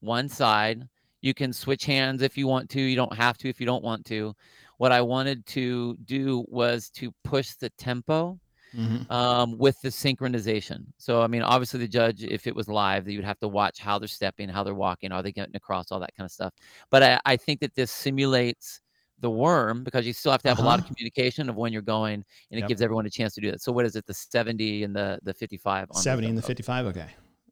one 0.00 0.28
side. 0.28 0.88
You 1.22 1.32
can 1.34 1.52
switch 1.52 1.84
hands 1.86 2.22
if 2.22 2.36
you 2.36 2.46
want 2.46 2.68
to. 2.70 2.80
You 2.80 2.96
don't 2.96 3.14
have 3.14 3.38
to 3.38 3.48
if 3.48 3.58
you 3.60 3.66
don't 3.66 3.82
want 3.84 4.04
to. 4.06 4.34
What 4.78 4.92
I 4.92 5.00
wanted 5.00 5.46
to 5.46 5.96
do 6.04 6.44
was 6.48 6.90
to 6.90 7.12
push 7.24 7.54
the 7.54 7.70
tempo 7.70 8.38
Mhm. 8.74 9.08
um, 9.08 9.56
with 9.56 9.80
the 9.82 9.88
synchronization. 9.88 10.86
So, 10.98 11.22
I 11.22 11.28
mean, 11.28 11.42
obviously, 11.42 11.78
the 11.78 11.86
judge, 11.88 12.24
if 12.24 12.48
it 12.48 12.54
was 12.56 12.66
live, 12.68 13.08
you 13.08 13.18
would 13.18 13.24
have 13.24 13.38
to 13.38 13.46
watch 13.48 13.78
how 13.78 14.00
they're 14.00 14.08
stepping, 14.08 14.48
how 14.48 14.64
they're 14.64 14.74
walking, 14.74 15.12
are 15.12 15.22
they 15.22 15.30
getting 15.30 15.54
across, 15.54 15.92
all 15.92 16.00
that 16.00 16.14
kind 16.16 16.24
of 16.24 16.32
stuff. 16.32 16.52
But 16.90 17.02
I, 17.04 17.20
I 17.24 17.36
think 17.36 17.60
that 17.60 17.74
this 17.76 17.92
simulates 17.92 18.80
the 19.20 19.30
worm 19.30 19.84
because 19.84 20.06
you 20.06 20.12
still 20.12 20.32
have 20.32 20.42
to 20.42 20.48
have 20.48 20.58
a 20.58 20.62
lot 20.62 20.78
of 20.78 20.84
Uh-huh. 20.84 20.94
communication 20.94 21.48
of 21.48 21.56
when 21.56 21.72
you're 21.72 21.82
going, 21.82 22.14
and 22.14 22.58
it 22.58 22.60
Yep. 22.60 22.68
gives 22.68 22.82
everyone 22.82 23.06
a 23.06 23.10
chance 23.10 23.34
to 23.34 23.40
do 23.40 23.50
that. 23.50 23.62
So, 23.62 23.72
what 23.72 23.86
is 23.86 23.96
it? 23.96 24.04
The 24.06 24.14
70 24.14 24.82
and 24.84 24.94
the 24.94 25.18
the 25.22 25.32
55 25.34 25.82
on 25.90 25.94
those 25.94 26.02
70 26.02 26.28
and 26.28 26.36
the 26.38 26.42
55. 26.42 26.86
Okay. 26.86 27.06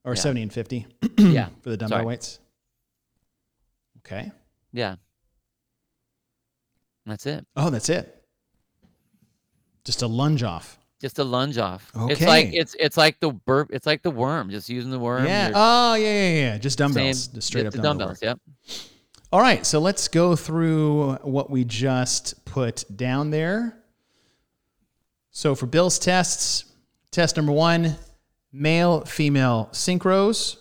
Or 0.04 0.14
Yeah. 0.14 0.20
70 0.20 0.42
and 0.42 0.52
50 0.52 0.86
Yeah. 1.18 1.48
for 1.62 1.70
the 1.70 1.76
dumbbell 1.76 1.98
Sorry. 1.98 2.06
weights. 2.06 2.40
Okay. 3.98 4.32
Yeah. 4.72 4.96
That's 7.06 7.26
it. 7.26 7.46
Oh, 7.56 7.70
that's 7.70 7.88
it. 7.88 8.24
Just 9.84 10.02
a 10.02 10.06
lunge 10.06 10.42
off. 10.42 10.78
Just 11.00 11.18
a 11.18 11.24
lunge 11.24 11.58
off. 11.58 11.90
Okay. 11.96 12.12
It's 12.12 12.22
like 12.22 12.50
it's 12.52 12.76
it's 12.78 12.96
like 12.96 13.18
the 13.18 13.32
burp. 13.32 13.70
It's 13.72 13.86
like 13.86 14.02
the 14.02 14.10
worm. 14.12 14.50
Just 14.50 14.68
using 14.68 14.90
the 14.92 14.98
worm. 15.00 15.24
yeah. 15.26 15.50
Oh, 15.54 15.94
yeah, 15.94 16.06
yeah, 16.12 16.28
yeah. 16.52 16.58
Just 16.58 16.78
dumbbells. 16.78 17.24
same- 17.24 17.34
Just 17.34 17.46
straight 17.48 17.66
up 17.66 17.72
the 17.72 17.78
dumbbell 17.82 18.08
dumbbells. 18.14 18.22
work. 18.22 18.38
Yep. 18.68 18.91
All 19.32 19.40
right. 19.40 19.64
So 19.64 19.78
let's 19.78 20.08
go 20.08 20.36
through 20.36 21.14
what 21.22 21.48
we 21.48 21.64
just 21.64 22.44
put 22.44 22.84
down 22.94 23.30
there. 23.30 23.78
So 25.30 25.54
for 25.54 25.64
Bill's 25.64 25.98
tests, 25.98 26.66
test 27.10 27.38
number 27.38 27.52
one, 27.52 27.96
male, 28.52 29.00
female 29.06 29.70
synchros. 29.72 30.58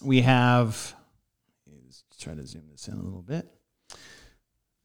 We 0.00 0.22
have, 0.22 0.94
let's 1.82 2.04
try 2.20 2.36
to 2.36 2.46
zoom 2.46 2.68
this 2.70 2.86
in 2.86 2.94
a 2.94 3.02
little 3.02 3.22
bit. 3.22 3.48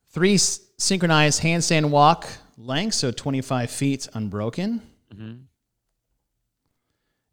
Three 0.10 0.38
synchronized 0.38 1.44
handstand 1.44 1.92
walk 1.92 2.28
lengths, 2.58 2.98
so 2.98 3.12
25 3.12 3.70
feet 3.70 4.08
unbroken. 4.16 4.82
Mm-hmm. 5.14 5.34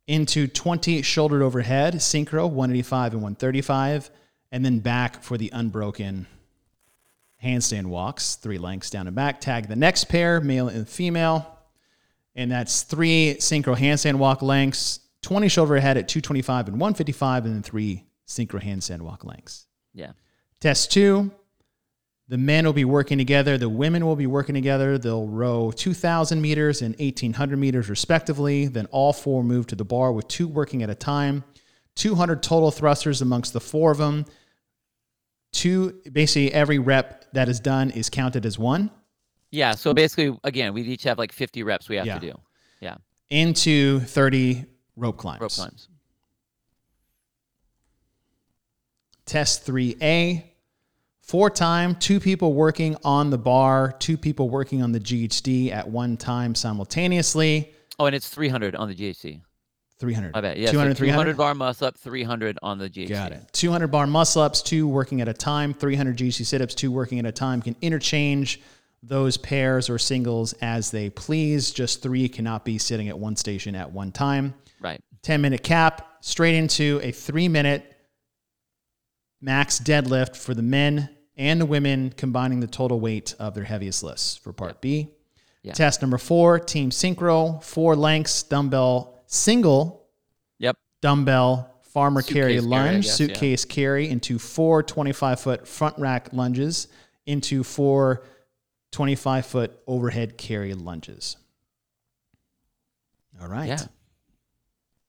Into 0.09 0.47
20 0.47 1.01
shouldered 1.01 1.41
overhead, 1.41 1.95
synchro, 1.95 2.51
185 2.51 3.13
and 3.15 3.23
135. 3.23 4.11
And 4.51 4.65
then 4.65 4.79
back 4.79 5.23
for 5.23 5.37
the 5.37 5.51
unbroken 5.53 6.27
handstand 7.43 7.87
walks, 7.87 8.37
three 8.37 8.59
lengths 8.59 8.91
down 8.91 9.07
and 9.07 9.15
back. 9.15 9.41
Tag 9.41 9.69
the 9.69 9.77
next 9.77 10.05
pair, 10.05 10.41
male 10.41 10.69
and 10.69 10.89
female. 10.89 11.59
And 12.35 12.51
that's 12.51 12.83
three 12.83 13.37
synchro 13.39 13.77
handstand 13.77 14.17
walk 14.17 14.43
lengths, 14.43 15.01
20 15.23 15.49
shoulder 15.49 15.79
head 15.79 15.97
at 15.97 16.09
225 16.09 16.69
and 16.69 16.81
155, 16.81 17.45
and 17.45 17.55
then 17.55 17.63
three 17.63 18.05
synchro 18.27 18.63
handstand 18.63 19.01
walk 19.01 19.25
lengths. 19.25 19.67
Yeah. 19.93 20.13
Test 20.61 20.93
two, 20.93 21.31
the 22.29 22.39
men 22.39 22.67
will 22.67 22.73
be 22.73 22.85
working 22.85 23.17
together, 23.19 23.57
the 23.57 23.69
women 23.69 24.05
will 24.05 24.17
be 24.17 24.27
working 24.27 24.55
together. 24.55 24.99
They'll 24.99 25.27
row 25.27 25.73
2,000 25.75 26.41
meters 26.41 26.83
and 26.83 26.95
1,800 26.99 27.57
meters 27.57 27.89
respectively. 27.89 28.67
Then 28.67 28.87
all 28.87 29.13
four 29.13 29.43
move 29.43 29.67
to 29.69 29.77
the 29.77 29.85
bar 29.85 30.13
with 30.13 30.29
two 30.29 30.47
working 30.47 30.83
at 30.83 30.91
a 30.91 30.95
time. 30.95 31.43
200 31.99 32.43
total 32.43 32.71
thrusters 32.71 33.21
amongst 33.23 33.53
the 33.53 33.61
four 33.61 33.91
of 33.91 33.99
them. 33.99 34.25
Two, 35.53 36.01
basically, 36.13 36.53
every 36.53 36.79
rep 36.79 37.25
that 37.33 37.49
is 37.49 37.59
done 37.61 37.91
is 37.91 38.09
counted 38.09 38.47
as 38.47 38.59
one. 38.59 38.91
Yeah. 39.51 39.73
So 39.73 39.93
basically, 39.95 40.39
again, 40.45 40.73
we 40.75 40.83
each 40.83 41.03
have 41.05 41.19
like 41.19 41.33
50 41.33 41.63
reps 41.63 41.89
we 41.89 41.97
have 41.97 42.07
Yeah. 42.07 42.19
to 42.19 42.27
do. 42.33 42.41
Yeah. 42.81 42.97
into 43.31 44.01
30 44.01 44.65
rope 44.97 45.19
climbs. 45.19 45.41
Rope 45.43 45.51
climbs. 45.53 45.89
Test 49.27 49.67
3A. 49.67 50.45
For 51.21 51.51
time, 51.51 51.95
two 51.97 52.21
people 52.21 52.55
working 52.55 52.97
on 53.05 53.29
the 53.29 53.37
bar, 53.37 53.93
two 53.99 54.17
people 54.17 54.49
working 54.49 54.83
on 54.83 54.93
the 54.93 55.01
GHD 55.01 55.71
at 55.71 55.87
one 55.91 56.17
time 56.17 56.55
simultaneously. 56.55 57.75
Oh, 57.99 58.07
and 58.07 58.17
it's 58.17 58.31
300 58.31 58.75
on 58.77 58.89
the 58.89 58.95
GHD. 58.95 59.43
300. 59.99 60.33
I 60.35 60.41
bet. 60.41 60.57
Yeah. 60.59 60.71
200, 60.71 60.97
so 60.97 61.05
200 61.05 61.35
300? 61.35 61.37
bar 61.37 61.55
muscle 61.55 61.89
up, 61.89 61.99
300 61.99 62.59
on 62.63 62.79
the 62.79 62.89
GHD. 62.89 63.09
Got 63.09 63.33
it. 63.33 63.53
200 63.53 63.89
bar 63.89 64.07
muscle 64.07 64.43
ups, 64.43 64.63
two 64.63 64.87
working 64.87 65.21
at 65.21 65.29
a 65.29 65.35
time, 65.35 65.75
300 65.75 66.17
GC 66.17 66.47
sit 66.47 66.63
ups, 66.63 66.75
two 66.75 66.93
working 66.93 67.19
at 67.19 67.27
a 67.27 67.33
time. 67.33 67.61
Can 67.61 67.75
interchange 67.83 68.61
those 69.03 69.37
pairs 69.37 69.89
or 69.91 69.99
singles 69.99 70.53
as 70.55 70.91
they 70.91 71.11
please. 71.11 71.71
Just 71.71 72.03
three 72.03 72.29
cannot 72.29 72.65
be 72.65 72.79
sitting 72.79 73.09
at 73.09 73.19
one 73.19 73.37
station 73.37 73.75
at 73.75 73.91
one 73.91 74.13
time. 74.13 74.55
Right. 74.81 75.01
10 75.23 75.41
minute 75.41 75.63
cap, 75.63 76.19
straight 76.21 76.55
into 76.55 77.01
a 77.03 77.11
three 77.11 77.49
minute 77.49 77.95
max 79.41 79.79
deadlift 79.79 80.37
for 80.37 80.55
the 80.55 80.63
men 80.63 81.11
and 81.37 81.61
the 81.61 81.67
women, 81.67 82.13
combining 82.17 82.61
the 82.61 82.67
total 82.67 82.99
weight 82.99 83.35
of 83.39 83.55
their 83.55 83.65
heaviest 83.65 84.03
lifts 84.03 84.37
for 84.37 84.53
part 84.53 84.81
B. 84.81 85.11
Yeah. 85.63 85.73
Test 85.73 86.03
number 86.03 86.19
four, 86.19 86.59
team 86.59 86.91
synchro, 86.91 87.63
four 87.63 87.95
lengths, 87.95 88.43
dumbbell 88.43 89.18
single 89.29 90.07
Yep. 90.59 90.77
dumbbell 91.01 91.73
farmer 91.83 92.23
carry 92.23 92.57
Suitcase 92.57 92.61
carry, 92.61 92.61
lunge, 92.61 93.05
guess, 93.05 93.21
yeah. 93.21 93.27
suitcase 93.27 93.65
carry 93.65 94.09
into 94.09 94.39
four 94.39 94.83
25 94.83 95.41
foot 95.41 95.69
front 95.69 95.97
rack 95.99 96.31
lunges, 96.33 96.89
into 97.27 97.63
four 97.63 98.25
25 98.93 99.47
foot 99.47 99.79
overhead 99.87 100.37
carry 100.37 100.75
lunges. 100.75 101.37
All 103.41 103.47
right. 103.49 103.69
Yeah. 103.69 103.79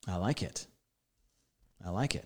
I 0.07 0.17
like 0.17 0.43
it. 0.43 0.67
I 1.85 1.89
like 1.89 2.13
it. 2.15 2.25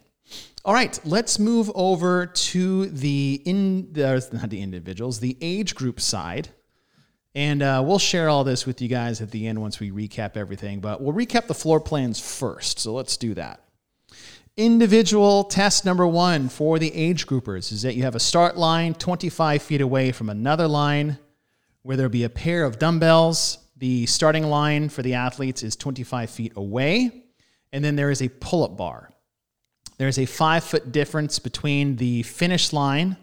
All 0.65 0.73
right, 0.73 0.97
let's 1.03 1.37
move 1.37 1.69
over 1.75 2.25
to 2.25 2.85
the 2.87 3.41
in 3.45 3.91
the 3.91 4.27
not 4.31 4.49
the 4.49 4.61
individuals, 4.61 5.19
the 5.19 5.37
age 5.41 5.75
group 5.75 5.99
side. 5.99 6.49
And 7.35 7.63
uh, 7.63 7.83
we'll 7.85 7.99
share 7.99 8.29
all 8.29 8.43
this 8.43 8.65
with 8.65 8.81
you 8.81 8.87
guys 8.87 9.21
at 9.21 9.31
the 9.31 9.47
end 9.47 9.59
once 9.59 9.79
we 9.79 9.91
recap 9.91 10.37
everything. 10.37 10.79
But 10.79 11.01
we'll 11.01 11.13
recap 11.13 11.47
the 11.47 11.55
floor 11.55 11.79
plans 11.79 12.19
first. 12.19 12.79
So 12.79 12.93
let's 12.93 13.17
do 13.17 13.33
that. 13.33 13.61
Individual 14.55 15.45
test 15.45 15.83
number 15.83 16.05
one 16.05 16.47
for 16.47 16.77
the 16.77 16.93
age 16.93 17.25
groupers 17.25 17.71
is 17.71 17.81
that 17.81 17.95
you 17.95 18.03
have 18.03 18.13
a 18.13 18.19
start 18.19 18.55
line 18.55 18.93
25 18.93 19.63
feet 19.63 19.81
away 19.81 20.11
from 20.11 20.29
another 20.29 20.67
line 20.67 21.17
where 21.81 21.97
there'll 21.97 22.11
be 22.11 22.23
a 22.23 22.29
pair 22.29 22.63
of 22.63 22.77
dumbbells. 22.77 23.57
The 23.77 24.05
starting 24.05 24.43
line 24.43 24.89
for 24.89 25.01
the 25.01 25.15
athletes 25.15 25.63
is 25.63 25.75
25 25.75 26.29
feet 26.29 26.53
away. 26.55 27.23
And 27.71 27.83
then 27.83 27.95
there 27.95 28.11
is 28.11 28.21
a 28.21 28.29
pull 28.29 28.63
up 28.63 28.77
bar. 28.77 29.09
There's 29.97 30.19
a 30.19 30.27
five 30.27 30.63
foot 30.63 30.91
difference 30.91 31.39
between 31.39 31.95
the 31.95 32.21
finish 32.21 32.73
line 32.73 33.17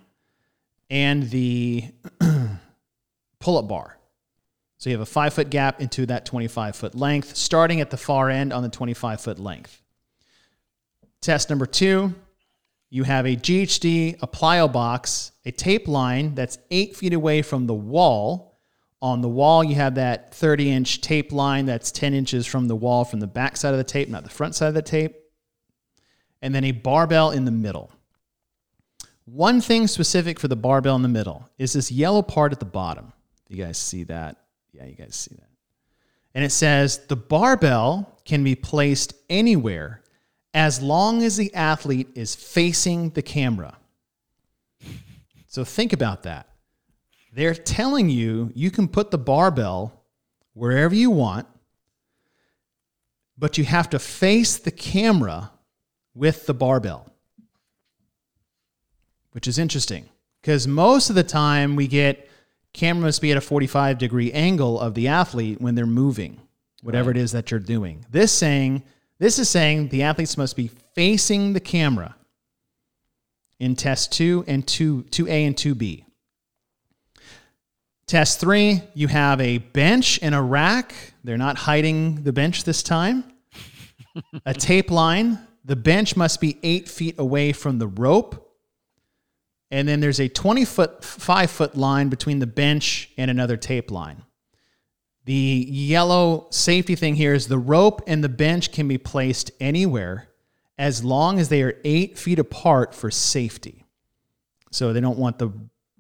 and 0.91 1.31
the 1.31 1.85
pull 3.39 3.57
up 3.57 3.69
bar. 3.69 3.99
So 4.81 4.89
you 4.89 4.97
have 4.97 5.07
a 5.07 5.11
five 5.11 5.35
foot 5.35 5.51
gap 5.51 5.83
into 5.83 6.07
that 6.07 6.24
25 6.24 6.74
foot 6.74 6.95
length, 6.95 7.37
starting 7.37 7.83
at 7.83 7.91
the 7.91 7.99
far 7.99 8.31
end 8.31 8.51
on 8.51 8.62
the 8.62 8.70
25 8.70 9.20
foot 9.20 9.39
length. 9.39 9.83
Test 11.20 11.51
number 11.51 11.66
two, 11.66 12.14
you 12.89 13.03
have 13.03 13.26
a 13.26 13.37
GHD, 13.37 14.16
a 14.22 14.26
plyo 14.26 14.72
box, 14.72 15.33
a 15.45 15.51
tape 15.51 15.87
line 15.87 16.35
that's 16.35 16.57
eight 16.70 16.97
feet 16.97 17.12
away 17.12 17.43
from 17.43 17.66
the 17.66 17.74
wall. 17.74 18.59
On 19.03 19.20
the 19.20 19.28
wall, 19.28 19.62
you 19.62 19.74
have 19.74 19.97
that 19.97 20.33
30 20.35 20.70
inch 20.70 21.03
tape 21.03 21.31
line 21.31 21.66
that's 21.66 21.93
10 21.93 22.14
inches 22.14 22.47
from 22.47 22.66
the 22.66 22.76
wall 22.76 23.05
from 23.05 23.20
the 23.20 23.26
back 23.26 23.59
side 23.59 23.74
of 23.74 23.78
the 23.78 23.85
tape, 23.85 24.09
not 24.09 24.24
the 24.24 24.31
front 24.31 24.55
side 24.55 24.68
of 24.68 24.74
the 24.74 24.81
tape. 24.81 25.14
And 26.41 26.55
then 26.55 26.64
a 26.64 26.72
barbell 26.72 27.33
in 27.33 27.45
the 27.45 27.51
middle. 27.51 27.93
One 29.26 29.61
thing 29.61 29.89
specific 29.89 30.41
for 30.41 30.49
the 30.49 30.57
barbell 30.57 30.97
in 30.97 31.03
the 31.03 31.09
middle 31.09 31.51
is 31.59 31.74
this 31.74 31.93
yellow 31.93 32.22
part 32.22 32.53
at 32.53 32.61
the 32.61 32.64
bottom. 32.64 33.12
You 33.47 33.62
guys 33.62 33.76
see 33.76 34.05
that? 34.05 34.39
Yeah, 34.81 34.87
you 34.87 34.95
guys 34.95 35.14
see 35.14 35.35
that. 35.35 35.49
And 36.35 36.45
it 36.45 36.53
says 36.53 37.07
the 37.09 37.16
barbell 37.16 38.20
can 38.24 38.43
be 38.43 38.55
placed 38.55 39.14
anywhere 39.28 40.03
as 40.55 40.81
long 40.81 41.22
as 41.22 41.37
the 41.37 41.53
athlete 41.55 42.09
is 42.14 42.35
facing 42.35 43.11
the 43.11 43.22
camera. 43.22 43.76
So 45.49 45.64
think 45.64 45.93
about 45.93 46.22
that. 46.22 46.49
They're 47.33 47.55
telling 47.55 48.09
you 48.09 48.53
you 48.55 48.70
can 48.70 48.89
put 48.89 49.11
the 49.11 49.18
barbell 49.18 50.05
wherever 50.55 50.95
you 50.95 51.11
want, 51.11 51.47
but 53.37 53.59
you 53.59 53.64
have 53.64 53.91
to 53.91 53.99
face 53.99 54.57
the 54.57 54.70
camera 54.70 55.51
with 56.14 56.47
the 56.47 56.55
barbell, 56.55 57.12
which 59.33 59.47
is 59.47 59.59
interesting 59.59 60.09
because 60.41 60.66
most 60.66 61.11
of 61.11 61.16
the 61.16 61.24
time 61.24 61.76
we 61.76 61.87
get 61.87 62.30
camera 62.73 63.07
must 63.07 63.23
be 63.23 63.31
at 63.31 63.37
a 63.37 63.41
45 63.41 63.99
degree 63.99 64.33
angle 64.33 64.79
of 64.79 64.95
the 64.95 65.09
athlete 65.09 65.61
when 65.61 65.75
they're 65.75 65.87
moving, 65.87 66.41
whatever 66.83 67.11
it 67.11 67.16
is 67.16 67.33
that 67.33 67.51
you're 67.51 67.61
doing. 67.61 68.05
This 68.11 68.33
saying 68.33 68.83
this 69.21 69.39
is 69.39 69.51
saying 69.51 69.89
the 69.89 70.03
athletes 70.03 70.39
must 70.39 70.57
be 70.57 70.71
facing 70.95 71.53
the 71.53 71.61
camera 71.61 72.16
in 73.61 73.77
test 73.77 74.12
two 74.12 74.45
and 74.49 74.66
two, 74.66 75.03
2A 75.11 75.47
and 75.47 75.55
2B. 75.55 76.05
Test 78.07 78.41
three, 78.41 78.83
you 78.95 79.09
have 79.09 79.41
a 79.41 79.59
bench 79.59 80.18
and 80.23 80.35
a 80.35 80.41
rack. 80.41 80.95
They're 81.23 81.37
not 81.37 81.59
hiding 81.59 82.25
the 82.25 82.33
bench 82.33 82.64
this 82.64 82.83
time. 82.83 83.25
a 84.47 84.55
tape 84.55 84.91
line. 84.91 85.39
The 85.66 85.77
bench 85.77 86.16
must 86.16 86.41
be 86.41 86.59
eight 86.62 86.89
feet 86.89 87.16
away 87.18 87.53
from 87.53 87.79
the 87.79 87.87
rope. 87.87 88.49
And 89.71 89.87
then 89.87 90.01
there's 90.01 90.21
a 90.21 90.29
20 90.29 90.64
foot, 90.64 91.05
five 91.05 91.51
foot 91.51 91.77
line 91.77 92.09
between 92.09 92.41
the 92.41 92.47
bench 92.47 93.11
and 93.16 93.31
another 93.31 93.57
tape 93.57 93.91
line. 93.91 94.23
The 95.27 95.66
yellow 95.68 96.49
safety 96.51 96.97
thing 96.97 97.14
here 97.14 97.35
is 97.35 97.47
the 97.47 97.59
rope 97.59 98.03
and 98.07 98.25
the 98.25 98.29
bench 98.29 98.73
can 98.73 98.89
be 98.89 98.99
placed 98.99 99.51
anywhere 99.61 100.29
as 100.77 101.05
long 101.05 101.39
as 101.39 101.51
they 101.51 101.62
are 101.62 101.77
eight 101.85 102.18
feet 102.18 102.39
apart 102.39 102.95
for 102.95 103.11
safety. 103.11 103.85
So 104.73 104.93
they 104.93 105.01
don't 105.01 105.18
want 105.18 105.39
the 105.39 105.53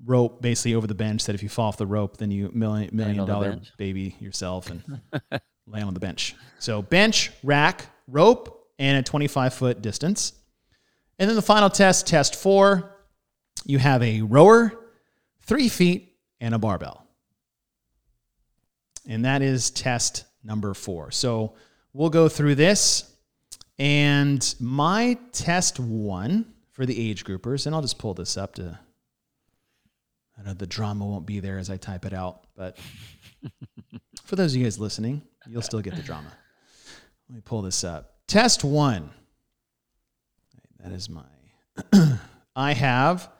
rope 0.04 0.40
basically 0.40 0.74
over 0.74 0.86
the 0.86 0.94
bench 0.94 1.26
that 1.26 1.34
if 1.34 1.42
you 1.42 1.48
fall 1.48 1.68
off 1.68 1.76
the 1.76 1.86
rope, 1.86 2.16
then 2.16 2.30
you 2.30 2.50
million 2.54 2.90
million 2.92 3.26
dollar 3.26 3.60
baby 3.76 4.16
yourself 4.20 4.70
and 4.70 4.82
land 5.66 5.84
on 5.84 5.94
the 5.94 6.00
bench. 6.00 6.34
So 6.58 6.82
bench, 6.82 7.30
rack, 7.42 7.86
rope, 8.08 8.68
and 8.78 8.98
a 8.98 9.02
25 9.02 9.54
foot 9.54 9.82
distance. 9.82 10.32
And 11.18 11.28
then 11.28 11.36
the 11.36 11.42
final 11.42 11.68
test, 11.68 12.06
test 12.06 12.34
four, 12.34 12.96
you 13.64 13.78
have 13.78 14.02
a 14.02 14.22
rower, 14.22 14.72
three 15.42 15.68
feet, 15.68 16.14
and 16.40 16.54
a 16.54 16.58
barbell. 16.58 17.06
And 19.06 19.24
that 19.24 19.42
is 19.42 19.70
test 19.70 20.24
number 20.44 20.74
four. 20.74 21.10
So 21.10 21.54
we'll 21.92 22.10
go 22.10 22.28
through 22.28 22.54
this. 22.54 23.14
And 23.78 24.54
my 24.60 25.18
test 25.32 25.80
one 25.80 26.52
for 26.72 26.84
the 26.84 27.10
age 27.10 27.24
groupers, 27.24 27.66
and 27.66 27.74
I'll 27.74 27.82
just 27.82 27.98
pull 27.98 28.14
this 28.14 28.36
up 28.36 28.54
to, 28.56 28.78
I 30.38 30.42
know 30.42 30.54
the 30.54 30.66
drama 30.66 31.06
won't 31.06 31.26
be 31.26 31.40
there 31.40 31.58
as 31.58 31.70
I 31.70 31.76
type 31.76 32.04
it 32.04 32.12
out, 32.12 32.46
but 32.56 32.78
for 34.24 34.36
those 34.36 34.52
of 34.52 34.58
you 34.58 34.64
guys 34.64 34.78
listening, 34.78 35.22
you'll 35.48 35.62
still 35.62 35.80
get 35.80 35.96
the 35.96 36.02
drama. 36.02 36.30
Let 37.28 37.36
me 37.36 37.42
pull 37.42 37.62
this 37.62 37.84
up. 37.84 38.16
Test 38.26 38.64
one. 38.64 39.10
That 40.82 40.92
is 40.92 41.08
my. 41.08 41.24
I 42.56 42.72
have 42.72 43.30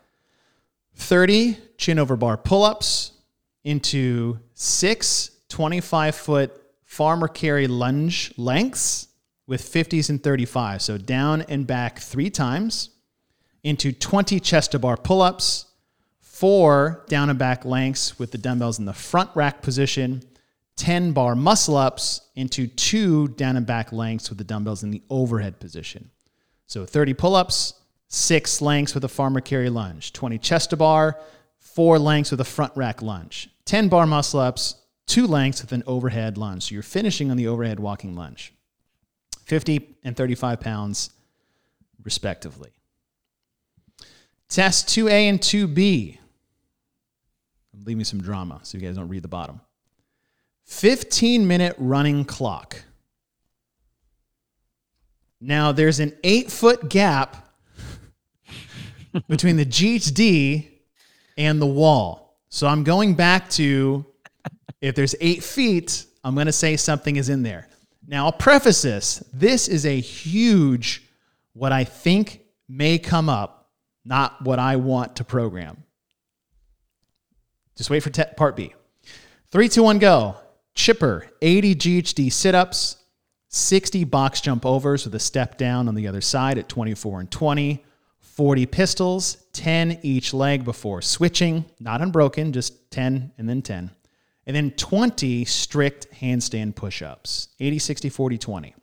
30 1.00 1.56
chin 1.78 1.98
over 1.98 2.14
bar 2.14 2.36
pull 2.36 2.62
ups 2.62 3.12
into 3.64 4.38
six 4.54 5.30
25 5.48 6.14
foot 6.14 6.62
farmer 6.84 7.26
carry 7.26 7.66
lunge 7.66 8.32
lengths 8.36 9.08
with 9.46 9.62
50s 9.62 10.10
and 10.10 10.22
35. 10.22 10.82
So 10.82 10.98
down 10.98 11.42
and 11.42 11.66
back 11.66 11.98
three 11.98 12.30
times 12.30 12.90
into 13.64 13.92
20 13.92 14.38
chest 14.40 14.72
to 14.72 14.78
bar 14.78 14.96
pull 14.96 15.22
ups, 15.22 15.66
four 16.20 17.04
down 17.08 17.30
and 17.30 17.38
back 17.38 17.64
lengths 17.64 18.18
with 18.18 18.30
the 18.30 18.38
dumbbells 18.38 18.78
in 18.78 18.84
the 18.84 18.92
front 18.92 19.30
rack 19.34 19.62
position, 19.62 20.22
10 20.76 21.12
bar 21.12 21.34
muscle 21.34 21.76
ups 21.76 22.20
into 22.36 22.66
two 22.66 23.28
down 23.28 23.56
and 23.56 23.66
back 23.66 23.90
lengths 23.90 24.28
with 24.28 24.38
the 24.38 24.44
dumbbells 24.44 24.82
in 24.82 24.90
the 24.90 25.02
overhead 25.10 25.58
position. 25.58 26.10
So 26.66 26.86
30 26.86 27.14
pull 27.14 27.34
ups, 27.34 27.74
six 28.10 28.60
lengths 28.60 28.92
with 28.92 29.04
a 29.04 29.08
farmer 29.08 29.40
carry 29.40 29.70
lunge, 29.70 30.12
20 30.12 30.36
chest 30.38 30.70
to 30.70 30.76
bar, 30.76 31.18
four 31.58 31.98
lengths 31.98 32.32
with 32.32 32.40
a 32.40 32.44
front 32.44 32.76
rack 32.76 33.00
lunge, 33.00 33.48
10 33.64 33.88
bar 33.88 34.06
muscle 34.06 34.40
ups, 34.40 34.74
two 35.06 35.26
lengths 35.26 35.62
with 35.62 35.72
an 35.72 35.84
overhead 35.86 36.36
lunge. 36.36 36.64
So 36.64 36.74
you're 36.74 36.82
finishing 36.82 37.30
on 37.30 37.36
the 37.36 37.46
overhead 37.46 37.80
walking 37.80 38.14
lunge, 38.14 38.52
50 39.44 39.96
and 40.04 40.16
35 40.16 40.60
pounds 40.60 41.10
respectively. 42.02 42.72
Test 44.48 44.88
2A 44.88 45.28
and 45.28 45.40
2B. 45.40 46.18
Leave 47.84 47.96
me 47.96 48.04
some 48.04 48.20
drama 48.20 48.58
so 48.62 48.76
you 48.76 48.84
guys 48.84 48.96
don't 48.96 49.08
read 49.08 49.22
the 49.22 49.28
bottom. 49.28 49.60
15 50.64 51.46
minute 51.46 51.76
running 51.78 52.24
clock. 52.24 52.82
Now 55.40 55.70
there's 55.70 56.00
an 56.00 56.12
eight 56.24 56.50
foot 56.50 56.88
gap 56.88 57.49
between 59.28 59.56
the 59.56 59.66
GHD 59.66 60.68
and 61.36 61.60
the 61.60 61.66
wall. 61.66 62.38
So 62.48 62.66
I'm 62.66 62.84
going 62.84 63.14
back 63.14 63.48
to 63.50 64.04
if 64.80 64.94
there's 64.94 65.14
eight 65.20 65.42
feet, 65.42 66.06
I'm 66.24 66.34
going 66.34 66.46
to 66.46 66.52
say 66.52 66.76
something 66.76 67.16
is 67.16 67.28
in 67.28 67.42
there. 67.42 67.68
Now 68.06 68.26
I'll 68.26 68.32
preface 68.32 68.82
this. 68.82 69.22
This 69.32 69.68
is 69.68 69.86
a 69.86 70.00
huge, 70.00 71.02
what 71.52 71.72
I 71.72 71.84
think 71.84 72.40
may 72.68 72.98
come 72.98 73.28
up, 73.28 73.70
not 74.04 74.42
what 74.42 74.58
I 74.58 74.76
want 74.76 75.16
to 75.16 75.24
program. 75.24 75.84
Just 77.76 77.90
wait 77.90 78.02
for 78.02 78.10
te- 78.10 78.24
part 78.36 78.56
B. 78.56 78.74
Three, 79.50 79.68
two, 79.68 79.82
one, 79.82 79.98
go. 79.98 80.36
Chipper, 80.74 81.26
80 81.42 81.74
GHD 81.74 82.32
sit 82.32 82.54
ups, 82.54 82.96
60 83.48 84.04
box 84.04 84.40
jump 84.40 84.64
overs 84.64 85.04
with 85.04 85.14
a 85.14 85.18
step 85.18 85.58
down 85.58 85.88
on 85.88 85.94
the 85.94 86.06
other 86.06 86.20
side 86.20 86.58
at 86.58 86.68
24 86.68 87.20
and 87.20 87.30
20, 87.30 87.84
40 88.40 88.64
pistols, 88.64 89.36
10 89.52 89.98
each 90.02 90.32
leg 90.32 90.64
before 90.64 91.02
switching, 91.02 91.62
not 91.78 92.00
unbroken, 92.00 92.54
just 92.54 92.90
10 92.90 93.32
and 93.36 93.46
then 93.46 93.60
10. 93.60 93.90
And 94.46 94.56
then 94.56 94.70
20 94.70 95.44
strict 95.44 96.10
handstand 96.10 96.74
push 96.74 97.02
ups, 97.02 97.48
80, 97.60 97.78
60, 97.78 98.08
40, 98.08 98.38
20. 98.38 98.74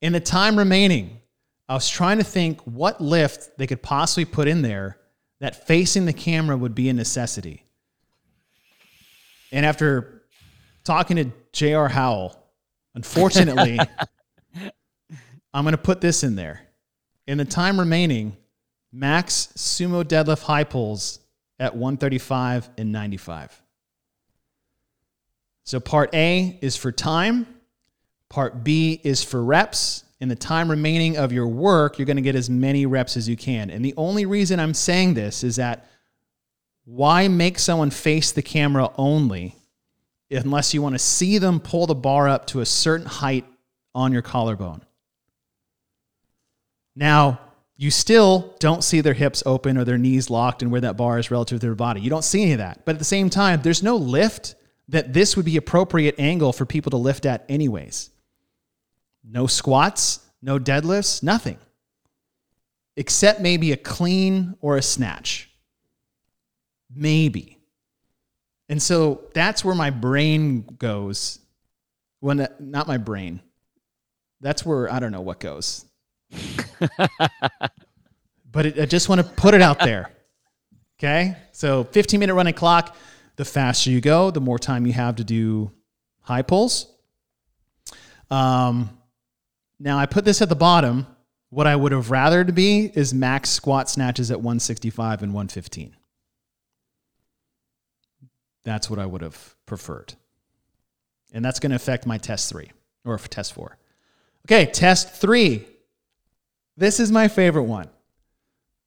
In 0.00 0.14
the 0.14 0.20
time 0.20 0.56
remaining, 0.56 1.20
I 1.68 1.74
was 1.74 1.90
trying 1.90 2.16
to 2.16 2.24
think 2.24 2.62
what 2.62 3.02
lift 3.02 3.50
they 3.58 3.66
could 3.66 3.82
possibly 3.82 4.24
put 4.24 4.48
in 4.48 4.62
there 4.62 4.96
that 5.40 5.66
facing 5.66 6.06
the 6.06 6.14
camera 6.14 6.56
would 6.56 6.74
be 6.74 6.88
a 6.88 6.94
necessity. 6.94 7.66
And 9.52 9.66
after 9.66 10.22
talking 10.84 11.18
to 11.18 11.30
J.R. 11.52 11.88
Howell, 11.88 12.42
unfortunately, 12.94 13.78
I'm 15.52 15.64
going 15.64 15.72
to 15.72 15.76
put 15.76 16.00
this 16.00 16.24
in 16.24 16.34
there. 16.34 16.71
In 17.26 17.38
the 17.38 17.44
time 17.44 17.78
remaining, 17.78 18.36
max 18.92 19.52
sumo 19.56 20.04
deadlift 20.04 20.42
high 20.42 20.64
pulls 20.64 21.20
at 21.58 21.74
135 21.74 22.68
and 22.76 22.90
95. 22.90 23.62
So 25.64 25.78
part 25.78 26.12
A 26.14 26.58
is 26.60 26.76
for 26.76 26.90
time, 26.90 27.46
part 28.28 28.64
B 28.64 29.00
is 29.04 29.22
for 29.22 29.42
reps. 29.42 30.04
In 30.20 30.28
the 30.28 30.36
time 30.36 30.70
remaining 30.70 31.16
of 31.16 31.32
your 31.32 31.48
work, 31.48 31.98
you're 31.98 32.06
going 32.06 32.16
to 32.16 32.22
get 32.22 32.36
as 32.36 32.48
many 32.48 32.86
reps 32.86 33.16
as 33.16 33.28
you 33.28 33.36
can. 33.36 33.70
And 33.70 33.84
the 33.84 33.94
only 33.96 34.26
reason 34.26 34.60
I'm 34.60 34.74
saying 34.74 35.14
this 35.14 35.42
is 35.44 35.56
that 35.56 35.86
why 36.84 37.28
make 37.28 37.58
someone 37.58 37.90
face 37.90 38.32
the 38.32 38.42
camera 38.42 38.90
only 38.96 39.56
unless 40.30 40.74
you 40.74 40.82
want 40.82 40.94
to 40.94 40.98
see 40.98 41.38
them 41.38 41.60
pull 41.60 41.86
the 41.86 41.94
bar 41.94 42.28
up 42.28 42.46
to 42.48 42.60
a 42.60 42.66
certain 42.66 43.06
height 43.06 43.44
on 43.94 44.12
your 44.12 44.22
collarbone? 44.22 44.82
Now, 46.94 47.40
you 47.76 47.90
still 47.90 48.54
don't 48.58 48.84
see 48.84 49.00
their 49.00 49.14
hips 49.14 49.42
open 49.46 49.76
or 49.76 49.84
their 49.84 49.98
knees 49.98 50.30
locked 50.30 50.62
and 50.62 50.70
where 50.70 50.82
that 50.82 50.96
bar 50.96 51.18
is 51.18 51.30
relative 51.30 51.60
to 51.60 51.66
their 51.66 51.74
body. 51.74 52.00
You 52.00 52.10
don't 52.10 52.24
see 52.24 52.42
any 52.42 52.52
of 52.52 52.58
that. 52.58 52.84
But 52.84 52.96
at 52.96 52.98
the 52.98 53.04
same 53.04 53.30
time, 53.30 53.62
there's 53.62 53.82
no 53.82 53.96
lift 53.96 54.54
that 54.88 55.12
this 55.12 55.36
would 55.36 55.46
be 55.46 55.56
appropriate 55.56 56.14
angle 56.18 56.52
for 56.52 56.66
people 56.66 56.90
to 56.90 56.96
lift 56.96 57.26
at 57.26 57.44
anyways. 57.48 58.10
No 59.24 59.46
squats, 59.46 60.20
no 60.42 60.58
deadlifts, 60.58 61.22
nothing. 61.22 61.58
Except 62.96 63.40
maybe 63.40 63.72
a 63.72 63.76
clean 63.76 64.54
or 64.60 64.76
a 64.76 64.82
snatch. 64.82 65.50
Maybe. 66.94 67.58
And 68.68 68.82
so 68.82 69.24
that's 69.34 69.64
where 69.64 69.74
my 69.74 69.90
brain 69.90 70.62
goes. 70.78 71.38
When 72.20 72.46
not 72.60 72.86
my 72.86 72.98
brain. 72.98 73.40
That's 74.40 74.66
where 74.66 74.92
I 74.92 75.00
don't 75.00 75.12
know 75.12 75.20
what 75.20 75.40
goes. 75.40 75.84
But 78.52 78.66
it, 78.66 78.78
I 78.80 78.86
just 78.86 79.08
want 79.08 79.20
to 79.20 79.26
put 79.26 79.54
it 79.54 79.62
out 79.62 79.80
there. 79.80 80.10
Okay? 80.98 81.36
So 81.52 81.84
15 81.84 82.20
minute 82.20 82.34
running 82.34 82.54
clock. 82.54 82.96
The 83.36 83.44
faster 83.46 83.90
you 83.90 84.02
go, 84.02 84.30
the 84.30 84.42
more 84.42 84.58
time 84.58 84.86
you 84.86 84.92
have 84.92 85.16
to 85.16 85.24
do 85.24 85.72
high 86.20 86.42
pulls. 86.42 86.92
Um, 88.30 88.90
now 89.80 89.98
I 89.98 90.06
put 90.06 90.24
this 90.24 90.42
at 90.42 90.48
the 90.48 90.56
bottom. 90.56 91.06
What 91.48 91.66
I 91.66 91.76
would 91.76 91.92
have 91.92 92.10
rather 92.10 92.44
to 92.44 92.52
be 92.52 92.90
is 92.94 93.12
max 93.12 93.50
squat 93.50 93.90
snatches 93.90 94.30
at 94.30 94.38
165 94.38 95.22
and 95.22 95.32
115. 95.32 95.96
That's 98.64 98.88
what 98.88 98.98
I 98.98 99.06
would 99.06 99.22
have 99.22 99.54
preferred. 99.66 100.14
And 101.32 101.44
that's 101.44 101.58
going 101.58 101.70
to 101.70 101.76
affect 101.76 102.06
my 102.06 102.18
test 102.18 102.48
three 102.48 102.70
or 103.04 103.18
test 103.18 103.52
four. 103.52 103.76
Okay, 104.46 104.66
test 104.66 105.14
three. 105.14 105.66
This 106.76 107.00
is 107.00 107.12
my 107.12 107.28
favorite 107.28 107.64
one. 107.64 107.88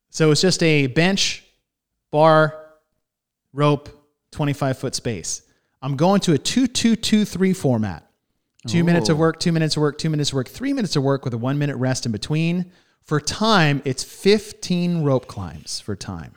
So 0.10 0.32
it's 0.32 0.42
just 0.42 0.64
a 0.64 0.88
bench, 0.88 1.44
bar, 2.12 2.56
rope, 3.54 3.90
25 4.32 4.78
foot 4.78 4.96
space. 4.96 5.42
I'm 5.82 5.96
going 5.96 6.22
to 6.22 6.34
a 6.34 6.38
2 6.38 6.68
2 6.68 6.96
2 6.96 7.26
3 7.26 7.54
format. 7.54 8.06
Two 8.68 8.84
minutes 8.84 9.10
of 9.10 9.18
oh. 9.18 9.20
work, 9.20 9.40
two 9.40 9.52
minutes 9.52 9.78
of 9.78 9.82
work, 9.82 9.98
two 10.00 10.10
minutes 10.10 10.32
of 10.32 10.36
work, 10.36 10.48
three 10.48 10.74
minutes 10.74 10.96
of 10.96 11.04
work 11.04 11.24
with 11.24 11.34
a 11.36 11.38
one 11.38 11.60
minute 11.60 11.76
rest 11.76 12.06
in 12.08 12.12
between. 12.12 12.72
For 13.02 13.20
time, 13.20 13.84
it's 13.86 14.04
15 14.04 15.04
rope 15.04 15.28
climbs 15.28 15.80
for 15.80 15.96
time. 15.96 16.34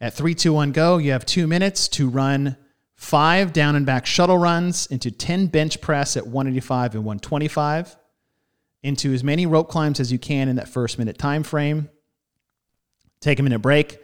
At 0.00 0.12
three, 0.12 0.34
two, 0.34 0.52
one, 0.52 0.72
go, 0.72 0.98
you 0.98 1.12
have 1.12 1.24
two 1.24 1.46
minutes 1.46 1.88
to 1.88 2.10
run 2.10 2.58
five 2.94 3.54
down 3.54 3.74
and 3.74 3.86
back 3.86 4.04
shuttle 4.04 4.36
runs 4.36 4.86
into 4.88 5.10
10 5.10 5.46
bench 5.46 5.80
press 5.80 6.16
at 6.18 6.26
185 6.26 6.96
and 6.96 7.04
125, 7.04 7.96
into 8.84 9.14
as 9.14 9.24
many 9.24 9.46
rope 9.46 9.68
climbs 9.68 9.98
as 9.98 10.12
you 10.12 10.18
can 10.18 10.48
in 10.48 10.56
that 10.56 10.68
first 10.68 10.98
minute 10.98 11.18
time 11.18 11.42
frame. 11.42 11.88
Take 13.20 13.40
a 13.40 13.42
minute 13.42 13.60
break, 13.60 13.98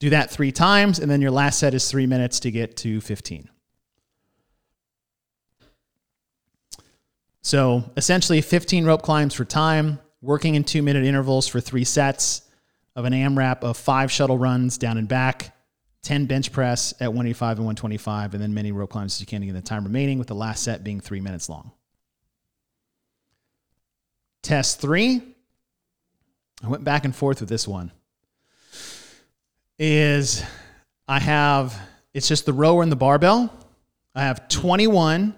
do 0.00 0.10
that 0.10 0.30
three 0.30 0.50
times, 0.50 0.98
and 0.98 1.10
then 1.10 1.20
your 1.20 1.30
last 1.30 1.58
set 1.58 1.74
is 1.74 1.88
three 1.88 2.06
minutes 2.06 2.40
to 2.40 2.50
get 2.50 2.76
to 2.78 3.02
15. 3.02 3.50
So 7.42 7.84
essentially, 7.96 8.40
15 8.40 8.86
rope 8.86 9.02
climbs 9.02 9.34
for 9.34 9.44
time, 9.44 10.00
working 10.22 10.54
in 10.54 10.64
two 10.64 10.82
minute 10.82 11.04
intervals 11.04 11.46
for 11.46 11.60
three 11.60 11.84
sets 11.84 12.42
of 12.96 13.04
an 13.04 13.12
AMRAP 13.12 13.62
of 13.62 13.76
five 13.76 14.10
shuttle 14.10 14.38
runs 14.38 14.78
down 14.78 14.96
and 14.96 15.08
back, 15.08 15.54
10 16.04 16.24
bench 16.24 16.52
press 16.52 16.92
at 17.00 17.08
185 17.08 17.58
and 17.58 17.66
125, 17.66 18.34
and 18.34 18.42
then 18.42 18.54
many 18.54 18.72
rope 18.72 18.90
climbs 18.90 19.16
as 19.16 19.20
you 19.20 19.26
can 19.26 19.42
in 19.42 19.54
the 19.54 19.60
time 19.60 19.84
remaining, 19.84 20.18
with 20.18 20.28
the 20.28 20.34
last 20.34 20.62
set 20.62 20.82
being 20.82 21.00
three 21.00 21.20
minutes 21.20 21.50
long. 21.50 21.72
Test 24.42 24.80
three, 24.80 25.22
I 26.62 26.68
went 26.68 26.84
back 26.84 27.04
and 27.04 27.14
forth 27.14 27.40
with 27.40 27.48
this 27.48 27.66
one, 27.66 27.92
is 29.78 30.42
I 31.08 31.20
have, 31.20 31.78
it's 32.12 32.28
just 32.28 32.44
the 32.46 32.52
rower 32.52 32.82
and 32.82 32.92
the 32.92 32.96
barbell. 32.96 33.52
I 34.14 34.22
have 34.22 34.48
21 34.48 35.34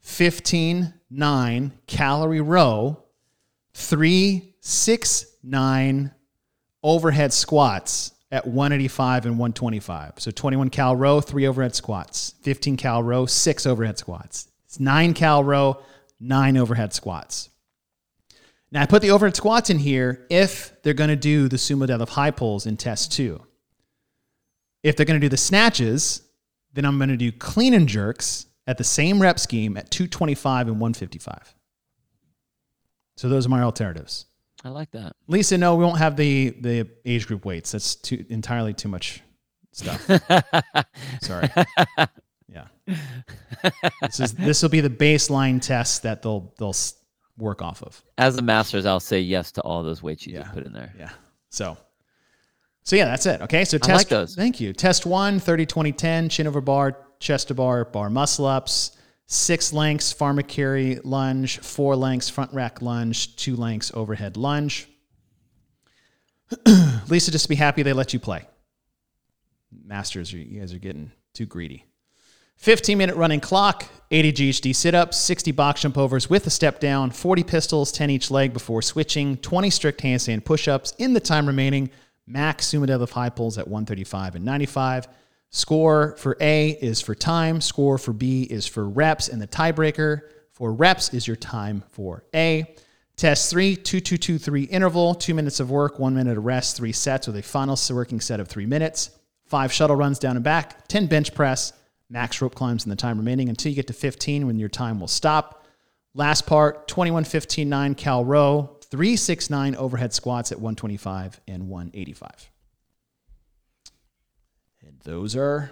15, 0.00 0.94
9 1.10 1.72
calorie 1.86 2.40
row, 2.40 3.02
3, 3.74 4.54
6, 4.60 5.26
9 5.42 6.10
overhead 6.82 7.32
squats 7.32 8.12
at 8.30 8.46
185 8.46 9.26
and 9.26 9.38
125. 9.38 10.14
So 10.18 10.30
21 10.30 10.70
cal 10.70 10.96
row, 10.96 11.20
three 11.20 11.46
overhead 11.46 11.74
squats. 11.74 12.34
15 12.42 12.76
cal 12.76 13.02
row, 13.02 13.26
six 13.26 13.66
overhead 13.66 13.98
squats. 13.98 14.48
It's 14.66 14.80
nine 14.80 15.14
cal 15.14 15.44
row, 15.44 15.82
nine 16.20 16.56
overhead 16.56 16.92
squats. 16.92 17.50
Now 18.70 18.82
I 18.82 18.86
put 18.86 19.02
the 19.02 19.10
overhead 19.10 19.36
squats 19.36 19.70
in 19.70 19.78
here 19.78 20.26
if 20.30 20.72
they're 20.82 20.94
going 20.94 21.08
to 21.08 21.16
do 21.16 21.48
the 21.48 21.56
sumo 21.56 21.86
deadlift 21.86 22.10
high 22.10 22.30
pulls 22.30 22.66
in 22.66 22.76
test 22.76 23.12
two. 23.12 23.42
If 24.82 24.96
they're 24.96 25.06
going 25.06 25.20
to 25.20 25.24
do 25.24 25.30
the 25.30 25.36
snatches, 25.36 26.22
then 26.74 26.84
I'm 26.84 26.98
going 26.98 27.08
to 27.08 27.16
do 27.16 27.32
clean 27.32 27.74
and 27.74 27.88
jerks 27.88 28.46
at 28.66 28.78
the 28.78 28.84
same 28.84 29.20
rep 29.20 29.38
scheme 29.38 29.76
at 29.76 29.90
225 29.90 30.68
and 30.68 30.80
155. 30.80 31.54
So 33.16 33.28
those 33.28 33.46
are 33.46 33.48
my 33.48 33.62
alternatives. 33.62 34.26
I 34.64 34.68
like 34.68 34.90
that. 34.92 35.14
Lisa, 35.26 35.56
no, 35.56 35.76
we 35.76 35.84
won't 35.84 35.98
have 35.98 36.16
the 36.16 36.50
the 36.50 36.88
age 37.04 37.26
group 37.26 37.44
weights. 37.44 37.72
That's 37.72 37.94
too 37.94 38.24
entirely 38.28 38.74
too 38.74 38.88
much 38.88 39.22
stuff. 39.72 40.04
Sorry. 41.22 41.48
Yeah. 42.48 42.66
This 44.02 44.20
is 44.20 44.34
this 44.34 44.62
will 44.62 44.68
be 44.68 44.80
the 44.80 44.90
baseline 44.90 45.60
test 45.60 46.02
that 46.02 46.22
they'll 46.22 46.52
they'll 46.58 46.74
work 47.38 47.62
off 47.62 47.82
of. 47.82 48.02
As 48.18 48.36
the 48.36 48.42
masters, 48.42 48.84
I'll 48.84 49.00
say 49.00 49.20
yes 49.20 49.52
to 49.52 49.62
all 49.62 49.82
those 49.82 50.02
weights 50.02 50.26
you 50.26 50.34
Yeah. 50.34 50.42
just 50.42 50.54
put 50.54 50.66
in 50.66 50.72
there. 50.72 50.92
Yeah. 50.98 51.10
So 51.50 51.78
so 52.82 52.96
yeah, 52.96 53.04
that's 53.04 53.26
it. 53.26 53.40
Okay. 53.42 53.64
So 53.64 53.76
I 53.76 53.78
test 53.80 53.90
like 53.98 54.08
those. 54.08 54.34
Thank 54.34 54.60
you. 54.60 54.72
Test 54.72 55.06
one, 55.06 55.40
30 55.40 55.66
20 55.66 55.92
10, 55.92 56.28
chin 56.28 56.46
over 56.46 56.60
bar, 56.60 56.96
chest 57.20 57.48
to 57.48 57.54
bar, 57.54 57.84
bar 57.84 58.10
muscle 58.10 58.46
ups, 58.46 58.96
six 59.26 59.72
lengths 59.72 60.12
farmer 60.12 60.42
carry 60.42 60.98
lunge, 61.04 61.58
four 61.60 61.96
lengths 61.96 62.28
front 62.28 62.52
rack 62.54 62.80
lunge, 62.82 63.36
two 63.36 63.56
lengths 63.56 63.90
overhead 63.94 64.36
lunge. 64.36 64.88
Lisa, 67.08 67.30
just 67.30 67.48
be 67.48 67.54
happy 67.54 67.82
they 67.82 67.92
let 67.92 68.12
you 68.14 68.18
play. 68.20 68.46
Masters, 69.84 70.32
you 70.32 70.58
guys 70.58 70.72
are 70.72 70.78
getting 70.78 71.12
too 71.34 71.44
greedy. 71.46 71.84
15 72.58 72.98
minute 72.98 73.14
running 73.14 73.38
clock, 73.38 73.86
80 74.10 74.32
GHD 74.32 74.74
sit 74.74 74.92
ups, 74.92 75.16
60 75.18 75.52
box 75.52 75.82
jump 75.82 75.96
overs 75.96 76.28
with 76.28 76.44
a 76.48 76.50
step 76.50 76.80
down, 76.80 77.10
40 77.12 77.44
pistols, 77.44 77.92
10 77.92 78.10
each 78.10 78.32
leg 78.32 78.52
before 78.52 78.82
switching, 78.82 79.36
20 79.36 79.70
strict 79.70 80.02
handstand 80.02 80.44
push 80.44 80.66
ups 80.66 80.92
in 80.98 81.12
the 81.12 81.20
time 81.20 81.46
remaining, 81.46 81.88
max 82.26 82.66
sumo 82.66 82.84
deadlift 82.84 83.10
high 83.10 83.30
pulls 83.30 83.58
at 83.58 83.68
135 83.68 84.34
and 84.34 84.44
95. 84.44 85.06
Score 85.50 86.16
for 86.18 86.36
A 86.40 86.70
is 86.70 87.00
for 87.00 87.14
time, 87.14 87.60
score 87.60 87.96
for 87.96 88.12
B 88.12 88.42
is 88.42 88.66
for 88.66 88.88
reps, 88.88 89.28
and 89.28 89.40
the 89.40 89.46
tiebreaker 89.46 90.22
for 90.52 90.72
reps 90.72 91.14
is 91.14 91.28
your 91.28 91.36
time 91.36 91.84
for 91.90 92.24
A. 92.34 92.74
Test 93.14 93.50
three, 93.50 93.76
two, 93.76 94.00
two, 94.00 94.16
two, 94.16 94.36
three 94.36 94.64
interval, 94.64 95.14
two 95.14 95.32
minutes 95.32 95.60
of 95.60 95.70
work, 95.70 96.00
one 96.00 96.14
minute 96.14 96.36
of 96.36 96.44
rest, 96.44 96.76
three 96.76 96.92
sets 96.92 97.28
with 97.28 97.36
a 97.36 97.42
final 97.42 97.78
working 97.90 98.20
set 98.20 98.40
of 98.40 98.48
three 98.48 98.66
minutes. 98.66 99.10
Five 99.46 99.72
shuttle 99.72 99.96
runs 99.96 100.18
down 100.18 100.36
and 100.36 100.44
back, 100.44 100.86
10 100.88 101.06
bench 101.06 101.34
press, 101.34 101.72
max 102.10 102.40
rope 102.40 102.54
climbs 102.54 102.84
in 102.84 102.90
the 102.90 102.96
time 102.96 103.18
remaining 103.18 103.48
until 103.48 103.70
you 103.70 103.76
get 103.76 103.86
to 103.88 103.92
15 103.92 104.46
when 104.46 104.58
your 104.58 104.68
time 104.68 104.98
will 105.00 105.08
stop. 105.08 105.64
Last 106.14 106.46
part, 106.46 106.88
21, 106.88 107.24
15, 107.24 107.68
9 107.68 107.94
cal 107.94 108.24
row, 108.24 108.76
369 108.90 109.76
overhead 109.76 110.12
squats 110.12 110.50
at 110.52 110.58
125 110.58 111.40
and 111.46 111.68
185. 111.68 112.50
And 114.82 114.98
those 115.04 115.36
are 115.36 115.70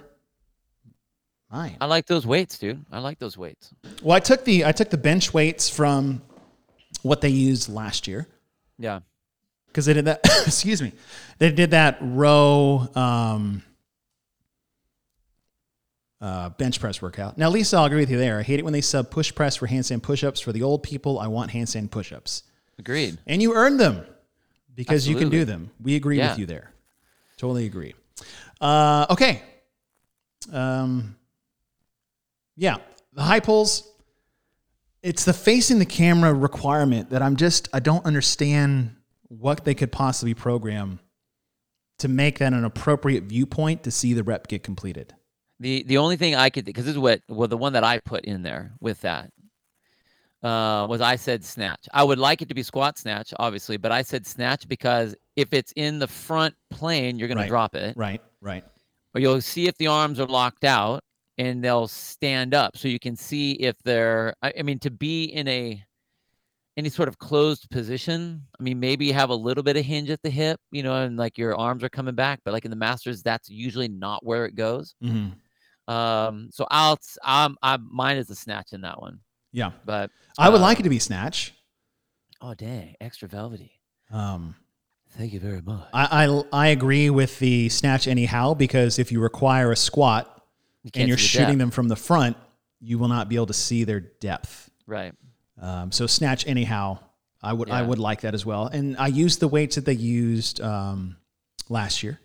mine. 1.51 1.77
I 1.81 1.85
like 1.87 2.05
those 2.05 2.25
weights, 2.27 2.59
dude. 2.59 2.85
I 2.91 2.99
like 2.99 3.19
those 3.19 3.37
weights. 3.37 3.73
Well, 4.03 4.15
I 4.15 4.19
took 4.19 4.45
the 4.45 4.65
I 4.65 4.71
took 4.71 4.89
the 4.89 4.97
bench 4.97 5.33
weights 5.33 5.69
from 5.69 6.21
what 7.01 7.21
they 7.21 7.29
used 7.29 7.69
last 7.69 8.07
year 8.07 8.27
Yeah. 8.77 8.99
because 9.67 9.85
they 9.85 9.93
did 9.93 10.05
that. 10.05 10.19
excuse 10.45 10.81
me, 10.81 10.93
they 11.39 11.51
did 11.51 11.71
that 11.71 11.97
row 12.01 12.87
um, 12.95 13.63
uh, 16.21 16.49
bench 16.49 16.79
press 16.79 17.01
workout. 17.01 17.37
Now, 17.37 17.49
Lisa, 17.49 17.77
I'll 17.77 17.85
agree 17.85 17.99
with 17.99 18.09
you 18.09 18.17
there. 18.17 18.39
I 18.39 18.43
hate 18.43 18.59
it 18.59 18.63
when 18.63 18.73
they 18.73 18.81
sub 18.81 19.11
push 19.11 19.33
press 19.33 19.55
for 19.57 19.67
handstand 19.67 20.01
push-ups. 20.03 20.39
For 20.41 20.51
the 20.51 20.63
old 20.63 20.83
people, 20.83 21.19
I 21.19 21.27
want 21.27 21.51
handstand 21.51 21.91
push-ups, 21.91 22.43
Agreed. 22.79 23.17
and 23.27 23.41
you 23.41 23.53
earn 23.53 23.77
them 23.77 24.05
because 24.75 25.07
you 25.07 25.15
can 25.15 25.29
do 25.29 25.45
them. 25.45 25.69
We 25.81 25.95
agree 25.95 26.17
Yeah. 26.17 26.29
with 26.31 26.39
you 26.39 26.45
there. 26.45 26.71
Totally 27.37 27.65
agree. 27.65 27.93
Uh, 28.59 29.05
okay. 29.11 29.43
Um, 30.51 31.15
yeah, 32.55 32.77
the 33.13 33.21
high 33.21 33.39
pulls. 33.39 33.87
It's 35.03 35.23
the 35.25 35.33
facing 35.33 35.77
the 35.79 35.85
camera 35.85 36.33
requirement 36.33 37.11
that 37.11 37.21
I'm 37.21 37.35
just 37.35 37.69
I 37.73 37.79
don't 37.79 38.03
understand 38.05 38.95
what 39.27 39.63
they 39.65 39.75
could 39.75 39.91
possibly 39.91 40.33
program 40.33 40.99
to 41.99 42.07
make 42.07 42.39
that 42.39 42.53
an 42.53 42.63
appropriate 42.65 43.25
viewpoint 43.25 43.83
to 43.83 43.91
see 43.91 44.13
the 44.13 44.23
rep 44.23 44.47
get 44.47 44.63
completed. 44.63 45.13
The 45.59 45.83
the 45.83 45.97
only 45.97 46.17
thing 46.17 46.35
I 46.35 46.49
could 46.49 46.65
because 46.65 46.85
this 46.85 46.93
is 46.93 46.99
what 46.99 47.21
well 47.27 47.47
the 47.47 47.57
one 47.57 47.73
that 47.73 47.83
I 47.83 47.99
put 47.99 48.25
in 48.25 48.43
there 48.43 48.73
with 48.79 49.01
that 49.01 49.31
uh, 50.43 50.85
was 50.87 51.01
I 51.01 51.15
said 51.15 51.43
snatch. 51.43 51.87
I 51.93 52.03
would 52.03 52.19
like 52.19 52.41
it 52.41 52.49
to 52.49 52.53
be 52.55 52.63
squat 52.63 52.97
snatch, 52.97 53.33
obviously, 53.39 53.77
but 53.77 53.91
I 53.91 54.03
said 54.03 54.25
snatch 54.27 54.67
because 54.67 55.15
if 55.35 55.53
it's 55.53 55.73
in 55.75 55.99
the 55.99 56.07
front 56.07 56.53
plane, 56.69 57.17
you're 57.17 57.27
going 57.27 57.37
Right. 57.37 57.45
to 57.45 57.49
drop 57.49 57.75
it, 57.75 57.97
Right, 57.97 58.21
right. 58.41 58.63
or 59.15 59.21
you'll 59.21 59.41
see 59.41 59.67
if 59.67 59.75
the 59.77 59.87
arms 59.87 60.19
are 60.19 60.27
locked 60.27 60.63
out 60.63 61.03
and 61.39 61.63
they'll 61.63 61.87
stand 61.87 62.53
up, 62.53 62.77
so 62.77 62.87
you 62.87 62.99
can 62.99 63.15
see 63.15 63.53
if 63.53 63.75
they're. 63.83 64.33
I, 64.41 64.53
I 64.59 64.61
mean, 64.63 64.79
to 64.79 64.91
be 64.91 65.25
in 65.25 65.47
a 65.47 65.83
any 66.77 66.89
sort 66.89 67.09
of 67.09 67.17
closed 67.17 67.69
position. 67.71 68.43
I 68.59 68.63
mean, 68.63 68.79
maybe 68.79 69.07
you 69.07 69.13
have 69.13 69.31
a 69.31 69.35
little 69.35 69.63
bit 69.63 69.77
of 69.77 69.83
hinge 69.83 70.11
at 70.11 70.21
the 70.21 70.29
hip, 70.29 70.59
you 70.71 70.83
know, 70.83 70.93
and 70.93 71.17
like 71.17 71.35
your 71.35 71.55
arms 71.57 71.83
are 71.83 71.89
coming 71.89 72.13
back, 72.13 72.39
but 72.45 72.53
like 72.53 72.65
in 72.65 72.69
the 72.71 72.77
masters, 72.77 73.23
that's 73.23 73.49
usually 73.49 73.87
not 73.87 74.23
where 74.23 74.45
it 74.45 74.53
goes. 74.53 74.93
hmm 75.01 75.29
Um, 75.87 76.49
so 76.51 76.67
I'll, 76.69 76.99
I'm, 77.23 77.55
I'm, 77.63 77.87
mine 77.91 78.17
is 78.17 78.29
a 78.29 78.35
snatch 78.35 78.73
in 78.73 78.81
that 78.81 78.99
one, 79.01 79.19
Yeah, 79.53 79.71
but 79.85 80.11
I 80.37 80.49
would 80.49 80.61
like 80.61 80.79
it 80.79 80.83
to 80.83 80.89
be 80.89 80.99
snatch. 80.99 81.53
oh 82.41 82.53
dang, 82.53 82.95
extra 83.01 83.27
velvety. 83.27 83.71
Um, 84.11 84.55
Thank 85.11 85.31
you 85.33 85.39
very 85.39 85.61
much. 85.61 85.87
I, 85.93 86.25
I 86.25 86.43
I 86.51 86.67
agree 86.67 87.09
with 87.09 87.39
the 87.39 87.69
snatch 87.69 88.07
anyhow 88.07 88.53
because 88.53 88.99
if 88.99 89.11
you 89.11 89.19
require 89.21 89.71
a 89.71 89.75
squat 89.75 90.43
You 90.83 90.91
and 90.95 91.07
you're 91.07 91.15
the 91.17 91.21
shooting 91.23 91.47
depth. 91.47 91.59
them 91.59 91.71
from 91.71 91.87
the 91.87 91.95
front, 91.95 92.35
you 92.81 92.99
will 92.99 93.07
not 93.07 93.29
be 93.29 93.35
able 93.35 93.47
to 93.47 93.53
see 93.53 93.83
their 93.85 94.01
depth. 94.01 94.69
right. 94.85 95.13
Um, 95.59 95.91
so 95.91 96.05
snatch 96.05 96.45
anyhow, 96.45 96.99
I 97.41 97.53
would 97.53 97.69
I 97.71 97.81
would 97.81 97.97
like 97.99 98.21
that 98.21 98.33
as 98.35 98.45
well. 98.45 98.67
And 98.67 98.95
I 98.97 99.07
used 99.07 99.39
the 99.39 99.47
weights 99.47 99.75
that 99.75 99.85
they 99.85 99.93
used 99.93 100.61
um, 100.61 101.15
last 101.69 102.03
year 102.03 102.19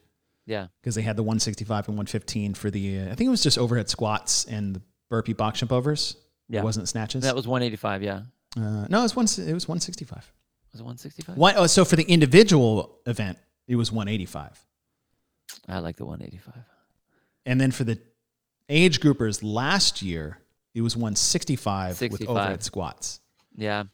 Yeah, 0.46 0.66
because 0.80 0.94
they 0.94 1.02
had 1.02 1.16
the 1.16 1.22
165 1.22 1.88
and 1.88 1.96
115 1.96 2.54
for 2.54 2.70
the 2.70 2.98
uh, 3.00 3.02
I 3.04 3.14
think 3.14 3.28
it 3.28 3.30
was 3.30 3.42
just 3.42 3.58
overhead 3.58 3.88
squats 3.88 4.44
and 4.44 4.76
the 4.76 4.82
burpee 5.08 5.32
box 5.34 5.60
jump 5.60 5.72
overs. 5.72 6.16
yeah. 6.48 6.60
It 6.60 6.64
wasn't 6.64 6.88
snatches. 6.88 7.22
that 7.22 7.36
was 7.36 7.46
185. 7.46 8.02
Yeah, 8.02 8.22
uh, 8.56 8.86
no, 8.88 9.00
it 9.00 9.02
was 9.02 9.16
one. 9.16 9.26
It 9.26 9.54
was 9.54 9.68
165. 9.68 10.32
was 10.72 10.80
it 10.80 10.84
165? 10.84 11.36
One, 11.36 11.54
oh, 11.56 11.66
so 11.66 11.84
for 11.84 11.96
the 11.96 12.04
individual 12.04 12.98
event, 13.06 13.38
it 13.68 13.76
was 13.76 13.92
185, 13.92 14.58
I 15.68 15.78
like 15.78 15.96
the 15.96 16.04
185. 16.06 16.64
and 17.46 17.60
then 17.60 17.70
for 17.70 17.84
the 17.84 17.98
age 18.68 19.00
groupers 19.00 19.40
last 19.42 20.02
year, 20.02 20.38
it 20.74 20.80
was 20.80 20.96
165 20.96 22.00
with 22.00 22.26
overhead 22.28 22.62
squats. 22.62 23.20
Yeah. 23.54 23.84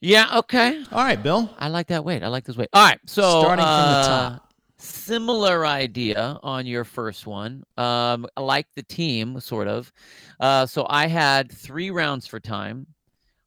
Yeah. 0.00 0.38
Okay. 0.38 0.82
All 0.92 1.04
right, 1.04 1.22
Bill. 1.22 1.54
I 1.58 1.68
like 1.68 1.88
that 1.88 2.04
weight. 2.04 2.22
I 2.22 2.28
like 2.28 2.44
this 2.44 2.56
weight. 2.56 2.68
All 2.72 2.82
right. 2.82 2.98
So 3.06 3.40
Starting 3.42 3.64
from 3.64 3.68
the 3.68 3.98
uh, 3.98 4.06
top. 4.30 4.49
Similar 4.80 5.66
idea 5.66 6.38
on 6.42 6.66
your 6.66 6.84
first 6.84 7.26
one. 7.26 7.64
Um, 7.76 8.26
like 8.38 8.66
the 8.74 8.82
team, 8.82 9.38
sort 9.40 9.68
of. 9.68 9.92
Uh, 10.40 10.64
so 10.66 10.86
I 10.88 11.06
had 11.06 11.52
three 11.52 11.90
rounds 11.90 12.26
for 12.26 12.40
time, 12.40 12.86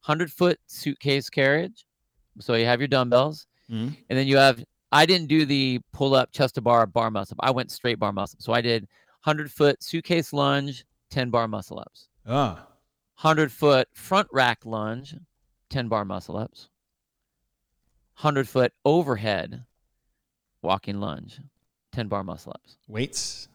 hundred 0.02 0.32
foot 0.32 0.60
suitcase 0.68 1.30
carriage. 1.30 1.86
So 2.40 2.54
you 2.56 2.66
have 2.66 2.80
your 2.80 2.88
dumbbells, 2.88 3.48
Mhm. 3.70 3.98
and 4.10 4.20
then 4.20 4.28
you 4.28 4.38
have. 4.38 4.64
I 4.92 5.08
didn't 5.08 5.28
do 5.28 5.46
the 5.46 5.80
pull 5.92 6.14
up 6.14 6.32
chest 6.32 6.56
to 6.56 6.62
bar 6.62 6.86
bar 6.86 7.10
muscle. 7.10 7.36
up. 7.40 7.48
I 7.48 7.52
went 7.52 7.72
straight 7.72 7.98
bar 8.00 8.14
muscle. 8.14 8.38
up. 8.38 8.44
So 8.44 8.54
I 8.54 8.62
did 8.62 8.88
hundred 9.22 9.52
foot 9.52 9.82
suitcase 9.82 10.34
lunge, 10.34 10.86
ten 11.10 11.30
bar 11.32 11.48
muscle 11.48 11.80
ups. 11.80 12.10
Ah, 12.28 12.68
100 13.16 13.52
foot 13.52 13.88
front 13.94 14.28
rack 14.32 14.66
lunge, 14.66 15.16
10 15.70 15.88
bar 15.88 16.06
muscle 16.06 16.38
ups, 16.38 16.70
100 18.16 18.48
foot 18.48 18.74
overhead 18.86 19.66
walking 20.64 20.99
lunge, 20.99 21.39
10 21.91 22.07
bar 22.07 22.24
muscle 22.24 22.53
ups. 22.55 22.78
weights. 22.88 23.47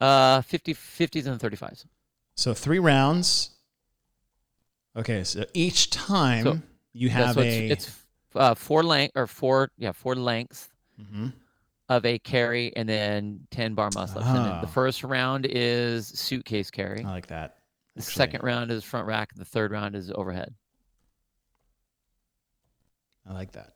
Uh, 0.00 0.40
50, 0.42 0.74
50s 0.74 1.26
and 1.26 1.40
35s. 1.40 1.84
So 2.36 2.54
three 2.54 2.78
rounds. 2.78 3.50
Okay, 4.96 5.24
so 5.24 5.44
each 5.54 5.90
time 5.90 6.44
So 6.44 6.58
you 6.92 7.08
have 7.10 7.34
so 7.34 7.40
a. 7.42 7.68
it's, 7.68 7.86
it's 7.88 7.96
uh, 8.34 8.54
four 8.54 8.82
length 8.82 9.12
or 9.16 9.26
four, 9.26 9.70
yeah, 9.76 9.92
four 9.92 10.14
lengths 10.14 10.68
Mhm. 11.00 11.32
of 11.88 12.04
a 12.04 12.18
carry 12.20 12.74
and 12.76 12.88
then 12.88 13.46
10 13.50 13.74
bar 13.74 13.90
muscle 13.94 14.18
ups. 14.18 14.26
Then 14.26 14.42
the 14.44 14.50
Ah. 14.50 14.66
first 14.66 15.02
round 15.04 15.46
is 15.48 16.06
suitcase 16.08 16.70
carry. 16.70 17.04
I 17.04 17.10
like 17.10 17.26
that. 17.28 17.56
the 17.94 18.00
actually. 18.02 18.12
second 18.14 18.42
round 18.44 18.70
is 18.70 18.84
front 18.84 19.06
rack. 19.08 19.34
The 19.34 19.44
third 19.44 19.72
round 19.72 19.96
is 19.96 20.10
overhead. 20.14 20.54
I 23.26 23.32
like 23.32 23.52
that. 23.52 23.74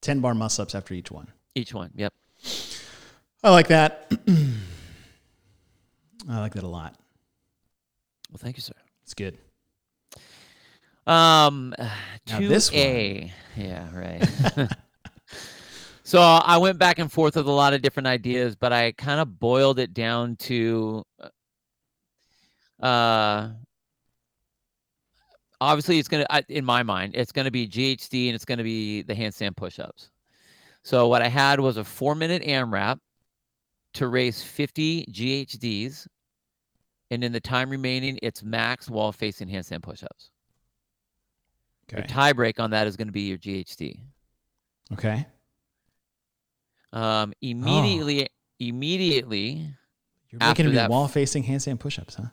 Ten 0.00 0.20
bar 0.20 0.34
muscle 0.34 0.62
ups 0.62 0.74
after 0.74 0.94
each 0.94 1.10
one. 1.10 1.28
Each 1.54 1.74
one. 1.74 1.90
Yep. 1.94 2.12
I 3.42 3.50
like 3.50 3.68
that. 3.68 4.12
I 6.28 6.38
like 6.40 6.54
that 6.54 6.62
a 6.62 6.68
lot. 6.68 6.94
Well, 8.30 8.38
thank 8.38 8.56
you, 8.56 8.62
sir. 8.62 8.74
It's 9.02 9.14
good. 9.14 9.38
Um, 11.06 11.74
two 12.26 12.48
this 12.48 12.72
A. 12.72 13.32
Yeah, 13.56 13.88
right. 13.96 14.22
so 16.04 16.20
I 16.20 16.58
went 16.58 16.78
back 16.78 16.98
and 16.98 17.10
forth 17.10 17.34
with 17.36 17.46
a 17.46 17.50
lot 17.52 17.72
of 17.74 17.82
different 17.82 18.06
ideas, 18.06 18.54
but 18.54 18.72
I 18.72 18.92
kind 18.92 19.20
of 19.20 19.40
boiled 19.40 19.78
it 19.80 19.92
down 19.94 20.36
to, 20.36 21.04
uh, 22.80 23.48
obviously 25.60 25.98
it's 25.98 26.08
gonna, 26.08 26.26
I- 26.30 26.44
in 26.48 26.64
my 26.64 26.82
mind, 26.84 27.16
it's 27.16 27.32
gonna 27.32 27.50
be 27.50 27.66
GHD 27.66 28.28
and 28.28 28.34
it's 28.36 28.44
gonna 28.44 28.62
be 28.62 29.02
the 29.02 29.14
handstand 29.14 29.56
push-ups. 29.56 30.10
So 30.82 31.08
what 31.08 31.22
I 31.22 31.28
had 31.28 31.60
was 31.60 31.76
a 31.76 31.84
four-minute 31.84 32.42
AMRAP 32.42 32.98
to 33.94 34.08
race 34.08 34.42
50 34.42 35.06
GHDs, 35.10 36.06
and 37.10 37.22
in 37.24 37.32
the 37.32 37.40
time 37.40 37.70
remaining, 37.70 38.18
it's 38.22 38.42
max 38.42 38.88
wall 38.88 39.12
facing 39.12 39.48
handstand 39.48 39.82
push-ups. 39.82 40.30
Your 41.90 42.00
Okay. 42.00 42.08
tie 42.08 42.32
break 42.32 42.60
on 42.60 42.70
that 42.70 42.86
is 42.86 42.96
going 42.96 43.08
to 43.08 43.12
be 43.12 43.22
your 43.22 43.38
GHD. 43.38 44.00
Okay. 44.92 45.26
Um, 46.92 47.32
immediately, 47.40 48.28
immediately. 48.58 49.74
You're 50.30 50.38
making 50.38 50.66
do 50.66 50.72
that- 50.72 50.90
wall 50.90 51.08
facing 51.08 51.42
handstand 51.44 51.80
push 51.80 51.98
ups, 51.98 52.14
huh? 52.14 52.26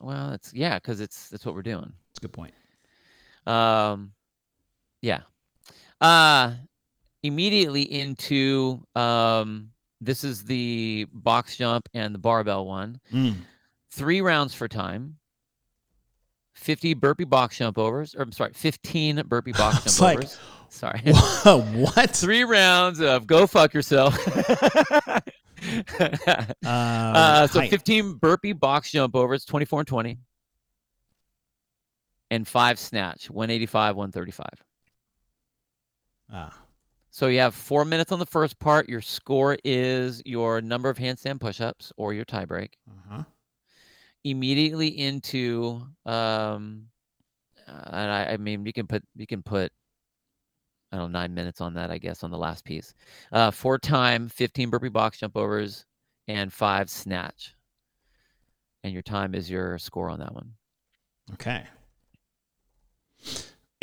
Well, 0.00 0.32
it's 0.32 0.52
yeah, 0.54 0.76
because 0.78 1.00
it's 1.00 1.28
that's 1.28 1.44
what 1.46 1.54
we're 1.54 1.62
doing. 1.62 1.92
It's 2.10 2.18
a 2.18 2.22
good 2.22 2.32
point. 2.32 2.54
Um, 3.46 4.12
yeah. 5.02 5.22
Uh, 6.00 6.54
immediately 7.22 7.82
into 7.82 8.82
um, 8.94 9.70
this 10.00 10.24
is 10.24 10.44
the 10.44 11.06
box 11.12 11.56
jump 11.56 11.88
and 11.94 12.14
the 12.14 12.18
barbell 12.18 12.66
one. 12.66 13.00
Mm. 13.12 13.34
Three 13.90 14.20
rounds 14.20 14.54
for 14.54 14.68
time. 14.68 15.16
50 16.54 16.94
burpee 16.94 17.24
box 17.24 17.56
jump 17.58 17.78
overs, 17.78 18.14
or 18.14 18.22
I'm 18.22 18.32
sorry, 18.32 18.52
15 18.54 19.22
burpee 19.26 19.52
box 19.52 19.84
jump 19.98 20.00
like- 20.00 20.18
overs. 20.18 20.38
Sorry. 20.72 21.00
what? 21.44 22.10
Three 22.10 22.44
rounds 22.44 23.00
of 23.00 23.26
go 23.26 23.46
fuck 23.46 23.74
yourself. 23.74 24.16
Uh, 26.00 26.46
Uh, 26.64 27.46
so 27.48 27.60
height. 27.60 27.68
15 27.70 28.14
burpee 28.14 28.54
box 28.54 28.90
jump 28.90 29.14
overs, 29.14 29.44
24 29.44 29.80
and 29.80 29.86
20. 29.88 30.18
And 32.30 32.48
five 32.48 32.78
snatch, 32.78 33.28
185, 33.28 33.94
135. 33.96 34.46
Ah, 36.32 36.58
So 37.10 37.26
you 37.26 37.40
have 37.40 37.54
four 37.54 37.84
minutes 37.84 38.12
on 38.12 38.18
the 38.18 38.26
first 38.26 38.58
part. 38.58 38.88
Your 38.88 39.00
score 39.00 39.56
is 39.64 40.22
your 40.24 40.60
number 40.60 40.88
of 40.88 40.96
handstand 40.98 41.40
push-ups 41.40 41.92
or 41.96 42.14
your 42.14 42.24
tie 42.24 42.44
break. 42.44 42.76
uh-huh. 42.88 43.24
Immediately 44.22 44.88
into 44.98 45.82
um 46.04 46.86
and 47.66 48.10
I, 48.10 48.32
I 48.32 48.36
mean 48.36 48.66
you 48.66 48.72
can 48.72 48.86
put 48.86 49.02
you 49.16 49.26
can 49.26 49.42
put 49.42 49.72
I 50.92 50.96
don't 50.98 51.12
know, 51.12 51.20
nine 51.20 51.34
minutes 51.34 51.60
on 51.60 51.74
that, 51.74 51.90
I 51.92 51.98
guess, 51.98 52.24
on 52.24 52.30
the 52.30 52.38
last 52.38 52.64
piece. 52.64 52.94
Uh 53.32 53.50
for 53.50 53.78
time, 53.78 54.28
15 54.28 54.70
burpee 54.70 54.88
box 54.88 55.18
jump 55.18 55.36
overs, 55.36 55.86
and 56.28 56.52
five 56.52 56.90
snatch. 56.90 57.54
And 58.82 58.92
your 58.92 59.02
time 59.02 59.34
is 59.34 59.50
your 59.50 59.78
score 59.78 60.10
on 60.10 60.18
that 60.20 60.34
one. 60.34 60.52
Okay. 61.34 61.64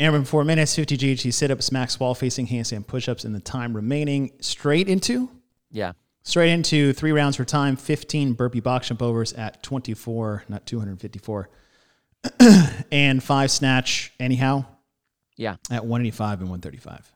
AMRAP 0.00 0.26
four 0.26 0.44
minutes, 0.44 0.76
50 0.76 0.96
GHD 0.96 1.32
sit 1.32 1.50
ups, 1.50 1.72
max 1.72 1.98
wall 1.98 2.14
facing 2.14 2.46
handstand 2.46 2.86
push 2.86 3.08
ups 3.08 3.24
in 3.24 3.32
the 3.32 3.40
time 3.40 3.74
remaining. 3.74 4.30
Straight 4.40 4.88
into? 4.88 5.28
Yeah. 5.70 5.92
Straight 6.22 6.50
into 6.52 6.92
three 6.92 7.10
rounds 7.12 7.36
for 7.36 7.44
time, 7.44 7.74
15 7.76 8.34
burpee 8.34 8.60
box 8.60 8.88
jump 8.88 9.02
overs 9.02 9.32
at 9.32 9.62
24, 9.62 10.44
not 10.48 10.66
254, 10.66 11.48
and 12.92 13.22
five 13.22 13.50
snatch 13.50 14.12
anyhow 14.20 14.64
Yeah. 15.36 15.56
at 15.70 15.84
185 15.84 16.40
and 16.40 16.50
135. 16.50 17.12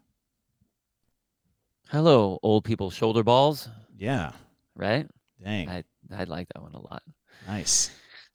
Hello, 1.90 2.38
old 2.42 2.64
people 2.64 2.90
shoulder 2.90 3.22
balls, 3.22 3.68
Yeah. 3.96 4.32
right? 4.74 5.06
Dang. 5.42 5.68
I 5.68 5.84
I 6.14 6.24
like 6.24 6.48
that 6.54 6.62
one 6.62 6.72
a 6.74 6.80
lot. 6.80 7.02
nice. 7.46 7.90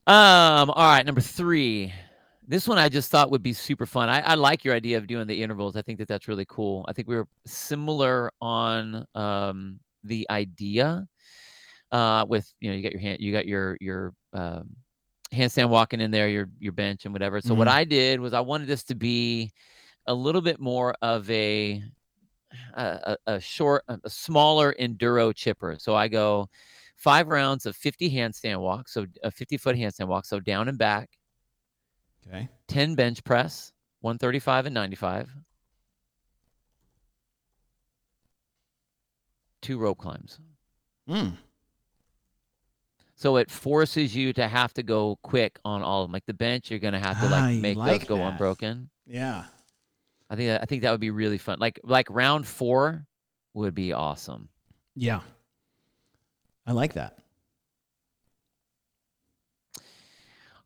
Um, 0.06 0.70
all 0.70 0.76
right, 0.76 1.06
number 1.06 1.22
three. 1.22 1.92
This 2.48 2.68
one 2.68 2.78
I 2.78 2.88
just 2.88 3.12
thought 3.12 3.30
would 3.32 3.44
be 3.44 3.52
super 3.52 3.86
fun. 3.86 4.08
I, 4.08 4.22
I 4.22 4.36
like 4.36 4.64
your 4.64 4.74
idea 4.74 4.98
of 4.98 5.06
doing 5.08 5.28
the 5.28 5.44
intervals. 5.44 5.76
I 5.76 5.82
think 5.82 6.00
that 6.00 6.08
that's 6.08 6.28
really 6.30 6.46
cool. 6.48 6.86
I 6.88 6.94
think 6.94 7.08
we 7.10 7.16
were 7.18 7.28
similar 7.46 8.32
on 8.40 9.06
um, 9.16 9.80
the 10.04 10.26
idea 10.30 11.06
uh, 11.92 12.26
with 12.30 12.54
you 12.62 12.70
know 12.70 12.78
you 12.78 12.84
got 12.84 12.94
your 12.94 13.02
hand, 13.02 13.20
you 13.22 13.34
got 13.34 13.48
your 13.48 13.78
your 13.82 14.14
um, 14.34 14.76
handstand 15.34 15.70
walking 15.70 16.02
in 16.02 16.12
there, 16.12 16.30
your 16.30 16.50
your 16.60 16.74
bench 16.74 17.06
and 17.06 17.14
whatever. 17.14 17.42
So 17.42 17.56
what 17.56 17.68
Mhm. 17.68 17.72
I 17.72 17.84
did 17.86 18.20
was 18.22 18.34
I 18.34 18.42
wanted 18.42 18.68
this 18.68 18.84
to 18.86 18.96
be 18.96 19.52
a 20.08 20.14
little 20.14 20.42
bit 20.42 20.60
more 20.60 20.96
of 21.02 21.30
a 21.32 21.84
a, 22.76 23.18
a, 23.28 23.40
short, 23.40 23.84
a 23.88 24.00
a 24.04 24.10
smaller 24.10 24.74
enduro 24.80 25.34
chipper. 25.36 25.76
So 25.80 25.96
I 25.96 26.08
go 26.08 26.50
five 26.96 27.28
rounds 27.28 27.66
of 27.66 27.76
50 27.76 28.10
handstand 28.10 28.60
walk, 28.62 28.88
so 28.90 29.06
a 29.24 29.32
50 29.32 29.58
foot 29.58 29.76
handstand 29.76 30.08
walk, 30.08 30.26
so 30.26 30.40
down 30.40 30.68
and 30.68 30.78
back, 30.78 31.17
Okay. 32.28 32.50
10 32.68 32.96
bench 32.96 33.24
press, 33.24 33.72
135 34.02 34.68
and 34.68 34.74
95, 34.74 35.30
two 39.62 39.78
rope 39.78 39.98
climbs. 39.98 40.40
Mm. 41.10 41.38
So 43.16 43.38
it 43.38 43.50
forces 43.50 44.16
you 44.16 44.32
to 44.34 44.48
have 44.48 44.74
to 44.76 44.84
go 44.84 45.18
quick 45.24 45.60
on 45.66 45.82
all 45.82 46.04
of 46.04 46.08
them. 46.08 46.14
Like 46.14 46.26
the 46.26 46.34
bench, 46.34 46.70
you're 46.70 46.80
gonna 46.80 47.00
have 47.00 47.20
to 47.20 47.28
like 47.28 47.56
you 47.56 47.62
make 47.62 47.78
like 47.78 48.02
those 48.02 48.08
go 48.08 48.18
that. 48.18 48.34
unbroken. 48.34 48.90
Yeah. 49.08 49.46
I 50.30 50.36
think 50.36 50.50
that, 50.50 50.62
I 50.62 50.66
think 50.66 50.84
that 50.84 50.92
would 50.92 51.00
be 51.00 51.10
really 51.10 51.38
fun. 51.38 51.58
Like 51.60 51.80
like 51.84 52.08
round 52.12 52.46
four 52.46 53.08
would 53.54 53.74
be 53.74 53.94
awesome. 53.94 54.50
Yeah. 54.96 55.22
I 56.68 56.74
like 56.74 56.94
that. 56.94 57.18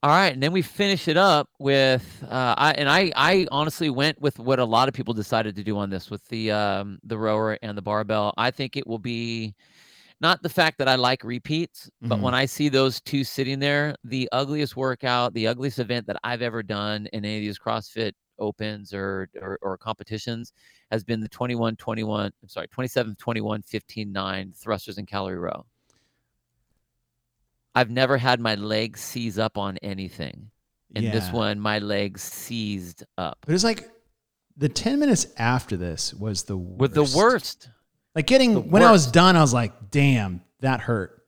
All 0.04 0.10
right, 0.10 0.34
and 0.34 0.42
then 0.42 0.52
we 0.52 0.64
finish 0.64 1.08
it 1.08 1.16
up 1.16 1.48
with 1.60 2.24
uh, 2.28 2.56
I 2.58 2.72
and 2.74 2.90
I 2.90 3.12
I 3.16 3.48
honestly 3.52 3.92
went 3.92 4.20
with 4.20 4.40
what 4.40 4.58
a 4.58 4.66
lot 4.66 4.88
of 4.88 4.96
people 4.96 5.14
decided 5.14 5.56
to 5.58 5.64
do 5.64 5.78
on 5.78 5.92
this 5.92 6.10
with 6.10 6.28
the 6.30 6.50
um, 6.52 7.00
the 7.04 7.20
rower 7.20 7.60
and 7.62 7.78
the 7.78 7.84
barbell. 7.84 8.34
I 8.36 8.50
think 8.50 8.76
it 8.76 8.88
will 8.88 8.98
be 8.98 9.54
not 10.22 10.44
the 10.44 10.50
fact 10.50 10.80
that 10.80 10.88
I 10.90 10.96
like 10.96 11.24
repeats, 11.24 11.90
but 12.10 12.20
Mhm. 12.20 12.22
when 12.22 12.36
I 12.36 12.46
see 12.46 12.70
those 12.70 13.02
two 13.02 13.24
sitting 13.24 13.60
there, 13.60 13.96
the 14.04 14.30
ugliest 14.34 14.76
workout, 14.78 15.34
the 15.34 15.48
ugliest 15.48 15.80
event 15.80 16.08
that 16.08 16.18
I've 16.24 16.42
ever 16.44 16.64
done 16.64 17.08
in 17.14 17.26
any 17.26 17.38
of 17.38 17.42
these 17.44 17.60
CrossFit 17.60 18.14
opens 18.40 18.94
or 18.94 19.30
or, 19.42 19.60
or 19.62 19.78
competitions 19.78 20.54
has 20.92 21.04
been 21.04 21.22
the 21.22 21.30
21 21.30 21.76
21 21.78 22.32
I'm 22.44 22.50
sorry 22.50 22.68
27 22.70 23.16
21 23.18 23.64
15 23.64 24.12
9 24.14 24.54
thrusters 24.56 24.98
and 25.00 25.08
calorie 25.08 25.38
row. 25.40 25.66
I've 27.74 27.90
never 27.90 28.18
had 28.18 28.40
my 28.40 28.56
legs 28.56 29.02
seize 29.02 29.40
up 29.40 29.58
on 29.58 29.78
anything. 29.78 30.52
And 30.94 31.06
this 31.06 31.32
one, 31.32 31.58
my 31.60 31.80
legs 31.80 32.22
seized 32.22 33.06
up. 33.18 33.38
But 33.46 33.56
it's 33.56 33.64
like 33.64 33.90
the 34.58 34.68
10 34.68 35.00
minutes 35.00 35.28
after 35.38 35.78
this 35.78 36.14
was 36.14 36.44
the 36.44 36.58
worst. 36.58 36.80
With 36.80 36.94
the 36.94 37.18
worst. 37.18 37.70
Like 38.14 38.28
getting, 38.28 38.56
the 38.56 38.60
when 38.60 38.84
I 38.84 38.92
was 38.92 39.08
done, 39.08 39.38
I 39.38 39.42
was 39.42 39.54
like, 39.54 39.72
damn, 39.90 40.42
that 40.60 40.82
hurt. 40.82 41.24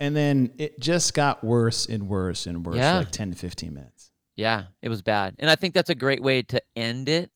And 0.00 0.16
then 0.16 0.52
it 0.58 0.80
just 0.80 1.12
got 1.12 1.44
worse 1.44 1.86
and 1.86 2.08
worse 2.08 2.46
and 2.46 2.64
worse 2.64 2.76
Yeah. 2.76 2.94
for 2.94 2.98
like 3.00 3.10
10 3.12 3.32
to 3.32 3.36
15 3.36 3.74
minutes. 3.74 4.10
Yeah, 4.36 4.64
it 4.82 4.88
was 4.88 5.02
bad. 5.02 5.34
And 5.38 5.50
I 5.50 5.56
think 5.56 5.74
that's 5.74 5.90
a 5.90 5.94
great 5.94 6.22
way 6.22 6.42
to 6.42 6.62
end 6.74 7.08
it. 7.10 7.30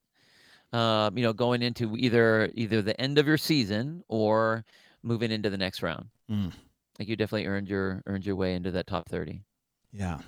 Um, 0.73 1.19
you 1.19 1.25
know, 1.25 1.33
going 1.33 1.63
into 1.63 1.97
either 1.97 2.51
either 2.55 2.81
the 2.81 2.99
end 3.01 3.19
of 3.19 3.27
your 3.27 3.39
season 3.39 4.05
or 4.09 4.65
moving 5.03 5.33
into 5.33 5.51
the 5.51 5.59
next 5.59 5.83
round. 5.83 6.07
Mm. 6.31 6.53
Like 7.01 7.09
you 7.09 7.17
definitely 7.17 7.47
earned 7.47 7.67
your 7.69 8.03
earned 8.07 8.27
your 8.27 8.37
way 8.37 8.55
into 8.55 8.71
that 8.73 8.87
top 8.87 9.09
30. 9.09 9.43
Yeah. 9.91 10.19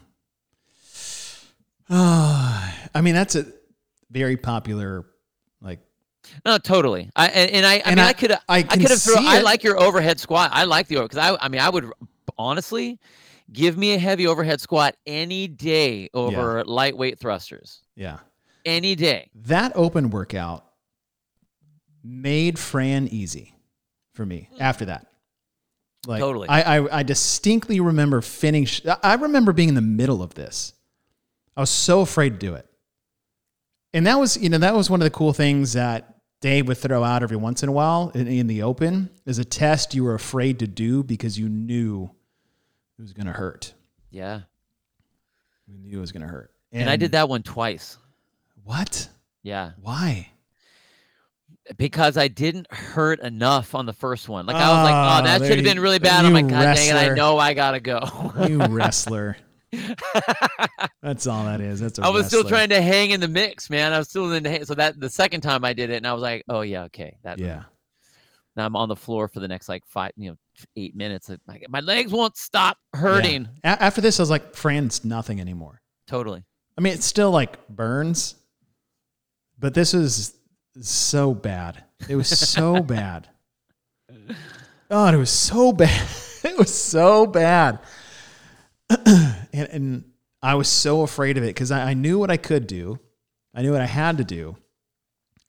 I 1.90 3.00
mean, 3.02 3.14
that's 3.14 3.34
a 3.36 3.44
very 4.10 4.38
popular, 4.38 5.04
like, 5.60 5.80
No, 6.46 6.56
totally. 6.56 7.10
I 7.14 7.26
and, 7.28 7.50
and 7.50 7.66
I 7.66 7.74
I 7.74 7.76
And 7.84 7.96
mean 7.96 7.98
I- 7.98 8.08
I 8.08 8.12
could 8.14 8.32
I 8.32 8.38
I 8.48 8.62
could 8.62 8.90
have 8.90 9.02
thrown. 9.02 9.18
I 9.26 9.40
like 9.40 9.62
your 9.62 9.78
overhead 9.78 10.18
squat. 10.18 10.50
I 10.54 10.64
like 10.64 10.88
the 10.88 10.96
over 10.96 11.08
because 11.08 11.18
I 11.18 11.36
I 11.44 11.48
mean 11.48 11.60
I 11.60 11.68
would 11.68 11.90
honestly 12.38 12.98
give 13.52 13.76
me 13.76 13.92
a 13.92 13.98
heavy 13.98 14.26
overhead 14.26 14.62
squat 14.62 14.96
any 15.06 15.48
day 15.48 16.08
over 16.14 16.64
lightweight 16.64 17.18
thrusters. 17.20 17.82
yeah. 17.94 18.20
Any 18.64 18.94
day. 18.94 19.28
That 19.34 19.72
open 19.74 20.08
workout 20.08 20.64
made 22.02 22.58
Fran 22.58 23.08
easy 23.08 23.56
for 24.14 24.24
me 24.24 24.48
mm. 24.54 24.60
after 24.60 24.84
that. 24.86 25.08
Like 26.06 26.20
Totally. 26.20 26.48
I, 26.48 26.78
I 26.78 26.98
I 26.98 27.02
distinctly 27.02 27.78
remember 27.80 28.20
finish 28.20 28.82
I- 29.02 29.14
remember 29.14 29.52
being 29.52 29.68
in 29.68 29.74
the 29.76 29.80
middle 29.80 30.22
of 30.22 30.34
this. 30.34 30.72
I 31.56 31.60
was 31.60 31.70
so 31.70 32.00
afraid 32.00 32.30
to 32.30 32.38
do 32.38 32.54
it. 32.54 32.66
And 33.94 34.06
that 34.06 34.18
was, 34.18 34.36
you 34.36 34.48
know, 34.48 34.58
that 34.58 34.74
was 34.74 34.88
one 34.88 35.00
of 35.00 35.04
the 35.04 35.10
cool 35.10 35.32
things 35.32 35.74
that 35.74 36.16
Dave 36.40 36.66
would 36.66 36.78
throw 36.78 37.04
out 37.04 37.22
every 37.22 37.36
once 37.36 37.62
in 37.62 37.68
a 37.68 37.72
while 37.72 38.10
in, 38.14 38.26
in 38.26 38.46
the 38.46 38.62
open 38.62 39.10
is 39.26 39.38
a 39.38 39.44
test 39.44 39.94
you 39.94 40.02
were 40.02 40.14
afraid 40.14 40.58
to 40.60 40.66
do 40.66 41.04
because 41.04 41.38
you 41.38 41.48
knew 41.48 42.10
it 42.98 43.02
was 43.02 43.12
going 43.12 43.26
to 43.26 43.32
hurt. 43.32 43.74
Yeah. 44.10 44.40
You 45.68 45.78
knew 45.78 45.98
it 45.98 46.00
was 46.00 46.10
going 46.10 46.22
to 46.22 46.28
hurt. 46.28 46.50
And, 46.72 46.88
I 46.88 46.96
did 46.96 47.12
that 47.12 47.28
one 47.28 47.42
twice. 47.42 47.98
What? 48.64 49.08
Yeah. 49.42 49.72
Why? 49.80 50.31
Because 51.76 52.16
I 52.16 52.26
didn't 52.28 52.70
hurt 52.72 53.20
enough 53.20 53.74
on 53.74 53.86
the 53.86 53.92
first 53.92 54.28
one. 54.28 54.46
Like 54.46 54.56
I 54.56 54.68
was 54.68 54.84
like, 54.84 54.94
Ah, 54.94 55.20
oh, 55.20 55.24
that 55.24 55.46
should 55.46 55.56
have 55.58 55.64
been 55.64 55.78
really 55.80 56.00
bad. 56.00 56.24
I'm 56.24 56.32
like, 56.32 56.48
God 56.48 56.74
dang 56.74 56.88
it, 56.88 56.94
I 56.94 57.14
know 57.14 57.38
I 57.38 57.54
gotta 57.54 57.78
go. 57.80 58.00
You 58.48 58.58
wrestler. 58.68 59.36
That's 61.02 61.26
all 61.26 61.44
that 61.44 61.60
is. 61.60 61.80
That's 61.80 61.98
I 61.98 62.08
was 62.10 62.26
still 62.26 62.44
trying 62.44 62.68
to 62.70 62.82
hang 62.82 63.10
in 63.12 63.20
the 63.20 63.28
mix, 63.28 63.70
man. 63.70 63.92
I 63.92 63.98
was 63.98 64.08
still 64.08 64.30
in 64.32 64.42
the 64.42 64.50
hang- 64.50 64.64
so 64.64 64.74
that 64.74 64.98
the 65.00 65.08
second 65.08 65.40
time 65.42 65.64
I 65.64 65.72
did 65.72 65.90
it, 65.90 65.96
and 65.96 66.06
I 66.06 66.12
was 66.12 66.22
like, 66.22 66.44
oh 66.48 66.60
yeah, 66.62 66.82
okay. 66.84 67.16
That 67.22 67.38
Yeah. 67.38 67.62
now 68.56 68.66
I'm 68.66 68.76
on 68.76 68.88
the 68.88 68.96
floor 68.96 69.28
for 69.28 69.40
the 69.40 69.48
next 69.48 69.68
like 69.68 69.86
five, 69.86 70.12
you 70.16 70.30
know, 70.30 70.36
eight 70.76 70.94
minutes. 70.96 71.30
Like, 71.46 71.64
my 71.68 71.80
legs 71.80 72.12
won't 72.12 72.36
stop 72.36 72.76
hurting. 72.92 73.48
Yeah. 73.64 73.74
A- 73.74 73.82
after 73.84 74.00
this, 74.00 74.18
I 74.20 74.22
was 74.22 74.30
like, 74.30 74.54
Fran's 74.54 75.04
nothing 75.04 75.40
anymore. 75.40 75.80
Totally. 76.06 76.44
I 76.76 76.80
mean, 76.80 76.92
it 76.94 77.02
still 77.02 77.30
like 77.30 77.66
burns, 77.68 78.34
but 79.58 79.74
this 79.74 79.92
was 79.94 80.34
so 80.80 81.34
bad. 81.34 81.84
It 82.08 82.16
was 82.16 82.28
so 82.28 82.82
bad. 82.82 83.28
God, 84.88 85.14
it 85.14 85.18
was 85.18 85.30
so 85.30 85.72
bad. 85.72 86.08
It 86.44 86.58
was 86.58 86.74
so 86.74 87.24
bad. 87.24 87.78
and, 89.06 89.46
and 89.52 90.04
I 90.42 90.56
was 90.56 90.66
so 90.66 91.02
afraid 91.02 91.38
of 91.38 91.44
it 91.44 91.54
because 91.54 91.70
I, 91.70 91.90
I 91.90 91.94
knew 91.94 92.18
what 92.18 92.32
I 92.32 92.36
could 92.36 92.66
do, 92.66 92.98
I 93.54 93.62
knew 93.62 93.70
what 93.70 93.80
I 93.80 93.86
had 93.86 94.18
to 94.18 94.24
do, 94.24 94.56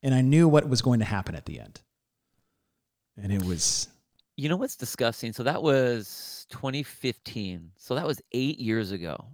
and 0.04 0.14
I 0.14 0.22
knew 0.22 0.48
what 0.48 0.70
was 0.70 0.84
going 0.84 1.00
to 1.00 1.06
happen 1.06 1.34
at 1.34 1.48
the 1.48 1.60
end. 1.60 1.82
And 3.18 3.32
it 3.32 3.44
was, 3.44 3.88
You 4.38 4.50
know 4.50 4.58
what's 4.58 4.76
disgusting? 4.76 5.34
So 5.34 5.42
that 5.44 5.64
was 5.64 6.46
2015. 6.50 7.72
So 7.78 7.96
that 7.96 8.06
was 8.06 8.22
eight 8.34 8.60
years 8.60 8.92
ago. 8.92 9.26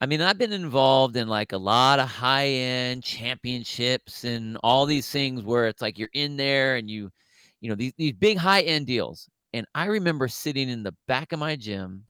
I 0.00 0.06
mean, 0.06 0.20
I've 0.20 0.38
been 0.38 0.52
involved 0.52 1.16
in 1.16 1.26
like 1.26 1.52
a 1.52 1.58
lot 1.58 1.98
of 1.98 2.08
high 2.08 2.48
end 2.48 3.02
championships 3.02 4.24
and 4.24 4.58
all 4.62 4.84
these 4.84 5.08
things 5.10 5.42
where 5.42 5.66
it's 5.66 5.80
like 5.80 5.98
you're 5.98 6.10
in 6.12 6.36
there 6.36 6.76
and 6.76 6.90
you, 6.90 7.10
you 7.60 7.70
know, 7.70 7.74
these, 7.74 7.94
these 7.96 8.12
big 8.12 8.36
high 8.36 8.60
end 8.62 8.86
deals. 8.86 9.28
And 9.54 9.66
I 9.74 9.86
remember 9.86 10.28
sitting 10.28 10.68
in 10.68 10.82
the 10.82 10.94
back 11.08 11.32
of 11.32 11.38
my 11.38 11.56
gym 11.56 12.04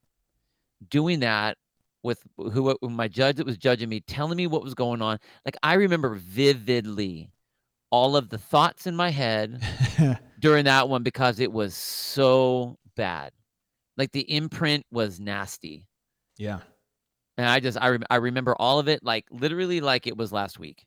doing 0.89 1.21
that 1.21 1.57
with 2.03 2.23
who 2.37 2.65
with 2.65 2.91
my 2.91 3.09
judge 3.09 3.37
that 3.37 3.47
was 3.47 3.57
judging 3.57 3.89
me, 3.89 4.01
telling 4.01 4.37
me 4.37 4.49
what 4.49 4.63
was 4.63 4.75
going 4.75 5.01
on. 5.01 5.19
Like 5.45 5.57
I 5.63 5.75
remember 5.75 6.15
vividly 6.15 7.31
all 7.91 8.17
of 8.17 8.31
the 8.31 8.39
thoughts 8.39 8.87
in 8.87 8.97
my 8.97 9.11
head 9.11 9.63
during 10.41 10.65
that 10.65 10.89
one 10.89 11.05
because 11.05 11.39
it 11.39 11.53
was 11.53 11.75
so 11.75 12.79
bad. 12.97 13.31
Like 13.97 14.11
the 14.11 14.31
imprint 14.31 14.85
was 14.91 15.21
nasty. 15.21 15.87
yeah. 16.37 16.59
And 17.39 17.47
I 17.47 17.61
just 17.61 17.79
I 17.81 17.89
rem- 17.91 18.05
I 18.09 18.17
remember 18.17 18.55
all 18.59 18.79
of 18.79 18.89
it 18.89 19.05
like 19.05 19.27
literally 19.31 19.81
like 19.81 20.07
it 20.07 20.17
was 20.17 20.33
last 20.33 20.59
week. 20.59 20.87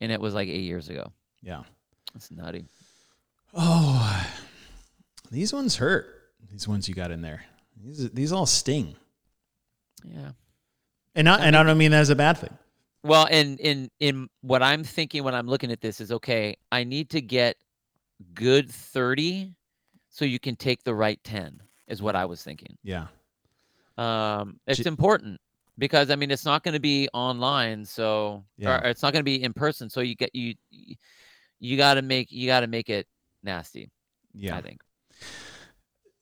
And 0.00 0.10
it 0.10 0.20
was 0.20 0.34
like 0.34 0.48
8 0.48 0.62
years 0.62 0.88
ago. 0.88 1.12
Yeah. 1.42 1.62
It's 2.14 2.30
nutty. 2.30 2.66
Oh, 3.54 4.26
these 5.30 5.52
ones 5.52 5.76
hurt. 5.76 6.06
These 6.50 6.66
ones 6.66 6.88
you 6.88 6.94
got 6.94 7.10
in 7.10 7.22
there. 7.22 7.44
These 7.82 8.10
these 8.10 8.32
all 8.32 8.46
sting. 8.46 8.96
Yeah. 10.04 10.32
And 11.14 11.28
I, 11.28 11.36
I 11.36 11.46
and 11.46 11.56
I 11.56 11.62
don't 11.62 11.78
mean 11.78 11.90
that 11.92 12.00
as 12.00 12.10
a 12.10 12.16
bad 12.16 12.38
thing. 12.38 12.56
Well, 13.02 13.26
and 13.30 13.58
in 13.60 13.90
in 14.00 14.28
what 14.42 14.62
I'm 14.62 14.84
thinking 14.84 15.24
when 15.24 15.34
I'm 15.34 15.46
looking 15.46 15.72
at 15.72 15.80
this 15.80 16.00
is 16.00 16.12
okay, 16.12 16.56
I 16.70 16.84
need 16.84 17.10
to 17.10 17.20
get 17.20 17.56
good 18.34 18.70
30 18.70 19.52
so 20.08 20.24
you 20.24 20.38
can 20.38 20.54
take 20.54 20.84
the 20.84 20.94
right 20.94 21.22
10 21.24 21.60
is 21.88 22.00
what 22.00 22.14
I 22.14 22.24
was 22.24 22.42
thinking. 22.42 22.76
Yeah. 22.82 23.06
Um 23.98 24.60
it's 24.66 24.80
important 24.80 25.40
because 25.82 26.10
I 26.10 26.16
mean 26.16 26.30
it's 26.30 26.44
not 26.44 26.62
going 26.62 26.74
to 26.74 26.80
be 26.80 27.08
online 27.12 27.84
so 27.84 28.44
Yeah. 28.56 28.78
or 28.80 28.86
it's 28.86 29.02
not 29.02 29.12
going 29.12 29.20
to 29.20 29.24
be 29.34 29.42
in 29.42 29.52
person 29.52 29.90
so 29.90 30.00
you 30.00 30.14
get 30.14 30.30
you 30.32 30.54
you 31.58 31.76
got 31.76 31.94
to 31.94 32.02
make 32.02 32.30
you 32.30 32.46
got 32.46 32.60
to 32.60 32.68
make 32.68 32.88
it 32.88 33.06
nasty, 33.42 33.90
Yeah. 34.32 34.56
I 34.56 34.62
think. 34.62 34.80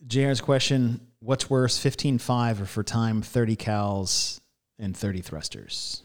JR's 0.06 0.40
question, 0.40 1.08
what's 1.18 1.50
worse, 1.50 1.78
15.5 1.78 2.60
or 2.62 2.64
for 2.64 2.82
time 2.82 3.20
30 3.20 3.54
cals 3.56 4.40
and 4.78 4.96
30 4.96 5.20
thrusters? 5.20 6.02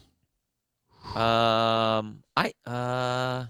Um, 1.16 2.24
I 2.36 2.52
uh, 2.66 3.46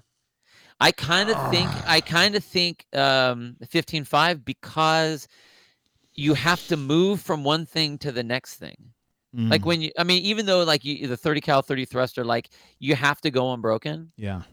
I 0.79 0.91
kind 0.91 1.29
of 1.31 1.49
think 1.51 1.69
I 1.87 2.01
kind 2.01 2.35
of 2.35 2.43
think 2.43 2.85
um, 2.93 3.55
fifteen 3.69 4.03
five 4.03 4.43
because 4.43 5.27
you 6.13 6.33
have 6.33 6.67
to 6.67 6.77
move 6.77 7.21
from 7.21 7.43
one 7.43 7.65
thing 7.65 7.97
to 7.99 8.11
the 8.11 8.23
next 8.23 8.55
thing. 8.55 8.91
Like 9.37 9.63
Mm, 9.63 9.65
when 9.65 9.81
you, 9.81 9.91
I 9.97 10.03
mean, 10.05 10.23
even 10.23 10.45
though 10.45 10.63
like 10.63 10.85
you, 10.85 11.07
the 11.07 11.17
thirty 11.17 11.41
cal 11.41 11.61
thirty 11.61 11.83
thruster, 11.83 12.23
like 12.23 12.49
you 12.79 12.95
have 12.95 13.19
to 13.21 13.31
go 13.31 13.51
unbroken, 13.53 14.13
yeah. 14.15 14.43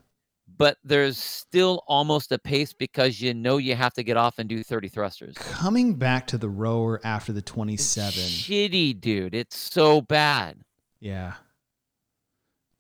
but 0.59 0.77
there's 0.83 1.19
still 1.19 1.85
almost 1.87 2.33
a 2.33 2.39
pace 2.39 2.73
because 2.73 3.21
you 3.21 3.33
know 3.33 3.59
you 3.59 3.77
have 3.77 3.93
to 3.95 4.03
get 4.03 4.17
off 4.17 4.39
and 4.41 4.49
do 4.49 4.63
thirty 4.65 4.89
thrusters. 4.89 5.37
Coming 5.37 5.95
back 5.95 6.27
to 6.29 6.39
the 6.39 6.49
rower 6.49 7.01
after 7.05 7.33
the 7.33 7.39
It's 7.39 7.51
27. 7.53 8.13
shitty, 8.25 9.01
dude. 9.01 9.35
It's 9.37 9.57
so 9.57 10.01
bad. 10.01 10.57
Yeah. 10.99 11.35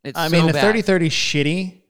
It's 0.04 0.18
I 0.18 0.28
mean, 0.28 0.46
the 0.46 0.52
bad. 0.52 0.62
30 0.62 0.82
30 0.82 1.08
shitty, 1.08 1.80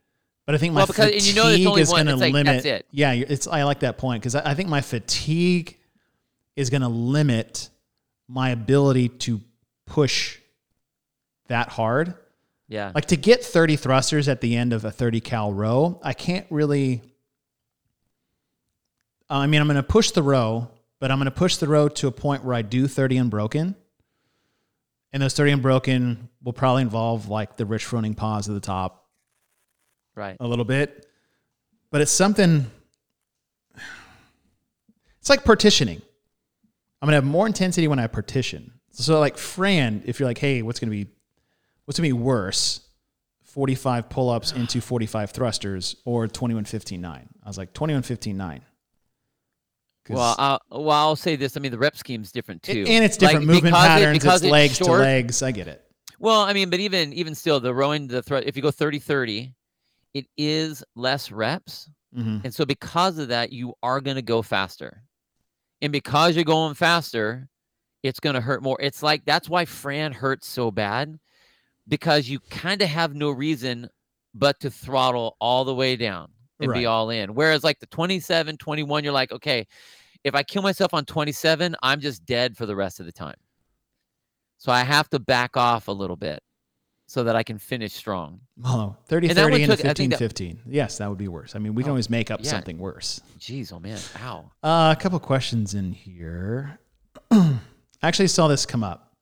but 0.44 0.54
I 0.54 0.58
think 0.58 0.74
my 0.74 0.80
Well, 0.80 0.86
because- 0.88 1.06
fatigue 1.06 1.22
you 1.24 1.34
know 1.34 1.48
is 1.76 1.88
going 1.88 2.06
to 2.06 2.12
it's 2.12 2.20
like, 2.20 2.32
that's 2.34 2.64
limit. 2.64 2.66
it. 2.66 2.86
Yeah, 2.90 3.12
it's. 3.12 3.46
I 3.46 3.62
like 3.62 3.80
that 3.80 3.96
point 3.96 4.20
because 4.22 4.34
I, 4.34 4.50
I 4.50 4.54
think 4.54 4.68
my 4.68 4.82
fatigue 4.82 5.78
is 6.54 6.68
going 6.68 6.82
to 6.82 6.88
limit 6.88 7.70
my 8.28 8.50
ability 8.50 9.08
to 9.08 9.40
push 9.92 10.38
that 11.48 11.68
hard. 11.68 12.14
Yeah. 12.66 12.92
Like 12.94 13.04
to 13.06 13.16
get 13.16 13.44
30 13.44 13.76
thrusters 13.76 14.26
at 14.26 14.40
the 14.40 14.56
end 14.56 14.72
of 14.72 14.86
a 14.86 14.90
30 14.90 15.20
cal 15.20 15.52
row, 15.52 16.00
I 16.02 16.14
can't 16.14 16.46
really. 16.48 17.02
Uh, 19.28 19.34
I 19.34 19.46
mean, 19.46 19.60
I'm 19.60 19.66
going 19.66 19.76
to 19.76 19.82
push 19.82 20.10
the 20.12 20.22
row, 20.22 20.70
but 20.98 21.10
I'm 21.10 21.18
going 21.18 21.26
to 21.26 21.30
push 21.30 21.56
the 21.56 21.68
row 21.68 21.88
to 21.88 22.06
a 22.06 22.10
point 22.10 22.42
where 22.42 22.54
I 22.54 22.62
do 22.62 22.88
30 22.88 23.18
unbroken. 23.18 23.76
And 25.12 25.22
those 25.22 25.34
30 25.34 25.52
unbroken 25.52 26.30
will 26.42 26.54
probably 26.54 26.80
involve 26.80 27.28
like 27.28 27.58
the 27.58 27.66
Rich 27.66 27.84
Froning 27.84 28.16
pause 28.16 28.48
at 28.48 28.54
the 28.54 28.60
top 28.60 29.10
right. 30.14 30.38
a 30.40 30.46
little 30.46 30.64
bit. 30.64 31.06
But 31.90 32.00
it's 32.00 32.10
something. 32.10 32.64
It's 35.20 35.28
like 35.28 35.44
partitioning. 35.44 36.00
I'm 37.02 37.06
gonna 37.06 37.16
have 37.16 37.24
more 37.24 37.46
intensity 37.46 37.88
when 37.88 37.98
I 37.98 38.06
partition. 38.06 38.72
So 38.92 39.18
like 39.20 39.38
Fran, 39.38 40.02
if 40.06 40.20
you're 40.20 40.28
like, 40.28 40.38
hey, 40.38 40.62
what's 40.62 40.78
gonna 40.80 40.90
be 40.90 41.06
what's 41.84 41.98
gonna 41.98 42.08
be 42.08 42.12
worse? 42.12 42.80
45 43.44 44.08
pull-ups 44.08 44.52
into 44.56 44.80
45 44.80 45.30
thrusters 45.30 45.96
or 46.04 46.26
21 46.28 46.64
15 46.64 47.00
9. 47.00 47.28
I 47.44 47.48
was 47.48 47.58
like 47.58 47.72
21 47.74 48.02
15 48.02 48.36
9. 48.36 48.60
'Cause- 50.04 50.16
Well, 50.16 50.34
I'll, 50.38 50.60
well, 50.82 50.90
I'll 50.98 51.16
say 51.16 51.36
this. 51.36 51.56
I 51.56 51.60
mean, 51.60 51.70
the 51.70 51.78
rep 51.78 51.96
scheme's 51.96 52.32
different 52.32 52.62
too, 52.62 52.84
and 52.88 53.04
it's 53.04 53.16
different 53.16 53.46
Like, 53.46 53.54
movement 53.54 53.74
because 53.74 53.84
it- 53.84 53.88
patterns. 53.88 54.18
because 54.18 54.42
it's 54.42 54.50
legs 54.50 54.76
short- 54.76 54.98
to 54.98 55.04
legs. 55.04 55.42
I 55.42 55.50
get 55.52 55.68
it. 55.68 55.84
Well, 56.18 56.40
I 56.42 56.52
mean, 56.52 56.70
but 56.70 56.80
even 56.80 57.12
even 57.12 57.34
still, 57.34 57.60
the 57.60 57.72
rowing 57.74 58.06
the 58.08 58.22
threat. 58.22 58.44
If 58.46 58.56
you 58.56 58.62
go 58.62 58.70
30-30, 58.70 59.54
it 60.14 60.26
is 60.36 60.82
less 60.96 61.30
reps, 61.30 61.88
hmm 62.14 62.38
and 62.44 62.52
so 62.54 62.64
because 62.64 63.18
of 63.18 63.28
that, 63.28 63.52
you 63.52 63.74
are 63.82 64.00
going 64.00 64.16
to 64.16 64.22
go 64.22 64.42
faster, 64.42 65.02
and 65.80 65.92
because 65.92 66.34
you're 66.36 66.44
going 66.44 66.74
faster, 66.74 67.48
it's 68.02 68.20
going 68.20 68.34
to 68.34 68.40
hurt 68.40 68.62
more. 68.62 68.76
It's 68.80 69.02
like 69.02 69.24
that's 69.24 69.48
why 69.48 69.64
Fran 69.64 70.12
hurts 70.12 70.46
so 70.48 70.70
bad, 70.70 71.18
because 71.88 72.28
you 72.28 72.40
kind 72.50 72.82
of 72.82 72.88
have 72.88 73.14
no 73.14 73.30
reason 73.30 73.88
but 74.34 74.58
to 74.60 74.70
throttle 74.70 75.36
all 75.40 75.64
the 75.64 75.74
way 75.74 75.96
down 75.96 76.30
and 76.60 76.70
Right. 76.70 76.80
be 76.80 76.86
all 76.86 77.10
in. 77.10 77.34
Whereas 77.34 77.62
like 77.64 77.80
the 77.80 77.86
27, 77.86 78.56
21, 78.56 79.04
you're 79.04 79.12
like, 79.12 79.30
okay, 79.32 79.66
if 80.24 80.34
I 80.34 80.42
kill 80.42 80.62
myself 80.62 80.94
on 80.94 81.04
27, 81.04 81.74
I'm 81.82 82.00
just 82.00 82.24
dead 82.24 82.56
for 82.56 82.64
the 82.66 82.76
rest 82.76 83.00
of 83.00 83.06
the 83.06 83.12
time. 83.12 83.34
So 84.58 84.70
I 84.72 84.84
have 84.84 85.08
to 85.10 85.18
back 85.18 85.56
off 85.56 85.88
a 85.88 85.92
little 85.92 86.16
bit 86.16 86.40
so 87.08 87.24
that 87.24 87.34
I 87.36 87.42
can 87.42 87.58
finish 87.58 87.92
strong. 87.92 88.40
Oh, 88.64 88.96
30 89.06 89.28
And 89.28 89.36
that 89.36 89.42
30 89.50 89.62
and 89.64 89.72
took- 89.72 89.80
15 89.80 90.10
that, 90.10 90.18
15. 90.18 90.60
Yes, 90.66 90.98
that 90.98 91.08
would 91.08 91.18
be 91.18 91.28
worse. 91.28 91.54
I 91.56 91.58
mean, 91.58 91.74
we 91.74 91.82
can 91.82 91.90
Oh, 91.90 91.94
always 91.94 92.08
make 92.08 92.30
up 92.30 92.40
yeah. 92.42 92.50
something 92.50 92.78
worse. 92.78 93.20
Jeez, 93.38 93.72
oh 93.72 93.80
man, 93.80 93.98
ow. 94.22 94.50
Uh, 94.62 94.94
a 94.96 95.00
couple 95.00 95.18
questions 95.18 95.74
in 95.74 95.92
here. 95.92 96.78
I 98.02 98.08
actually 98.08 98.28
saw 98.28 98.48
this 98.48 98.66
come 98.66 98.82
up. 98.82 99.14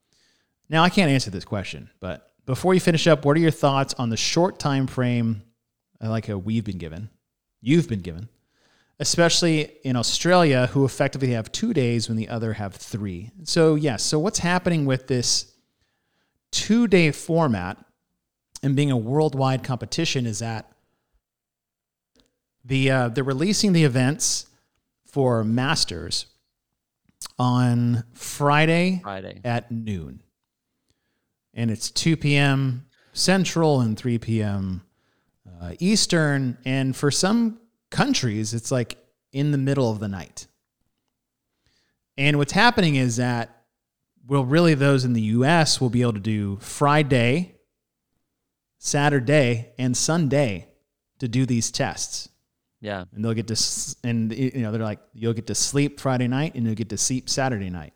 Now 0.69 0.83
I 0.83 0.89
can't 0.89 1.11
answer 1.11 1.31
this 1.31 1.45
question, 1.45 1.91
but 2.01 2.31
before 2.47 2.75
you 2.75 2.81
finish 2.81 3.07
up, 3.07 3.25
what 3.25 3.37
are 3.37 3.41
your 3.41 3.51
thoughts 3.51 3.95
on 3.95 4.09
the 4.09 4.17
short 4.17 4.59
time 4.59 4.87
frame, 4.87 5.43
uh, 6.03 6.09
like 6.09 6.29
a 6.29 6.39
we've 6.39 6.65
been 6.65 6.79
given, 6.79 7.11
you've 7.61 7.89
been 7.89 8.01
given, 8.01 8.29
especially 8.99 9.73
in 9.85 9.97
Australia, 9.97 10.69
who 10.69 10.85
effectively 10.85 11.33
have 11.33 11.53
two 11.53 11.73
days 11.73 12.09
when 12.09 12.17
the 12.17 12.29
other 12.29 12.55
have 12.55 12.75
three. 12.75 13.31
So 13.45 13.75
yes, 13.75 14.03
so 14.03 14.19
what's 14.19 14.39
happening 14.39 14.87
with 14.87 15.07
this 15.07 15.53
two-day 16.53 17.13
format 17.13 17.77
and 18.63 18.75
being 18.75 18.91
a 18.91 18.97
worldwide 18.97 19.63
competition 19.63 20.27
is 20.27 20.39
that 20.41 20.73
The 22.65 22.91
uh, 22.91 23.09
they're 23.09 23.25
releasing 23.25 23.73
the 23.73 23.85
events 23.85 24.47
for 25.07 25.45
Masters 25.45 26.27
on 27.41 28.05
Friday 28.13 29.01
Friday. 29.03 29.41
at 29.45 29.71
noon, 29.71 30.23
and 31.55 31.71
it's 31.71 31.91
2 31.91 32.19
p.m. 32.19 32.85
Central 33.15 33.81
and 33.81 33.97
3 33.97 34.19
p.m. 34.19 34.83
Uh, 35.61 35.73
Eastern. 35.79 36.59
And 36.67 36.95
for 36.95 37.11
some 37.11 37.59
countries, 37.91 38.53
it's 38.53 38.71
like 38.71 38.99
in 39.33 39.53
the 39.53 39.59
middle 39.59 39.91
of 39.91 40.01
the 40.01 40.09
night. 40.09 40.47
And 42.19 42.37
what's 42.37 42.53
happening 42.53 42.97
is 42.97 43.17
that, 43.17 43.65
well, 44.27 44.45
really, 44.45 44.75
those 44.75 45.07
in 45.07 45.15
the 45.15 45.23
U.S. 45.23 45.81
will 45.81 45.91
be 45.91 46.03
able 46.03 46.13
to 46.13 46.21
do 46.21 46.59
Friday, 46.61 47.57
Saturday, 48.79 49.73
and 49.79 49.97
Sunday 49.97 50.69
to 51.19 51.27
do 51.27 51.47
these 51.47 51.71
tests 51.71 52.29
Yeah. 52.81 53.05
and 53.15 53.25
they'll 53.25 53.35
get 53.35 53.47
to 53.49 53.53
s- 53.53 53.95
and 54.03 54.33
you 54.33 54.63
know 54.63 54.73
they're 54.73 54.83
like 54.83 55.01
you'll 55.13 55.35
get 55.35 55.47
to 55.49 55.55
sleep 55.55 56.01
Friday 56.01 56.29
night 56.29 56.55
and 56.55 56.65
you'll 56.65 56.75
get 56.75 56.89
to 56.91 56.97
sleep 56.99 57.29
Saturday 57.29 57.71
night. 57.71 57.93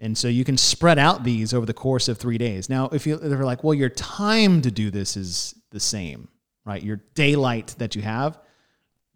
And 0.00 0.16
so 0.16 0.28
you 0.28 0.44
can 0.44 0.56
spread 0.56 0.96
out 0.98 1.24
these 1.24 1.52
over 1.52 1.66
the 1.66 1.74
course 1.74 2.06
of 2.08 2.18
3 2.18 2.38
days. 2.38 2.68
Now, 2.68 2.88
if 2.92 3.04
you 3.06 3.16
they're 3.16 3.44
like, 3.44 3.64
well, 3.64 3.74
your 3.74 3.88
time 3.88 4.62
to 4.62 4.70
do 4.70 4.90
this 4.92 5.16
is 5.16 5.54
the 5.70 5.80
same, 5.80 6.28
right? 6.64 6.80
Your 6.82 7.00
daylight 7.14 7.74
that 7.78 7.96
you 7.96 8.02
have. 8.02 8.38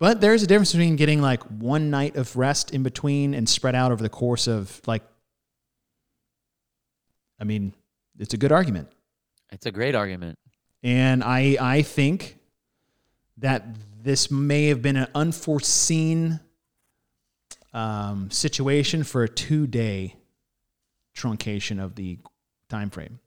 But 0.01 0.21
there's 0.21 0.43
a 0.43 0.47
difference 0.49 0.73
between 0.73 0.97
getting 0.97 1.21
like 1.23 1.45
one 1.45 1.89
night 1.91 2.17
of 2.17 2.35
rest 2.37 2.73
in 2.73 2.83
between 2.83 3.35
and 3.35 3.49
spread 3.49 3.77
out 3.77 3.93
over 3.93 4.03
the 4.03 4.09
course 4.09 4.49
of 4.49 4.81
like 4.87 5.05
I 7.41 7.45
mean, 7.45 7.75
it's 8.19 8.35
a 8.35 8.37
good 8.37 8.53
argument. 8.53 8.89
It's 9.53 9.67
a 9.67 9.71
great 9.71 9.95
argument. 9.95 10.39
And 10.83 11.23
I 11.23 11.57
I 11.61 11.83
think 11.83 12.39
that 13.39 13.65
this 14.03 14.31
may 14.31 14.67
have 14.67 14.83
been 14.83 14.97
an 14.97 15.09
unforeseen 15.15 16.41
um, 17.73 18.31
situation 18.31 19.05
for 19.05 19.23
a 19.23 19.29
two 19.29 19.67
day 19.67 20.17
truncation 21.17 21.83
of 21.83 21.95
the 21.95 22.19
time 22.69 22.91
frame. 22.91 23.21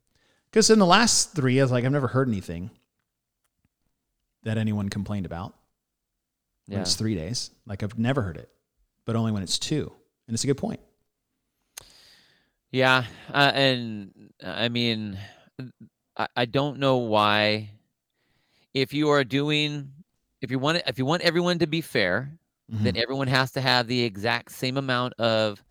Because 0.51 0.69
in 0.69 0.80
the 0.80 0.86
last 0.86 1.34
three, 1.36 1.59
I 1.59 1.63
was 1.63 1.71
like, 1.71 1.84
I've 1.86 1.91
never 1.91 2.07
heard 2.07 2.28
anything 2.28 2.69
that 4.43 4.57
anyone 4.57 4.89
complained 4.89 5.26
about. 5.26 5.53
When 6.67 6.78
Yeah. 6.78 6.82
it's 6.82 6.95
three 6.95 7.15
days. 7.15 7.51
Like 7.65 7.84
I've 7.84 7.97
never 7.97 8.21
heard 8.21 8.38
it, 8.38 8.49
but 9.05 9.15
only 9.15 9.32
when 9.32 9.43
it's 9.43 9.59
two. 9.59 9.91
And 10.28 10.34
it's 10.34 10.43
a 10.43 10.47
good 10.47 10.57
point. 10.57 10.80
Yeah, 12.71 13.05
uh, 13.34 13.51
and 13.53 14.32
I 14.43 14.67
mean, 14.69 15.17
I, 16.17 16.28
I 16.36 16.45
don't 16.45 16.80
know 16.80 16.97
why. 16.97 17.69
If 18.73 18.93
you 18.93 19.09
are 19.11 19.23
doing, 19.23 19.91
if 20.45 20.51
you 20.51 20.59
want, 20.59 20.77
it- 20.77 20.83
if 20.87 20.97
you 20.99 21.05
want 21.05 21.23
everyone 21.23 21.57
to 21.59 21.67
be 21.67 21.81
fair, 21.81 22.31
Mhm. 22.71 22.83
then 22.83 22.97
everyone 22.97 23.27
has 23.27 23.51
to 23.53 23.61
have 23.61 23.87
the 23.87 24.01
exact 24.03 24.51
same 24.51 24.77
amount 24.77 25.13
of 25.15 25.63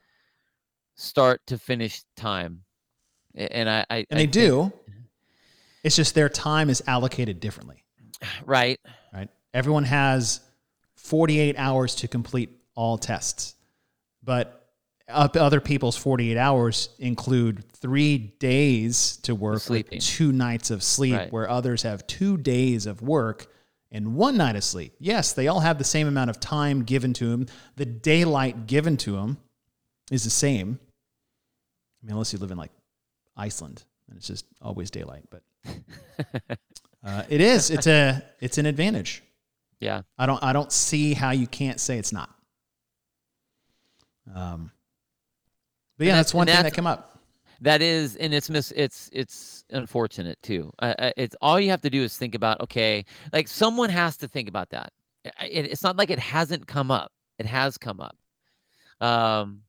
start 0.96 1.46
to 1.46 1.58
finish 1.58 2.02
time. 2.16 2.64
And 3.34 3.68
I, 3.70 3.86
I 3.90 3.96
And 3.98 4.06
I 4.10 4.14
they 4.14 4.20
think- 4.22 4.32
do. 4.32 4.72
It's 5.82 5.96
just 5.96 6.14
their 6.14 6.28
time 6.28 6.70
is 6.70 6.82
allocated 6.86 7.40
differently. 7.40 7.84
right? 8.44 8.80
right? 9.12 9.28
Everyone 9.52 9.84
has 9.84 10.40
48 10.96 11.56
hours 11.58 11.94
to 11.96 12.08
complete 12.08 12.50
all 12.74 12.96
tests, 12.98 13.54
but 14.22 14.60
other 15.08 15.60
people's 15.60 15.96
48 15.96 16.36
hours 16.38 16.88
include 16.98 17.70
three 17.72 18.16
days 18.38 19.18
to 19.18 19.34
work, 19.34 19.60
sleeping. 19.60 20.00
two 20.00 20.32
nights 20.32 20.70
of 20.70 20.82
sleep, 20.82 21.14
Right. 21.14 21.32
where 21.32 21.48
others 21.50 21.82
have 21.82 22.06
two 22.06 22.36
days 22.38 22.86
of 22.86 23.02
work 23.02 23.52
and 23.94 24.16
one 24.16 24.36
night 24.36 24.56
of 24.56 24.64
sleep. 24.64 24.92
Yes, 24.98 25.32
they 25.32 25.46
all 25.46 25.60
have 25.60 25.78
the 25.78 25.84
same 25.84 26.08
amount 26.08 26.28
of 26.28 26.40
time 26.40 26.82
given 26.82 27.12
to 27.14 27.30
them. 27.30 27.46
The 27.76 27.86
daylight 27.86 28.66
given 28.66 28.96
to 28.98 29.12
them 29.12 29.38
is 30.10 30.24
the 30.24 30.30
same. 30.30 30.80
I 32.02 32.06
mean, 32.06 32.12
unless 32.12 32.32
you 32.32 32.40
live 32.40 32.50
in 32.50 32.58
like 32.58 32.72
Iceland, 33.36 33.84
and 34.08 34.18
it's 34.18 34.26
just 34.26 34.46
always 34.60 34.90
daylight. 34.90 35.22
But 35.30 35.42
uh, 37.06 37.22
it 37.28 37.40
is. 37.40 37.70
It's 37.70 37.86
a. 37.86 38.22
It's 38.40 38.58
an 38.58 38.66
advantage. 38.66 39.22
Yeah. 39.78 40.02
I 40.18 40.26
don't. 40.26 40.42
I 40.42 40.52
don't 40.52 40.72
see 40.72 41.14
how 41.14 41.30
you 41.30 41.46
can't 41.46 41.80
say 41.80 41.96
it's 41.96 42.12
not. 42.12 42.30
Um. 44.34 44.72
But 45.96 46.08
yeah, 46.08 46.16
that's, 46.16 46.32
that's- 46.32 46.34
one 46.34 46.46
thing 46.48 46.62
that 46.62 46.74
came 46.74 46.86
up. 46.88 47.13
That 47.64 47.80
is, 47.80 48.16
and 48.16 48.34
it's 48.34 48.50
mis- 48.50 48.74
it's 48.76 49.08
it's 49.10 49.64
unfortunate 49.70 50.38
too. 50.42 50.70
Uh, 50.80 51.12
it's 51.16 51.34
all 51.40 51.58
you 51.58 51.70
have 51.70 51.80
to 51.80 51.88
do 51.90 52.02
is 52.02 52.14
think 52.14 52.34
about. 52.34 52.60
Okay, 52.60 53.06
like 53.32 53.48
someone 53.48 53.88
has 53.88 54.18
to 54.18 54.28
think 54.28 54.50
about 54.50 54.68
that. 54.70 54.92
It, 55.24 55.66
it's 55.72 55.82
not 55.82 55.96
like 55.96 56.10
it 56.10 56.18
hasn't 56.18 56.66
come 56.66 56.90
up. 56.90 57.10
It 57.38 57.46
has 57.46 57.78
come 57.78 58.00
up. 58.00 58.16
Um, 59.00 59.62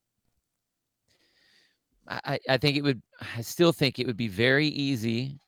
I 2.08 2.20
I- 2.26 2.40
I 2.50 2.58
think 2.58 2.76
it 2.78 2.82
would. 2.82 3.02
I 3.38 3.42
still 3.42 3.72
think 3.72 3.98
it 3.98 4.08
would 4.08 4.18
be 4.18 4.28
very 4.28 4.68
easy 4.68 5.40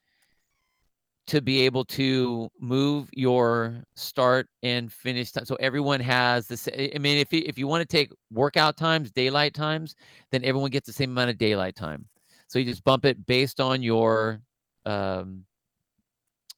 to 1.27 1.41
be 1.41 1.61
able 1.63 1.83
to 1.83 2.49
move 2.61 3.09
your 3.13 3.83
start 3.95 4.47
and 4.63 4.91
finish 4.91 5.31
time. 5.33 5.43
So 5.45 5.55
everyone 5.55 5.99
has 5.99 6.47
this. 6.47 6.69
I 6.69 6.97
mean, 6.99 7.17
if 7.17 7.33
you, 7.33 7.43
if 7.45 7.57
you 7.57 7.67
want 7.67 7.81
to 7.81 7.97
take 7.97 8.11
workout 8.31 8.77
times, 8.77 9.11
daylight 9.11 9.53
times, 9.53 9.95
then 10.31 10.45
everyone 10.45 10.71
gets 10.71 10.87
the 10.87 10.93
same 10.93 11.11
amount 11.11 11.29
of 11.29 11.37
daylight 11.37 11.75
time. 11.75 12.07
So 12.47 12.59
you 12.59 12.65
just 12.65 12.83
bump 12.83 13.05
it 13.05 13.25
based 13.25 13.59
on 13.59 13.83
your 13.83 14.41
um 14.85 15.43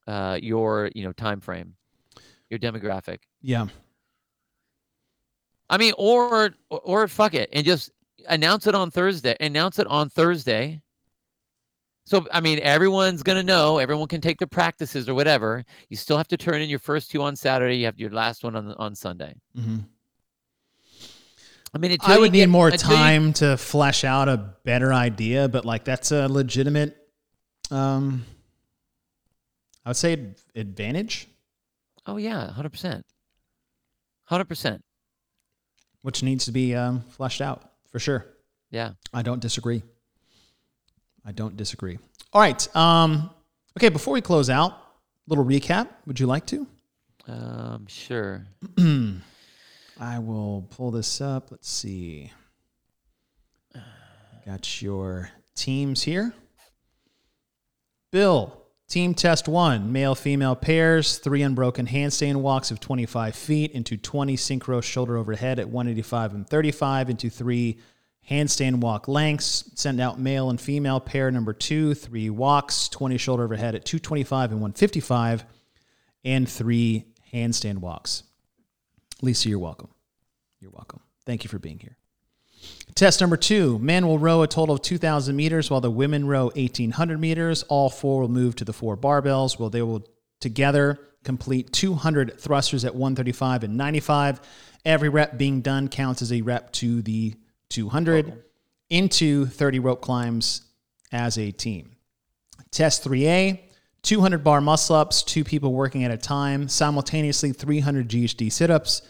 uh 0.08 0.40
your 0.42 0.90
you 0.94 1.04
know 1.04 1.12
time 1.14 1.40
frame, 1.42 1.76
your 2.50 2.60
demographic. 2.60 3.20
Yeah. 3.42 3.68
I 5.70 5.78
mean, 5.78 5.94
or 5.98 6.56
or, 6.70 7.08
fuck 7.08 7.36
it 7.36 7.50
and 7.54 7.64
just 7.64 7.92
announce 8.28 8.66
it 8.66 8.74
on 8.74 8.90
Thursday. 8.90 9.36
Announce 9.40 9.78
it 9.78 9.86
on 9.88 10.10
Thursday. 10.10 10.82
So 12.06 12.26
I 12.32 12.42
mean, 12.42 12.60
everyone's 12.64 13.22
gonna 13.22 13.44
know. 13.44 13.78
Everyone 13.78 14.08
can 14.08 14.22
take 14.22 14.40
their 14.40 14.48
practices 14.48 15.08
or 15.08 15.14
whatever. 15.14 15.64
You 15.90 15.98
still 15.98 16.18
have 16.18 16.28
to 16.30 16.38
turn 16.38 16.62
in 16.62 16.70
your 16.70 16.80
first 16.80 17.12
two 17.12 17.22
on 17.22 17.36
Saturday. 17.36 17.78
You 17.78 17.86
have 17.86 18.00
your 18.00 18.10
last 18.10 18.44
one 18.44 18.56
on 18.56 18.74
on 18.74 18.96
Sunday. 18.96 19.36
hmm 19.56 19.80
I 21.74 21.78
mean, 21.78 21.98
I 22.02 22.18
would 22.18 22.32
need 22.32 22.40
get- 22.40 22.50
more 22.50 22.70
until 22.70 22.90
you- 22.92 22.96
time 22.98 23.34
to 23.34 23.58
flesh 23.58 24.04
out 24.04 24.28
a 24.30 24.38
better 24.64 24.92
idea, 24.94 25.48
but 25.48 25.66
like 25.66 25.84
that's 25.86 26.12
a 26.12 26.28
legitimate. 26.28 26.96
Um. 27.72 28.26
I 29.86 29.90
would 29.90 29.98
say 29.98 30.36
advantage, 30.56 31.28
oh 32.06 32.18
yeah, 32.18 32.52
hundred 32.52 32.70
percent, 32.72 33.06
hundred 34.26 34.46
percent. 34.46 34.84
which 36.02 36.22
needs 36.22 36.46
to 36.46 36.52
be 36.52 36.76
um, 36.76 37.02
fleshed 37.02 37.42
out 37.42 37.72
for 37.92 37.98
sure. 37.98 38.26
Yeah. 38.72 38.92
I 39.14 39.22
don't 39.24 39.40
disagree. 39.40 39.82
I 41.26 41.32
don't 41.32 41.58
disagree. 41.58 41.98
All 42.34 42.42
right. 42.42 42.76
Um, 42.76 43.32
okay, 43.80 43.90
before 43.90 44.14
we 44.14 44.22
close 44.22 44.50
out, 44.50 44.78
little 45.28 45.44
recap. 45.46 45.88
Would 46.06 46.20
you 46.20 46.28
like 46.28 46.46
to? 46.48 46.68
Um. 47.28 47.88
Sure. 47.88 48.46
I 50.00 50.20
will 50.20 50.66
pull 50.70 50.92
this 50.92 51.20
up. 51.20 51.52
Let's 51.52 51.70
see. 51.70 52.32
Got 54.46 54.82
your 54.82 55.30
teams 55.56 56.04
here. 56.04 56.34
Bill, 58.12 58.66
team 58.88 59.14
test 59.14 59.48
one, 59.50 59.92
male 59.92 60.16
female 60.16 60.56
pairs, 60.56 61.18
three 61.18 61.42
unbroken 61.44 61.86
handstand 61.86 62.38
walks 62.38 62.72
of 62.72 62.80
25 62.80 63.36
feet 63.36 63.72
into 63.74 63.98
20 63.98 64.38
synchro 64.38 64.82
shoulder 64.82 65.18
overhead 65.18 65.60
at 65.60 65.70
185 65.70 66.34
and 66.34 66.50
35 66.50 67.10
into 67.10 67.30
three 67.30 67.80
handstand 68.30 68.78
walk 68.78 69.10
lengths. 69.10 69.70
Send 69.76 70.00
out 70.00 70.18
male 70.18 70.50
and 70.50 70.62
female 70.62 71.02
pair 71.02 71.30
number 71.30 71.54
two, 71.54 71.94
three 71.94 72.30
walks, 72.30 72.88
20 72.88 73.18
shoulder 73.18 73.44
overhead 73.44 73.76
at 73.76 73.84
225 73.84 74.52
and 74.52 74.62
155, 74.62 75.44
and 76.24 76.48
three 76.48 77.06
handstand 77.34 77.80
walks. 77.80 78.24
Lisa, 79.22 79.50
you're 79.50 79.60
welcome. 79.60 79.90
You're 80.60 80.72
welcome. 80.72 81.02
Thank 81.26 81.44
you 81.44 81.50
for 81.50 81.60
being 81.60 81.80
here. 81.80 81.98
Test 82.96 83.22
number 83.22 83.38
two 83.38 83.80
men 83.80 84.08
will 84.08 84.20
row 84.20 84.42
a 84.42 84.48
total 84.48 84.76
of 84.76 84.82
2,000 84.82 85.36
meters 85.36 85.70
while 85.70 85.82
the 85.82 85.92
women 85.92 86.28
row 86.28 86.46
1,800 86.56 87.20
meters. 87.20 87.64
All 87.64 87.90
four 87.90 88.22
will 88.22 88.28
move 88.30 88.56
to 88.58 88.66
the 88.66 88.74
four 88.74 88.98
barbells 88.98 89.60
where 89.60 89.70
they 89.70 89.82
will 89.82 90.06
together 90.40 91.00
complete 91.24 91.72
200 91.72 92.40
thrusters 92.40 92.86
at 92.86 92.96
135 92.96 93.64
and 93.64 93.78
95. 93.78 94.42
Every 94.86 95.10
rep 95.10 95.38
being 95.38 95.62
done 95.62 95.88
counts 95.88 96.22
as 96.22 96.32
a 96.32 96.42
rep 96.42 96.72
to 96.74 97.02
the 97.02 97.36
200 97.70 98.44
into 98.90 99.46
30 99.46 99.80
rope 99.80 100.02
climbs 100.02 100.64
as 101.12 101.38
a 101.38 101.52
team. 101.52 101.96
Test 102.72 103.04
3A 103.04 103.60
200 104.04 104.44
bar 104.44 104.62
muscle 104.62 104.96
ups, 104.96 105.24
two 105.24 105.44
people 105.44 105.74
working 105.74 106.04
at 106.04 106.12
a 106.12 106.18
time, 106.18 106.68
simultaneously 106.68 107.52
300 107.52 108.10
GHD 108.10 108.52
sit 108.52 108.70
ups, 108.70 109.02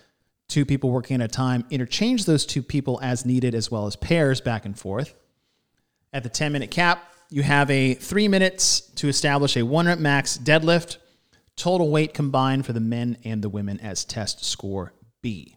two 0.47 0.65
people 0.65 0.89
working 0.89 1.21
at 1.21 1.25
a 1.25 1.27
time. 1.27 1.65
Interchange 1.69 2.25
those 2.25 2.45
two 2.45 2.63
people 2.63 2.99
as 3.01 3.25
needed, 3.25 3.53
as 3.53 3.69
well 3.69 3.85
as 3.85 3.95
pairs 3.95 4.41
back 4.41 4.65
and 4.65 4.77
forth. 4.77 5.13
At 6.11 6.23
the 6.23 6.29
10 6.29 6.51
minute 6.51 6.71
cap, 6.71 7.13
you 7.29 7.43
have 7.43 7.69
a 7.69 7.93
three 7.93 8.27
minutes 8.27 8.81
to 8.95 9.07
establish 9.07 9.55
a 9.55 9.63
one 9.63 9.85
rep 9.85 9.99
max 9.99 10.37
deadlift, 10.37 10.97
total 11.55 11.91
weight 11.91 12.13
combined 12.13 12.65
for 12.65 12.73
the 12.73 12.79
men 12.79 13.17
and 13.23 13.43
the 13.43 13.49
women 13.49 13.79
as 13.79 14.03
test 14.03 14.43
score 14.43 14.93
B. 15.21 15.55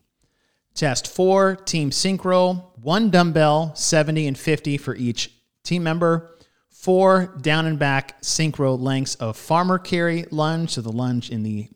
Test 0.74 1.06
four, 1.06 1.56
team 1.56 1.90
synchro, 1.90 2.64
one 2.80 3.10
dumbbell, 3.10 3.74
70 3.74 4.26
and 4.26 4.38
50 4.38 4.76
for 4.78 4.94
each 4.94 5.30
team 5.62 5.82
member. 5.82 6.36
Four 6.82 7.36
down 7.40 7.66
and 7.66 7.78
back 7.78 8.20
synchro 8.22 8.76
lengths 8.76 9.14
of 9.14 9.36
farmer 9.36 9.78
carry 9.78 10.24
lunge, 10.32 10.70
so 10.70 10.80
the 10.80 10.90
lunge 10.90 11.30
in 11.30 11.44
the 11.44 11.68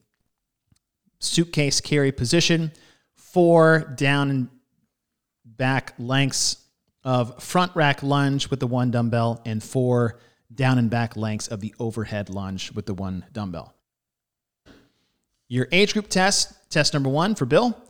suitcase 1.21 1.81
carry 1.81 2.11
position. 2.11 2.73
Four 3.15 3.95
down 3.97 4.31
and 4.31 4.49
back 5.45 5.95
lengths 6.01 6.57
of 7.05 7.41
front 7.41 7.71
rack 7.77 8.03
lunge 8.03 8.51
with 8.51 8.59
the 8.59 8.67
one 8.67 8.91
dumbbell, 8.91 9.41
and 9.47 9.63
four 9.63 10.19
down 10.53 10.77
and 10.77 10.91
back 10.91 11.17
lengths 11.17 11.47
of 11.47 11.61
the 11.61 11.73
overhead 11.79 12.29
lunge 12.29 12.73
with 12.73 12.87
the 12.87 12.95
one 12.95 13.25
dumbbell. 13.33 13.77
Your 15.47 15.69
age 15.71 15.93
group 15.93 16.09
test, 16.09 16.53
test 16.69 16.95
number 16.95 17.11
one 17.11 17.37
for 17.37 17.47
Bill. 17.47 17.81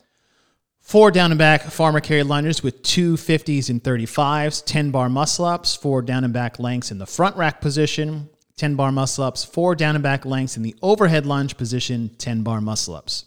Four 0.86 1.10
down 1.10 1.32
and 1.32 1.38
back 1.38 1.62
farmer 1.62 1.98
carry 1.98 2.22
lunges 2.22 2.62
with 2.62 2.80
two 2.84 3.14
50s 3.14 3.70
and 3.70 3.82
35s, 3.82 4.64
10 4.64 4.92
bar 4.92 5.08
muscle 5.08 5.44
ups, 5.44 5.74
four 5.74 6.00
down 6.00 6.22
and 6.22 6.32
back 6.32 6.60
lengths 6.60 6.92
in 6.92 6.98
the 6.98 7.06
front 7.06 7.36
rack 7.36 7.60
position, 7.60 8.28
10 8.56 8.76
bar 8.76 8.92
muscle 8.92 9.24
ups, 9.24 9.42
four 9.44 9.74
down 9.74 9.96
and 9.96 10.02
back 10.04 10.24
lengths 10.24 10.56
in 10.56 10.62
the 10.62 10.76
overhead 10.82 11.26
lunge 11.26 11.56
position, 11.56 12.08
10 12.18 12.42
bar 12.44 12.60
muscle 12.60 12.94
ups. 12.94 13.24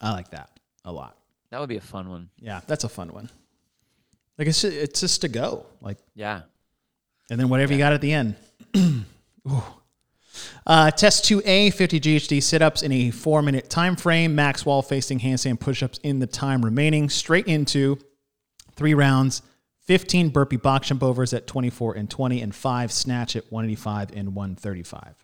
I 0.00 0.12
like 0.12 0.30
that 0.30 0.48
a 0.82 0.90
lot. 0.90 1.14
That 1.50 1.60
would 1.60 1.68
be 1.68 1.76
a 1.76 1.80
fun 1.82 2.08
one. 2.08 2.30
Yeah, 2.38 2.62
that's 2.66 2.84
a 2.84 2.88
fun 2.88 3.12
one. 3.12 3.28
Like 4.38 4.48
it's 4.48 4.62
just, 4.62 4.74
it's 4.74 5.00
just 5.00 5.20
to 5.20 5.28
go. 5.28 5.66
Like 5.82 5.98
Yeah. 6.14 6.40
and 7.28 7.38
then 7.38 7.50
whatever 7.50 7.74
you 7.74 7.78
got 7.78 7.92
at 7.92 8.00
the 8.00 8.14
end. 8.14 8.34
Ooh. 8.78 9.62
Uh, 10.66 10.90
test 10.90 11.24
2A 11.24 11.72
50 11.72 12.00
GHD 12.00 12.42
sit 12.42 12.62
ups 12.62 12.82
in 12.82 12.92
a 12.92 13.10
four 13.10 13.42
minute 13.42 13.70
time 13.70 13.96
frame, 13.96 14.34
max 14.34 14.66
wall 14.66 14.82
facing 14.82 15.20
handstand 15.20 15.60
push 15.60 15.82
ups 15.82 15.98
in 16.02 16.18
the 16.18 16.26
time 16.26 16.64
remaining, 16.64 17.08
straight 17.08 17.46
into 17.46 17.98
three 18.74 18.94
rounds, 18.94 19.42
15 19.82 20.28
burpee 20.28 20.56
box 20.56 20.88
jump 20.88 21.02
overs 21.02 21.32
at 21.32 21.46
24 21.46 21.94
and 21.94 22.10
20, 22.10 22.42
and 22.42 22.54
five 22.54 22.92
snatch 22.92 23.36
at 23.36 23.50
185 23.50 24.10
and 24.14 24.34
135. 24.34 25.14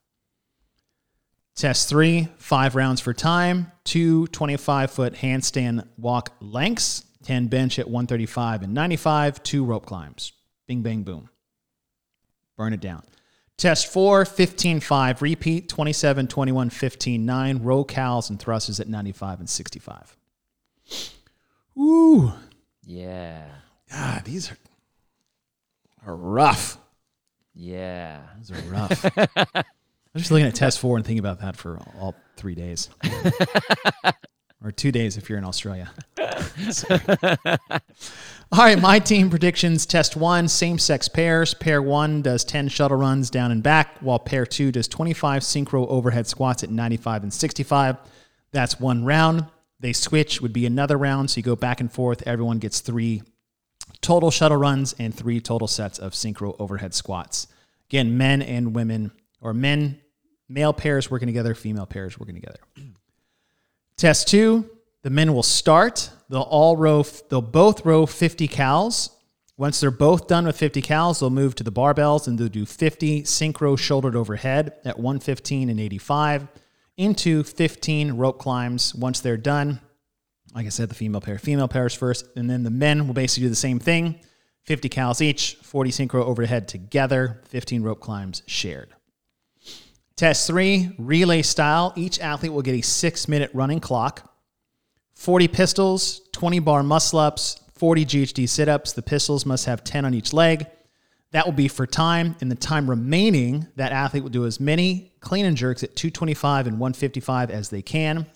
Test 1.55 1.89
three, 1.89 2.29
five 2.39 2.75
rounds 2.75 3.01
for 3.01 3.13
time, 3.13 3.71
two 3.85 4.27
25 4.29 4.91
foot 4.91 5.15
handstand 5.15 5.87
walk 5.97 6.33
lengths, 6.41 7.05
10 7.23 7.47
bench 7.47 7.79
at 7.79 7.87
135 7.87 8.63
and 8.63 8.75
95, 8.75 9.43
two 9.43 9.65
rope 9.65 9.87
climbs. 9.87 10.33
Bing, 10.67 10.83
bang, 10.83 11.03
boom. 11.03 11.29
Burn 12.57 12.73
it 12.73 12.81
down. 12.81 13.03
Test 13.57 13.93
four, 13.93 14.25
15 14.25 14.81
5, 14.81 15.23
repeat 15.23 15.69
27 15.69 16.27
21 16.27 16.71
15 16.71 17.25
9, 17.25 17.63
row 17.63 17.85
cals 17.85 18.29
and 18.31 18.39
thrusters 18.41 18.81
at 18.81 18.89
95 18.89 19.41
and 19.41 19.49
65. 19.49 20.17
Ooh, 21.79 22.33
Yeah. 22.85 23.47
ah, 23.93 24.21
these 24.25 24.51
are, 24.51 24.57
are 26.07 26.17
rough. 26.17 26.79
Yeah. 27.55 28.21
These 28.39 28.51
are 28.51 28.61
rough. 28.71 29.05
I'm 29.55 29.65
just 30.21 30.31
looking 30.31 30.47
at 30.47 30.55
test 30.55 30.79
four 30.81 30.97
and 30.97 31.05
thinking 31.05 31.21
about 31.21 31.41
that 31.41 31.57
for 31.57 31.79
all 32.01 32.15
three 32.37 32.55
days. 32.55 32.91
or 34.65 34.71
two 34.73 34.91
days 34.93 35.17
if 35.17 35.29
you're 35.29 35.39
in 35.39 35.45
Australia. 35.45 35.91
All 38.53 38.61
right, 38.61 38.81
my 38.81 38.99
team 38.99 39.31
predictions. 39.31 39.87
Test 39.87 40.17
one, 40.17 40.47
same 40.49 40.79
sex 40.79 41.09
pairs. 41.09 41.55
Pair 41.55 41.83
one 41.83 42.23
does 42.23 42.45
10 42.45 42.69
shuttle 42.69 42.97
runs 42.97 43.31
down 43.31 43.51
and 43.51 43.63
back, 43.63 43.99
while 44.01 44.19
pair 44.19 44.47
two 44.47 44.71
does 44.71 44.87
25 44.87 45.43
synchro 45.43 45.89
overhead 45.89 46.27
squats 46.27 46.63
at 46.63 46.71
95 46.71 47.25
and 47.25 47.33
65. 47.33 47.97
That's 48.53 48.79
one 48.79 49.05
round. 49.05 49.47
They 49.81 49.93
switch, 49.93 50.41
would 50.41 50.53
be 50.53 50.67
another 50.67 50.97
round. 50.97 51.31
So 51.31 51.39
you 51.39 51.43
go 51.43 51.57
back 51.57 51.81
and 51.81 51.91
forth. 51.91 52.23
Everyone 52.27 52.59
gets 52.59 52.81
three 52.81 53.23
total 54.01 54.31
shuttle 54.31 54.59
runs 54.59 54.95
and 54.99 55.15
three 55.15 55.41
total 55.41 55.67
sets 55.67 55.99
of 55.99 56.13
synchro 56.13 56.55
overhead 56.59 56.95
squats. 56.95 57.49
Again, 57.89 58.17
men 58.17 58.41
and 58.41 58.75
women, 58.75 59.11
or 59.41 59.53
men, 59.53 60.01
male 60.49 60.73
pairs 60.73 61.11
working 61.11 61.27
together, 61.27 61.55
female 61.55 61.87
pairs 61.87 62.19
working 62.19 62.35
together. 62.35 62.61
Test 63.97 64.29
two, 64.29 64.71
the 65.05 65.11
men 65.11 65.35
will 65.35 65.45
start. 65.45 66.11
They'll 66.31 66.41
all 66.41 66.77
row, 66.77 67.05
they'll 67.29 67.43
both 67.43 67.85
row 67.85 68.07
50 68.07 68.49
cals. 68.49 69.11
Once 69.57 69.79
they're 69.79 69.93
both 69.93 70.27
done 70.27 70.47
with 70.47 70.57
50 70.57 70.83
cals, 70.83 71.21
they'll 71.21 71.31
move 71.31 71.55
to 71.57 71.63
the 71.63 71.71
barbells 71.71 72.27
and 72.27 72.37
they'll 72.37 72.49
do 72.49 72.67
50 72.67 73.23
synchro 73.23 73.79
shouldered 73.79 74.17
overhead 74.17 74.73
at 74.85 74.99
115 74.99 75.69
and 75.69 75.79
85 75.79 76.49
into 76.97 77.45
15 77.45 78.15
rope 78.15 78.39
climbs. 78.39 78.95
Once 78.95 79.21
they're 79.21 79.37
done, 79.37 79.79
like 80.55 80.67
I 80.67 80.71
said, 80.71 80.89
the 80.89 80.95
female 80.95 81.21
pair, 81.21 81.39
female 81.39 81.69
pairs 81.69 81.95
first, 81.95 82.27
and 82.35 82.49
then 82.49 82.63
the 82.63 82.71
men 82.71 83.07
will 83.07 83.15
basically 83.15 83.45
do 83.45 83.51
the 83.51 83.57
same 83.57 83.79
thing 83.79 84.19
50 84.63 84.89
cals 84.89 85.21
each, 85.21 85.57
40 85.57 85.91
synchro 85.91 86.25
overhead 86.25 86.67
together, 86.67 87.43
15 87.49 87.83
rope 87.83 88.01
climbs 88.01 88.43
shared. 88.47 88.95
Test 90.17 90.47
three, 90.47 90.95
relay 90.97 91.43
style. 91.43 91.93
Each 91.95 92.19
athlete 92.19 92.53
will 92.53 92.63
get 92.63 92.75
a 92.75 92.81
six 92.81 93.29
minute 93.29 93.51
running 93.53 93.81
clock, 93.81 94.34
40 95.15 95.49
pistols, 95.49 96.21
20 96.33 96.59
bar 96.61 96.83
muscle 96.83 97.19
ups, 97.19 97.61
40 97.75 98.05
GHD 98.05 98.49
sit 98.49 98.69
ups. 98.69 98.93
The 98.93 99.03
pistols 99.03 99.47
must 99.47 99.67
have 99.67 99.85
10 99.85 100.05
on 100.05 100.15
each 100.15 100.33
leg. 100.33 100.67
That 101.33 101.45
will 101.47 101.53
be 101.53 101.69
for 101.69 101.87
time. 101.87 102.37
In 102.41 102.49
the 102.49 102.55
time 102.55 102.89
remaining, 102.89 103.67
that 103.77 103.93
athlete 103.93 104.23
will 104.23 104.31
do 104.31 104.47
as 104.47 104.61
many 104.61 105.13
clean 105.21 105.47
and 105.47 105.57
jerks 105.57 105.83
at 105.83 105.97
225 105.97 106.69
and 106.69 106.79
155 106.79 107.51
as 107.51 107.71
they 107.71 107.83
can. 107.83 108.27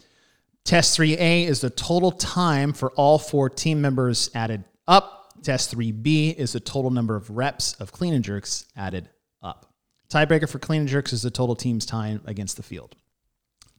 Test 0.64 0.98
3A 0.98 1.46
is 1.46 1.60
the 1.60 1.70
total 1.70 2.10
time 2.10 2.72
for 2.72 2.90
all 2.92 3.18
four 3.18 3.48
team 3.48 3.80
members 3.80 4.30
added 4.34 4.64
up. 4.86 5.32
Test 5.42 5.74
3B 5.76 6.34
is 6.34 6.52
the 6.52 6.60
total 6.60 6.90
number 6.90 7.14
of 7.14 7.30
reps 7.30 7.74
of 7.74 7.92
clean 7.92 8.12
and 8.12 8.24
jerks 8.24 8.66
added 8.76 9.08
up. 9.42 9.72
Tiebreaker 10.10 10.48
for 10.48 10.58
clean 10.58 10.80
and 10.80 10.88
jerks 10.88 11.12
is 11.12 11.22
the 11.22 11.30
total 11.30 11.54
team's 11.54 11.86
time 11.86 12.20
against 12.24 12.56
the 12.56 12.62
field. 12.62 12.96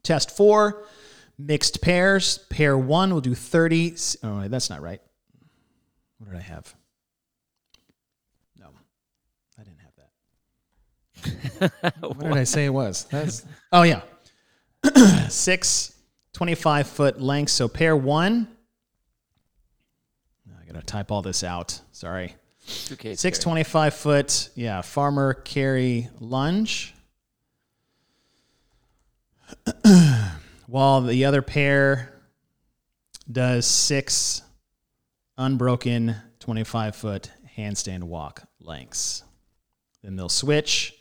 Test 0.02 0.36
4, 0.36 0.84
mixed 1.40 1.82
pairs. 1.82 2.40
Pair 2.50 2.78
1 2.78 3.14
will 3.14 3.22
do 3.22 3.34
30. 3.34 3.96
Oh, 4.24 4.48
that's 4.48 4.70
not 4.70 4.82
right. 4.82 5.02
What 6.20 6.30
did 6.30 6.38
I 6.38 6.42
have? 6.42 6.76
No, 8.60 8.68
I 9.58 9.64
didn't 9.64 9.80
have 9.80 9.94
that. 11.72 11.94
what 12.02 12.20
did 12.20 12.38
I 12.38 12.44
say 12.44 12.66
it 12.66 12.74
was? 12.74 13.06
That's 13.06 13.46
oh 13.72 13.84
yeah, 13.84 14.02
six 15.30 15.96
25 16.34 16.88
foot 16.88 17.22
lengths. 17.22 17.54
So 17.54 17.70
pair 17.70 17.96
one. 17.96 18.50
I 20.60 20.72
gotta 20.72 20.86
type 20.86 21.10
all 21.10 21.22
this 21.22 21.44
out. 21.44 21.80
Sorry. 21.94 22.36
Suitcase 22.60 23.20
Six. 23.20 23.40
25 23.40 23.94
foot, 23.96 24.50
yeah, 24.56 24.82
farmer 24.82 25.34
carry 25.34 26.10
lunge. 26.20 26.94
While 30.70 31.02
the 31.02 31.26
other 31.26 31.42
pair 31.42 32.14
does 33.32 33.66
six 33.66 34.44
unbroken 35.36 36.16
25 36.42 36.96
foot 36.96 37.32
handstand 37.58 38.04
walk 38.04 38.44
lengths. 38.60 39.24
Then 40.04 40.16
they'll 40.16 40.30
switch, 40.30 40.94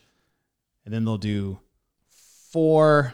and 0.86 0.94
then 0.94 1.04
they'll 1.04 1.18
do 1.18 1.60
four. 2.50 3.12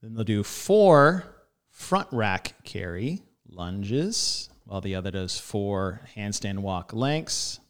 Then 0.00 0.14
they'll 0.14 0.24
do 0.24 0.42
four 0.42 1.24
front 1.68 2.08
rack 2.12 2.64
carry 2.64 3.20
lunges, 3.46 4.48
while 4.64 4.80
the 4.80 4.94
other 4.94 5.10
does 5.10 5.38
four 5.38 6.00
handstand 6.16 6.60
walk 6.60 6.94
lengths. 6.94 7.60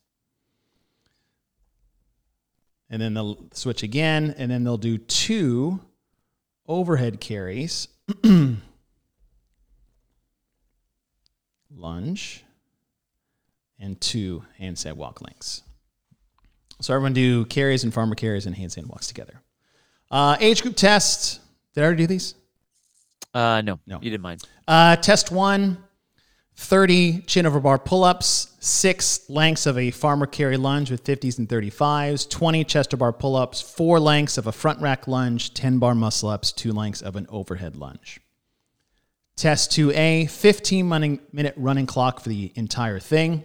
And 2.92 3.00
then 3.02 3.14
they'll 3.14 3.38
switch 3.54 3.82
again, 3.82 4.34
and 4.36 4.50
then 4.50 4.62
they'll 4.64 4.76
do 4.76 4.98
two 4.98 5.80
overhead 6.68 7.20
carries. 7.20 7.88
lunge 11.74 12.44
and 13.80 14.00
two 14.00 14.44
handstand 14.60 14.94
walk 14.94 15.20
lengths. 15.22 15.62
So 16.80 16.94
everyone 16.94 17.12
do 17.14 17.44
carries 17.46 17.84
and 17.84 17.92
farmer 17.94 18.14
carries 18.14 18.46
and 18.46 18.54
handstand 18.54 18.86
walks 18.88 19.06
together. 19.06 19.40
Uh, 20.10 20.36
age 20.40 20.62
group 20.62 20.76
test. 20.76 21.40
Did 21.74 21.80
I 21.82 21.84
already 21.86 22.02
do 22.02 22.06
these? 22.08 22.34
Uh, 23.32 23.62
no, 23.64 23.78
No. 23.86 23.96
you 24.02 24.10
didn't 24.10 24.22
mind. 24.22 24.42
Uh, 24.68 24.96
test 24.96 25.30
one 25.30 25.78
30 26.56 27.22
chin 27.22 27.46
over 27.46 27.60
bar 27.60 27.78
pull 27.78 28.04
ups, 28.04 28.54
six 28.60 29.28
lengths 29.28 29.66
of 29.66 29.78
a 29.78 29.90
farmer 29.90 30.26
carry 30.26 30.56
lunge 30.56 30.90
with 30.90 31.02
50s 31.04 31.38
and 31.38 31.48
35s, 31.48 32.28
20 32.28 32.64
chest 32.64 32.96
bar 32.98 33.12
pull 33.12 33.36
ups, 33.36 33.60
four 33.60 33.98
lengths 33.98 34.38
of 34.38 34.46
a 34.46 34.52
front 34.52 34.80
rack 34.80 35.08
lunge, 35.08 35.54
10 35.54 35.78
bar 35.78 35.94
muscle 35.94 36.28
ups, 36.28 36.52
two 36.52 36.72
lengths 36.72 37.02
of 37.02 37.16
an 37.16 37.26
overhead 37.30 37.76
lunge. 37.76 38.20
Test 39.34 39.70
2A 39.72 40.30
15 40.30 40.90
running, 40.90 41.20
minute 41.32 41.54
running 41.56 41.86
clock 41.86 42.20
for 42.20 42.28
the 42.28 42.52
entire 42.54 43.00
thing, 43.00 43.44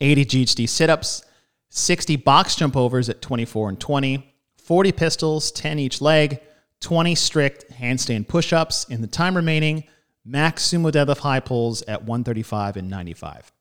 80 0.00 0.24
GHD 0.24 0.68
sit 0.68 0.90
ups, 0.90 1.22
60 1.70 2.16
box 2.16 2.56
jump 2.56 2.76
overs 2.76 3.08
at 3.08 3.22
24 3.22 3.68
and 3.68 3.80
20, 3.80 4.34
40 4.56 4.92
pistols, 4.92 5.52
10 5.52 5.78
each 5.78 6.00
leg, 6.00 6.40
20 6.80 7.14
strict 7.14 7.70
handstand 7.70 8.26
push 8.26 8.52
ups 8.52 8.84
in 8.88 9.00
the 9.00 9.06
time 9.06 9.36
remaining, 9.36 9.84
max 10.24 10.68
sumo 10.68 10.90
deadlift 10.90 11.18
high 11.18 11.40
pulls 11.40 11.82
at 11.82 12.04
135 12.04 12.76
and 12.76 12.90
95. 12.90 13.52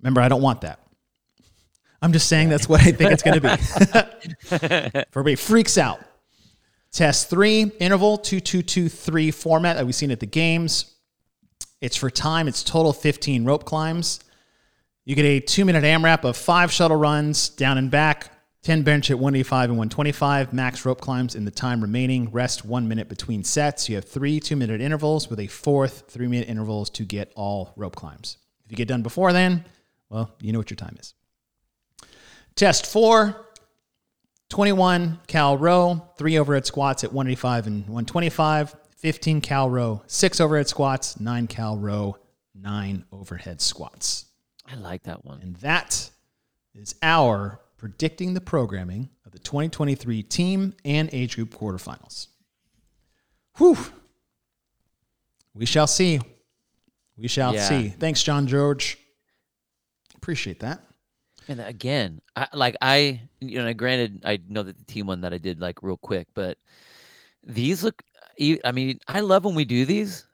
Remember, 0.00 0.20
I 0.20 0.28
don't 0.28 0.42
want 0.42 0.62
that. 0.62 0.80
I'm 2.00 2.12
just 2.12 2.28
saying 2.28 2.48
that's 2.48 2.68
what 2.68 2.80
I 2.80 2.90
think 2.90 3.12
it's 3.12 3.22
going 3.22 3.40
to 3.40 3.56
be. 4.90 4.98
Everybody 5.12 5.36
freaks 5.36 5.78
out. 5.78 6.00
Test 6.90 7.30
three, 7.30 7.70
interval, 7.78 8.18
2223 8.18 9.30
format 9.30 9.76
that 9.76 9.86
we've 9.86 9.94
seen 9.94 10.10
at 10.10 10.20
the 10.20 10.26
games. 10.26 10.96
It's 11.80 11.96
for 11.96 12.10
time, 12.10 12.48
it's 12.48 12.62
total 12.62 12.92
15 12.92 13.44
rope 13.44 13.64
climbs. 13.64 14.20
You 15.04 15.16
get 15.16 15.24
a 15.24 15.40
two 15.40 15.64
minute 15.64 15.84
AMRAP 15.84 16.24
of 16.24 16.36
five 16.36 16.70
shuttle 16.72 16.96
runs 16.96 17.48
down 17.48 17.78
and 17.78 17.90
back, 17.90 18.31
10 18.62 18.82
bench 18.82 19.10
at 19.10 19.18
185 19.18 19.70
and 19.70 19.78
125, 19.78 20.52
max 20.52 20.84
rope 20.84 21.00
climbs 21.00 21.34
in 21.34 21.44
the 21.44 21.50
time 21.50 21.80
remaining, 21.80 22.30
rest 22.30 22.64
one 22.64 22.86
minute 22.86 23.08
between 23.08 23.42
sets. 23.42 23.88
You 23.88 23.96
have 23.96 24.04
three 24.04 24.38
two 24.38 24.54
minute 24.54 24.80
intervals 24.80 25.28
with 25.28 25.40
a 25.40 25.48
fourth 25.48 26.04
three 26.08 26.28
minute 26.28 26.48
intervals 26.48 26.88
to 26.90 27.04
get 27.04 27.32
all 27.34 27.72
rope 27.76 27.96
climbs. 27.96 28.36
If 28.64 28.70
you 28.70 28.76
get 28.76 28.86
done 28.86 29.02
before 29.02 29.32
then, 29.32 29.64
well, 30.10 30.30
you 30.40 30.52
know 30.52 30.60
what 30.60 30.70
your 30.70 30.76
time 30.76 30.96
is. 31.00 31.14
Test 32.54 32.86
four, 32.86 33.48
21 34.50 35.18
cal 35.26 35.56
row, 35.56 36.06
three 36.16 36.38
overhead 36.38 36.66
squats 36.66 37.02
at 37.02 37.12
185 37.12 37.66
and 37.66 37.80
125, 37.80 38.76
15 38.96 39.40
cal 39.40 39.70
row, 39.70 40.02
six 40.06 40.40
overhead 40.40 40.68
squats, 40.68 41.18
nine 41.18 41.48
cal 41.48 41.76
row, 41.76 42.16
nine 42.54 43.04
overhead 43.10 43.60
squats. 43.60 44.26
I 44.66 44.76
like 44.76 45.02
that 45.04 45.24
one. 45.24 45.40
And 45.40 45.56
that 45.56 46.10
is 46.74 46.94
our 47.02 47.61
predicting 47.86 48.32
the 48.32 48.40
programming 48.40 49.08
of 49.26 49.32
the 49.32 49.40
2023 49.40 50.22
team 50.22 50.72
and 50.84 51.10
age 51.12 51.34
group 51.34 51.50
quarterfinals. 51.52 52.28
Whew. 53.58 53.76
We 55.52 55.66
shall 55.66 55.88
see. 55.88 56.20
We 57.16 57.26
shall 57.26 57.52
Yeah. 57.52 57.68
see. 57.68 57.88
Thanks, 57.88 58.22
John 58.22 58.46
George. 58.46 58.98
Appreciate 60.14 60.60
that. 60.60 60.80
And 61.48 61.60
again, 61.60 62.20
I, 62.36 62.46
like 62.54 62.76
I, 62.80 63.20
you 63.40 63.60
know, 63.60 63.74
granted, 63.74 64.22
I 64.24 64.38
know 64.48 64.62
that 64.62 64.78
the 64.78 64.84
team 64.84 65.08
one 65.08 65.22
that 65.22 65.32
I 65.34 65.38
did 65.38 65.60
like 65.60 65.82
real 65.82 65.96
quick, 65.96 66.28
but 66.34 66.58
these 67.42 67.82
look. 67.82 68.00
I 68.64 68.70
mean, 68.72 69.00
I 69.08 69.20
love 69.20 69.44
when 69.44 69.56
we 69.56 69.64
do 69.64 69.84
these 69.84 70.24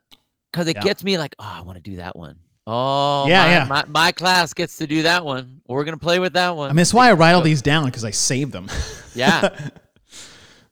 because 0.51 0.67
it 0.67 0.75
Yeah. 0.75 0.83
gets 0.83 1.03
me 1.03 1.17
like, 1.17 1.33
oh, 1.39 1.43
I 1.51 1.61
want 1.61 1.77
to 1.77 1.81
do 1.81 1.95
that 1.95 2.15
one. 2.15 2.37
Oh, 2.71 3.25
Yeah, 3.27 3.43
my, 3.43 3.49
yeah. 3.49 3.65
My, 3.65 3.85
my 3.87 4.11
class 4.11 4.53
gets 4.53 4.77
to 4.77 4.85
do 4.85 5.01
that 5.01 5.25
one. 5.25 5.61
We're 5.67 5.83
gonna 5.85 5.97
play 5.97 6.19
with 6.19 6.33
that 6.33 6.55
one. 6.55 6.69
I 6.69 6.73
mean, 6.73 6.77
that's 6.77 6.93
why 6.93 7.09
I 7.09 7.13
write 7.13 7.33
all 7.33 7.41
these 7.41 7.63
down 7.63 7.85
because 7.85 8.05
I 8.05 8.11
save 8.11 8.51
them. 8.51 8.69
yeah, 9.15 9.41
But 9.41 9.71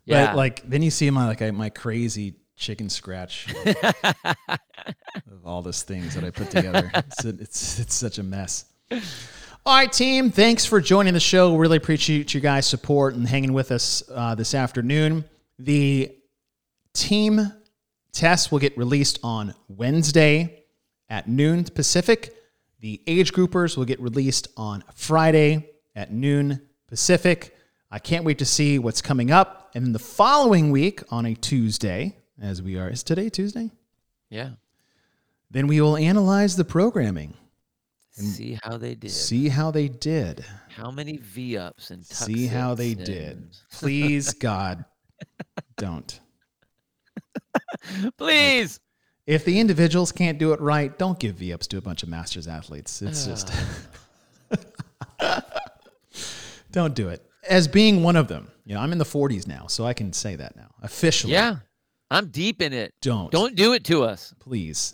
yeah. 0.06 0.34
like 0.36 0.62
then 0.70 0.84
you 0.84 0.92
see 0.92 1.10
my 1.10 1.28
like 1.28 1.42
my 1.54 1.70
crazy 1.70 2.36
chicken 2.56 2.90
scratch 2.90 3.48
of 3.66 5.46
all 5.46 5.64
those 5.64 5.82
things 5.82 6.14
that 6.14 6.24
I 6.24 6.30
put 6.30 6.52
together. 6.52 6.92
It's 6.94 7.26
a, 7.26 7.30
it's 7.30 7.80
it's 7.80 7.96
such 7.96 8.20
a 8.20 8.24
mess. 8.24 8.66
All 9.66 9.76
right, 9.76 9.92
team. 9.92 10.30
Thanks 10.30 10.66
for 10.66 10.80
joining 10.80 11.16
the 11.16 11.20
show. 11.20 11.56
Really 11.58 11.78
appreciate 11.78 12.32
you 12.34 12.42
guys' 12.42 12.68
support 12.68 13.16
and 13.16 13.28
hanging 13.28 13.54
with 13.54 13.72
us 13.72 14.04
uh, 14.14 14.36
this 14.36 14.54
afternoon. 14.54 15.26
The 15.58 16.16
team 16.94 17.52
test 18.12 18.52
will 18.52 18.60
get 18.60 18.78
released 18.78 19.20
on 19.24 19.56
Wednesday 19.68 20.64
at 21.10 21.28
noon 21.28 21.64
Pacific. 21.66 22.34
The 22.80 23.02
age 23.08 23.34
groupers 23.34 23.76
will 23.78 23.86
get 23.86 24.00
released 24.00 24.48
on 24.58 24.84
Friday 24.96 25.70
at 25.96 26.12
noon 26.12 26.62
Pacific. 26.88 27.56
I 27.90 28.00
can't 28.00 28.24
wait 28.26 28.38
to 28.40 28.46
see 28.46 28.78
what's 28.80 29.02
coming 29.02 29.32
up. 29.32 29.72
And 29.74 29.86
then 29.86 29.94
the 29.94 30.00
following 30.00 30.72
week 30.72 31.02
on 31.10 31.26
a 31.26 31.34
Tuesday, 31.36 32.18
as 32.42 32.62
we 32.62 32.78
are, 32.78 32.90
is 32.90 33.04
today 33.04 33.30
Tuesday? 33.30 33.72
yeah. 34.30 34.52
Then 35.50 35.68
we 35.68 35.80
will 35.80 35.96
analyze 35.96 36.58
the 36.58 36.66
programming, 36.66 37.34
See 38.12 38.60
how 38.62 38.78
they 38.78 38.96
did. 38.96 39.12
see 39.12 39.48
how 39.48 39.72
they 39.72 39.88
did, 39.88 40.44
How 40.68 40.92
many 40.92 41.16
V 41.18 41.58
ups 41.58 41.90
and 41.90 42.06
see 42.06 42.48
how 42.48 42.76
they 42.76 42.96
tuck-ins 42.96 43.08
did. 43.08 43.58
Please, 43.72 44.34
God, 44.34 44.84
don't. 45.78 46.20
Please. 48.18 48.80
If 49.28 49.44
the 49.46 49.60
individuals 49.60 50.12
can't 50.14 50.38
do 50.40 50.54
it 50.54 50.62
right, 50.62 50.98
don't 50.98 51.20
give 51.20 51.36
V 51.36 51.52
ups 51.54 51.68
to 51.68 51.78
a 51.78 51.82
bunch 51.82 52.02
of 52.02 52.10
masters 52.10 52.48
athletes. 52.48 53.02
It's 53.02 53.26
just 53.26 53.52
don't 56.72 56.96
do 56.96 57.10
it. 57.10 57.24
As 57.48 57.68
being 57.68 58.04
one 58.04 58.16
of 58.16 58.28
them, 58.28 58.50
you 58.66 58.74
know, 58.76 58.82
I'm 58.82 58.92
in 58.92 58.98
the 58.98 59.06
40s 59.06 59.48
now, 59.48 59.68
so 59.68 59.86
I 59.86 59.94
can 59.94 60.12
say 60.14 60.36
that 60.36 60.56
now 60.56 60.70
officially. 60.82 61.34
Yeah. 61.34 61.58
I'm 62.10 62.28
deep 62.28 62.62
in 62.62 62.72
it. 62.72 62.94
Don't. 63.02 63.32
Don't 63.32 63.56
do 63.56 63.74
it 63.74 63.84
to 63.86 64.04
us. 64.04 64.34
please. 64.40 64.94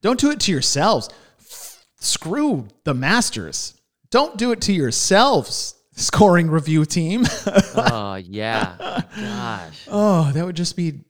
Don't 0.00 0.20
do 0.20 0.30
it 0.30 0.38
to 0.40 0.52
yourselves. 0.52 1.08
F- 1.40 1.84
screw 1.98 2.68
the 2.84 2.94
masters. 2.94 3.74
Don't 4.10 4.36
do 4.38 4.52
it 4.52 4.60
to 4.62 4.72
yourselves. 4.72 5.74
Scoring 5.92 6.48
review 6.50 6.84
team. 6.84 7.24
Oh 7.78 8.14
yeah. 8.14 9.02
Gosh. 9.16 9.86
oh, 9.90 10.30
that 10.32 10.44
would 10.46 10.56
just 10.56 10.76
be 10.76 11.00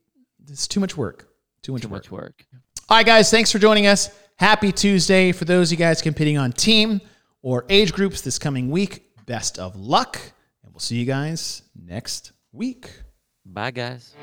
it's 0.49 0.67
too 0.67 0.81
much 0.81 0.97
work. 0.97 1.26
Too 1.67 1.73
much 1.73 1.83
Too 1.83 1.89
work. 1.89 2.05
much 2.05 2.11
work. 2.13 2.47
All 2.89 2.97
right, 2.97 3.05
guys, 3.05 3.29
thanks 3.29 3.51
for 3.51 3.59
joining 3.59 3.89
us. 3.89 4.09
Happy 4.37 4.71
Tuesday 4.71 5.33
for 5.33 5.45
those 5.45 5.73
of 5.73 5.79
you 5.81 5.85
guys 5.85 6.01
competing 6.01 6.39
on 6.39 6.53
team 6.53 7.01
or 7.43 7.65
age 7.69 7.93
groups 7.93 8.21
this 8.21 8.39
coming 8.39 8.71
week. 8.71 9.03
Best 9.27 9.59
of 9.59 9.75
luck, 9.75 10.21
and 10.63 10.73
we'll 10.73 10.79
see 10.79 10.95
you 10.97 11.07
guys 11.07 11.63
next 11.75 12.31
week. 12.53 12.89
Bye 13.45 13.73
guys. 13.73 14.15